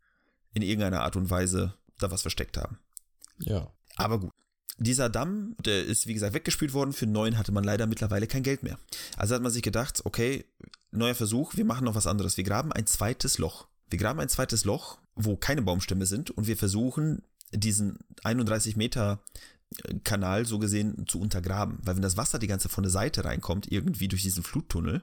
in 0.52 0.62
irgendeiner 0.62 1.02
Art 1.02 1.16
und 1.16 1.30
Weise 1.30 1.74
da 1.98 2.10
was 2.10 2.22
versteckt 2.22 2.56
haben. 2.58 2.78
Ja. 3.38 3.72
Aber 3.96 4.20
gut. 4.20 4.32
Dieser 4.78 5.08
Damm, 5.08 5.56
der 5.64 5.84
ist 5.84 6.06
wie 6.06 6.14
gesagt 6.14 6.34
weggespült 6.34 6.72
worden. 6.72 6.92
Für 6.92 7.06
neuen 7.06 7.38
hatte 7.38 7.52
man 7.52 7.64
leider 7.64 7.86
mittlerweile 7.86 8.26
kein 8.26 8.42
Geld 8.42 8.62
mehr. 8.62 8.78
Also 9.16 9.34
hat 9.34 9.42
man 9.42 9.52
sich 9.52 9.62
gedacht, 9.62 10.02
okay, 10.04 10.44
neuer 10.90 11.14
Versuch, 11.14 11.56
wir 11.56 11.64
machen 11.64 11.84
noch 11.84 11.94
was 11.94 12.06
anderes. 12.06 12.36
Wir 12.36 12.44
graben 12.44 12.72
ein 12.72 12.86
zweites 12.86 13.38
Loch. 13.38 13.66
Wir 13.88 13.98
graben 13.98 14.20
ein 14.20 14.28
zweites 14.28 14.64
Loch, 14.64 14.98
wo 15.14 15.36
keine 15.36 15.62
Baumstämme 15.62 16.06
sind 16.06 16.30
und 16.30 16.46
wir 16.46 16.56
versuchen, 16.56 17.22
diesen 17.52 17.98
31 18.24 18.76
Meter 18.76 19.20
Kanal 20.04 20.46
so 20.46 20.58
gesehen 20.58 21.06
zu 21.06 21.20
untergraben. 21.20 21.78
Weil 21.82 21.96
wenn 21.96 22.02
das 22.02 22.16
Wasser 22.16 22.38
die 22.38 22.46
ganze 22.46 22.68
von 22.68 22.84
der 22.84 22.90
Seite 22.90 23.24
reinkommt, 23.24 23.70
irgendwie 23.70 24.08
durch 24.08 24.22
diesen 24.22 24.42
Fluttunnel, 24.42 25.02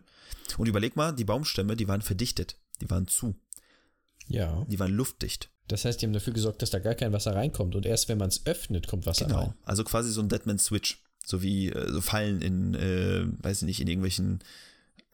und 0.58 0.68
überleg 0.68 0.96
mal, 0.96 1.14
die 1.14 1.26
Baumstämme, 1.26 1.76
die 1.76 1.88
waren 1.88 2.02
verdichtet. 2.02 2.58
Die 2.82 2.90
waren 2.90 3.08
zu. 3.08 3.36
Ja. 4.28 4.66
Die 4.66 4.80
waren 4.80 4.92
luftdicht. 4.92 5.50
Das 5.68 5.86
heißt, 5.86 6.02
die 6.02 6.06
haben 6.06 6.14
dafür 6.14 6.34
gesorgt, 6.34 6.62
dass 6.62 6.70
da 6.72 6.80
gar 6.80 6.96
kein 6.96 7.14
Wasser 7.14 7.36
reinkommt. 7.36 7.76
Und 7.76 7.86
erst 7.86 8.10
wenn 8.10 8.18
man 8.18 8.30
es 8.30 8.46
öffnet, 8.46 8.88
kommt 8.88 9.06
Wasser 9.06 9.26
Genau. 9.26 9.40
rein. 9.40 9.54
Also 9.64 9.84
quasi 9.84 10.12
so 10.12 10.22
ein 10.22 10.30
Deadman 10.30 10.60
Switch. 10.60 11.02
So 11.26 11.42
wie 11.42 11.70
äh, 11.70 11.90
so 11.92 12.02
Fallen 12.02 12.42
in, 12.42 12.74
äh, 12.76 13.24
weiß 13.44 13.62
ich 13.62 13.66
nicht, 13.66 13.80
in 13.80 13.88
irgendwelchen 13.88 14.40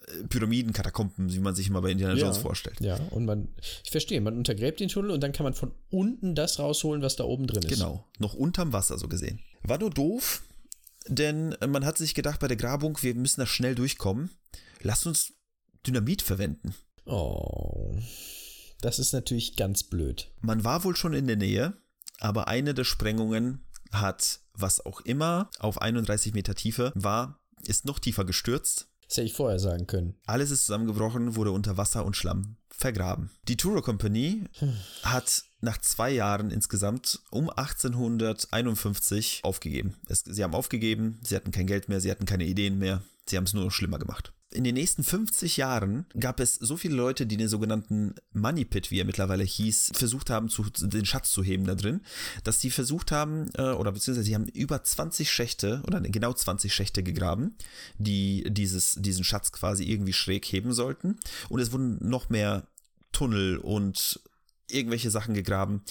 äh, 0.07 0.23
Pyramiden, 0.27 0.73
Katakomben, 0.73 1.31
wie 1.31 1.37
man 1.39 1.53
sich 1.53 1.67
immer 1.67 1.83
bei 1.83 1.91
Indiana 1.91 2.15
Ja. 2.15 2.21
Jones 2.25 2.39
vorstellt. 2.39 2.81
Ja, 2.81 2.95
und 3.11 3.25
man, 3.25 3.49
ich 3.83 3.91
verstehe, 3.91 4.19
man 4.21 4.35
untergräbt 4.35 4.79
den 4.79 4.89
Tunnel 4.89 5.11
und 5.11 5.21
dann 5.21 5.33
kann 5.33 5.43
man 5.43 5.53
von 5.53 5.71
unten 5.91 6.33
das 6.33 6.57
rausholen, 6.57 7.03
was 7.03 7.15
da 7.15 7.25
oben 7.25 7.45
drin 7.45 7.61
ist. 7.61 7.69
Genau. 7.69 8.03
Noch 8.17 8.33
unterm 8.33 8.73
Wasser 8.73 8.97
so 8.97 9.07
gesehen. 9.07 9.39
War 9.61 9.77
nur 9.77 9.91
doof, 9.91 10.41
denn 11.07 11.51
äh, 11.61 11.67
man 11.67 11.85
hat 11.85 11.99
sich 11.99 12.15
gedacht 12.15 12.39
bei 12.39 12.47
der 12.47 12.57
Grabung, 12.57 12.97
wir 13.01 13.13
müssen 13.13 13.39
da 13.41 13.45
schnell 13.45 13.75
durchkommen. 13.75 14.31
Lasst 14.81 15.05
uns 15.05 15.33
Dynamit 15.85 16.23
verwenden. 16.23 16.73
Oh. 17.05 17.93
Das 18.81 18.99
ist 18.99 19.13
natürlich 19.13 19.55
ganz 19.55 19.83
blöd. 19.83 20.31
Man 20.41 20.63
war 20.63 20.83
wohl 20.83 20.95
schon 20.95 21.13
in 21.13 21.27
der 21.27 21.35
Nähe, 21.35 21.73
aber 22.19 22.47
eine 22.47 22.73
der 22.73 22.85
Sprengungen 22.85 23.65
hat, 23.91 24.39
was 24.53 24.85
auch 24.85 25.01
immer, 25.01 25.49
auf 25.59 25.81
31 25.81 26.33
Meter 26.33 26.55
Tiefe 26.55 26.91
war, 26.95 27.39
ist 27.63 27.85
noch 27.85 27.99
tiefer 27.99 28.25
gestürzt. 28.25 28.87
Das 29.07 29.17
hätte 29.17 29.27
ich 29.27 29.33
vorher 29.33 29.59
sagen 29.59 29.87
können. 29.87 30.15
Alles 30.25 30.51
ist 30.51 30.65
zusammengebrochen, 30.65 31.35
wurde 31.35 31.51
unter 31.51 31.77
Wasser 31.77 32.05
und 32.05 32.15
Schlamm 32.15 32.57
vergraben. 32.69 33.31
Die 33.47 33.57
Turo 33.57 33.81
Company 33.81 34.45
hat 35.03 35.43
nach 35.61 35.79
zwei 35.79 36.11
Jahren 36.11 36.51
insgesamt 36.51 37.19
um 37.31 37.49
1851 37.49 39.41
aufgegeben. 39.43 39.95
Es, 40.07 40.19
sie 40.19 40.43
haben 40.43 40.55
aufgegeben, 40.55 41.19
sie 41.23 41.35
hatten 41.35 41.51
kein 41.51 41.67
Geld 41.67 41.89
mehr, 41.89 41.99
sie 41.99 42.11
hatten 42.11 42.25
keine 42.25 42.45
Ideen 42.45 42.77
mehr, 42.77 43.01
sie 43.27 43.35
haben 43.35 43.43
es 43.43 43.53
nur 43.53 43.65
noch 43.65 43.71
schlimmer 43.71 43.99
gemacht. 43.99 44.31
In 44.51 44.63
den 44.63 44.73
nächsten 44.73 45.03
50 45.03 45.57
Jahren 45.57 46.07
gab 46.19 46.39
es 46.39 46.55
so 46.55 46.75
viele 46.75 46.95
Leute, 46.95 47.27
die 47.27 47.37
den 47.37 47.47
sogenannten 47.47 48.15
Money 48.33 48.65
Pit, 48.65 48.89
wie 48.89 48.99
er 48.99 49.05
mittlerweile 49.05 49.43
hieß, 49.43 49.91
versucht 49.93 50.31
haben, 50.31 50.49
zu, 50.49 50.63
den 50.63 51.05
Schatz 51.05 51.29
zu 51.29 51.43
heben 51.43 51.65
da 51.65 51.75
drin, 51.75 52.01
dass 52.43 52.59
sie 52.59 52.71
versucht 52.71 53.11
haben, 53.11 53.51
äh, 53.53 53.73
oder 53.73 53.91
beziehungsweise 53.91 54.25
sie 54.25 54.33
haben 54.33 54.47
über 54.47 54.83
20 54.83 55.29
Schächte, 55.29 55.83
oder 55.85 56.01
genau 56.01 56.33
20 56.33 56.73
Schächte 56.73 57.03
gegraben, 57.03 57.55
die 57.99 58.43
dieses, 58.49 58.95
diesen 58.99 59.23
Schatz 59.23 59.51
quasi 59.51 59.83
irgendwie 59.83 60.13
schräg 60.13 60.45
heben 60.45 60.73
sollten. 60.73 61.19
Und 61.49 61.59
es 61.59 61.71
wurden 61.71 61.97
noch 62.01 62.29
mehr 62.29 62.65
Tunnel 63.11 63.57
und 63.57 64.19
irgendwelche 64.71 65.11
Sachen 65.11 65.33
gegraben. 65.33 65.83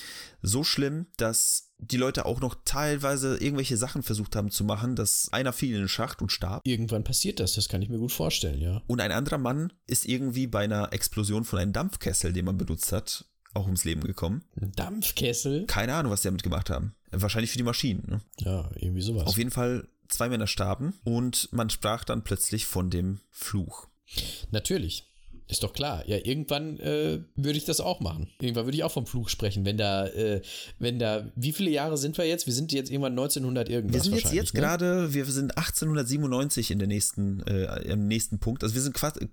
So 0.42 0.64
schlimm, 0.64 1.06
dass 1.16 1.72
die 1.78 1.96
Leute 1.96 2.26
auch 2.26 2.40
noch 2.40 2.56
teilweise 2.64 3.36
irgendwelche 3.36 3.76
Sachen 3.76 4.02
versucht 4.02 4.34
haben 4.34 4.50
zu 4.50 4.64
machen, 4.64 4.96
dass 4.96 5.28
einer 5.32 5.52
fiel 5.52 5.74
in 5.74 5.82
den 5.82 5.88
Schacht 5.88 6.20
und 6.20 6.32
starb. 6.32 6.66
Irgendwann 6.66 7.04
passiert 7.04 7.40
das, 7.40 7.54
das 7.54 7.68
kann 7.68 7.82
ich 7.82 7.88
mir 7.88 7.98
gut 7.98 8.12
vorstellen, 8.12 8.60
ja. 8.60 8.82
Und 8.86 9.00
ein 9.00 9.12
anderer 9.12 9.38
Mann 9.38 9.72
ist 9.86 10.06
irgendwie 10.06 10.46
bei 10.46 10.64
einer 10.64 10.92
Explosion 10.92 11.44
von 11.44 11.58
einem 11.58 11.72
Dampfkessel, 11.72 12.32
den 12.32 12.44
man 12.44 12.58
benutzt 12.58 12.90
hat, 12.92 13.26
auch 13.54 13.66
ums 13.66 13.84
Leben 13.84 14.02
gekommen. 14.02 14.44
Ein 14.60 14.72
Dampfkessel? 14.72 15.66
Keine 15.66 15.94
Ahnung, 15.94 16.12
was 16.12 16.22
die 16.22 16.28
damit 16.28 16.42
gemacht 16.42 16.70
haben. 16.70 16.94
Wahrscheinlich 17.10 17.50
für 17.50 17.58
die 17.58 17.64
Maschinen. 17.64 18.04
Ne? 18.08 18.20
Ja, 18.38 18.70
irgendwie 18.74 19.02
sowas. 19.02 19.26
Auf 19.26 19.38
jeden 19.38 19.50
Fall, 19.50 19.88
zwei 20.08 20.28
Männer 20.28 20.46
starben 20.46 20.94
und 21.04 21.48
man 21.52 21.70
sprach 21.70 22.04
dann 22.04 22.24
plötzlich 22.24 22.66
von 22.66 22.90
dem 22.90 23.20
Fluch. 23.30 23.86
Natürlich. 24.50 25.07
Ist 25.48 25.62
doch 25.62 25.72
klar. 25.72 26.06
Ja, 26.06 26.18
irgendwann 26.22 26.78
äh, 26.78 27.20
würde 27.34 27.56
ich 27.56 27.64
das 27.64 27.80
auch 27.80 28.00
machen. 28.00 28.28
Irgendwann 28.38 28.66
würde 28.66 28.76
ich 28.76 28.84
auch 28.84 28.92
vom 28.92 29.06
Fluch 29.06 29.30
sprechen, 29.30 29.64
wenn 29.64 29.78
da, 29.78 30.06
äh, 30.06 30.42
wenn 30.78 30.98
da, 30.98 31.32
wie 31.36 31.52
viele 31.52 31.70
Jahre 31.70 31.96
sind 31.96 32.18
wir 32.18 32.26
jetzt? 32.26 32.46
Wir 32.46 32.52
sind 32.52 32.70
jetzt 32.72 32.90
irgendwann 32.90 33.12
1900 33.12 33.68
irgendwas. 33.70 33.94
Wir 33.94 34.02
sind 34.02 34.14
jetzt, 34.16 34.32
jetzt 34.32 34.54
ne? 34.54 34.60
gerade, 34.60 35.14
wir 35.14 35.24
sind 35.24 35.56
1897 35.56 36.70
in 36.70 36.78
der 36.78 36.88
nächsten, 36.88 37.40
äh, 37.46 37.82
im 37.90 38.06
nächsten 38.06 38.38
Punkt. 38.40 38.62
Also 38.62 38.74
wir 38.74 38.82
sind 38.82 38.92
quasi, 38.92 39.28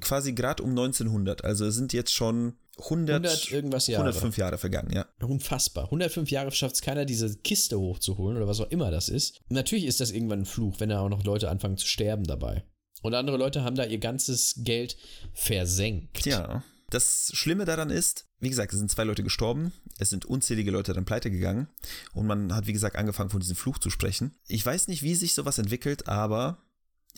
quasi 0.00 0.32
gerade 0.32 0.64
um 0.64 0.70
1900. 0.70 1.44
Also 1.44 1.64
es 1.66 1.76
sind 1.76 1.92
jetzt 1.92 2.12
schon 2.12 2.54
100, 2.78 3.24
100 3.24 3.52
irgendwas 3.52 3.86
Jahre. 3.86 4.04
105 4.04 4.36
Jahre 4.38 4.58
vergangen, 4.58 4.92
ja. 4.92 5.06
Unfassbar. 5.20 5.84
105 5.84 6.28
Jahre 6.30 6.50
schafft 6.50 6.74
es 6.74 6.80
keiner, 6.80 7.04
diese 7.04 7.36
Kiste 7.36 7.78
hochzuholen 7.78 8.36
oder 8.36 8.48
was 8.48 8.60
auch 8.60 8.70
immer 8.70 8.90
das 8.90 9.08
ist. 9.08 9.40
Natürlich 9.48 9.84
ist 9.84 10.00
das 10.00 10.10
irgendwann 10.10 10.40
ein 10.40 10.46
Fluch, 10.46 10.80
wenn 10.80 10.88
da 10.88 11.00
auch 11.00 11.08
noch 11.08 11.22
Leute 11.22 11.50
anfangen 11.50 11.76
zu 11.76 11.86
sterben 11.86 12.24
dabei. 12.24 12.64
Und 13.02 13.14
andere 13.14 13.36
Leute 13.36 13.64
haben 13.64 13.76
da 13.76 13.84
ihr 13.84 13.98
ganzes 13.98 14.54
Geld 14.58 14.96
versenkt. 15.34 16.24
Ja. 16.24 16.64
Das 16.90 17.30
Schlimme 17.34 17.64
daran 17.64 17.90
ist, 17.90 18.26
wie 18.40 18.50
gesagt, 18.50 18.72
es 18.72 18.78
sind 18.78 18.90
zwei 18.90 19.04
Leute 19.04 19.22
gestorben, 19.22 19.72
es 19.98 20.10
sind 20.10 20.26
unzählige 20.26 20.70
Leute 20.70 20.92
dann 20.92 21.04
pleite 21.06 21.30
gegangen 21.30 21.68
und 22.12 22.26
man 22.26 22.54
hat, 22.54 22.66
wie 22.66 22.72
gesagt, 22.72 22.96
angefangen 22.96 23.30
von 23.30 23.40
diesem 23.40 23.56
Fluch 23.56 23.78
zu 23.78 23.88
sprechen. 23.88 24.34
Ich 24.46 24.64
weiß 24.64 24.88
nicht, 24.88 25.02
wie 25.02 25.14
sich 25.14 25.32
sowas 25.32 25.58
entwickelt, 25.58 26.06
aber 26.06 26.58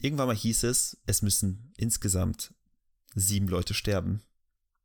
irgendwann 0.01 0.29
mal 0.29 0.37
hieß 0.37 0.62
es, 0.64 0.99
es 1.07 1.23
müssen 1.23 1.73
insgesamt 1.77 2.55
sieben 3.16 3.49
Leute 3.49 3.75
sterben, 3.75 4.23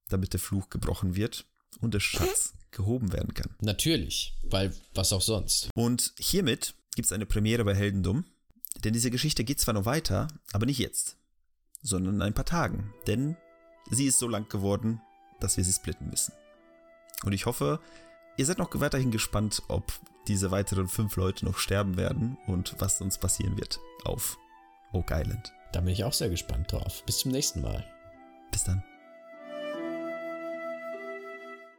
damit 0.07 0.33
der 0.33 0.39
Fluch 0.39 0.69
gebrochen 0.69 1.15
wird 1.15 1.45
und 1.81 1.93
der 1.93 1.99
Schatz 1.99 2.53
gehoben 2.71 3.13
werden 3.13 3.33
kann. 3.33 3.55
Natürlich, 3.62 4.33
weil 4.43 4.73
was 4.95 5.13
auch 5.13 5.21
sonst. 5.21 5.69
Und 5.75 6.13
hiermit 6.17 6.73
gibt 6.95 7.05
es 7.05 7.12
eine 7.12 7.25
Premiere 7.25 7.63
bei 7.63 7.75
Heldendum, 7.75 8.25
denn 8.84 8.93
diese 8.93 9.12
Geschichte 9.12 9.43
geht 9.43 9.60
zwar 9.60 9.73
noch 9.73 9.86
weiter, 9.86 10.27
aber 10.53 10.65
nicht 10.65 10.79
jetzt, 10.79 11.17
sondern 11.82 12.15
in 12.15 12.21
ein 12.21 12.34
paar 12.34 12.45
Tagen, 12.45 12.93
denn 13.08 13.36
sie 13.89 14.05
ist 14.05 14.19
so 14.19 14.27
lang 14.27 14.47
geworden, 14.49 15.01
dass 15.39 15.58
wir 15.58 15.63
sie 15.63 15.73
splitten 15.73 16.10
müssen. 16.10 16.34
Und 17.23 17.34
ich 17.34 17.45
hoffe, 17.45 17.79
ihr 18.38 18.45
seid 18.45 18.58
noch 18.58 18.69
weiterhin 18.79 19.12
gespannt, 19.12 19.63
ob 19.67 19.91
diese 20.27 20.51
weiteren 20.51 20.88
fünf 20.88 21.15
Leute 21.15 21.45
noch 21.45 21.58
sterben 21.58 21.97
werden 21.97 22.38
und 22.47 22.75
was 22.79 23.01
uns 23.01 23.17
passieren 23.17 23.58
wird 23.58 23.79
auf 24.05 24.38
Oak 24.93 25.12
Island. 25.12 25.53
Da 25.71 25.82
bin 25.82 25.93
ich 25.93 26.03
auch 26.03 26.13
sehr 26.13 26.29
gespannt 26.29 26.71
drauf. 26.71 27.03
Bis 27.05 27.19
zum 27.19 27.32
nächsten 27.32 27.62
Mal. 27.62 27.86
Bis 28.51 28.63
dann. 28.63 28.84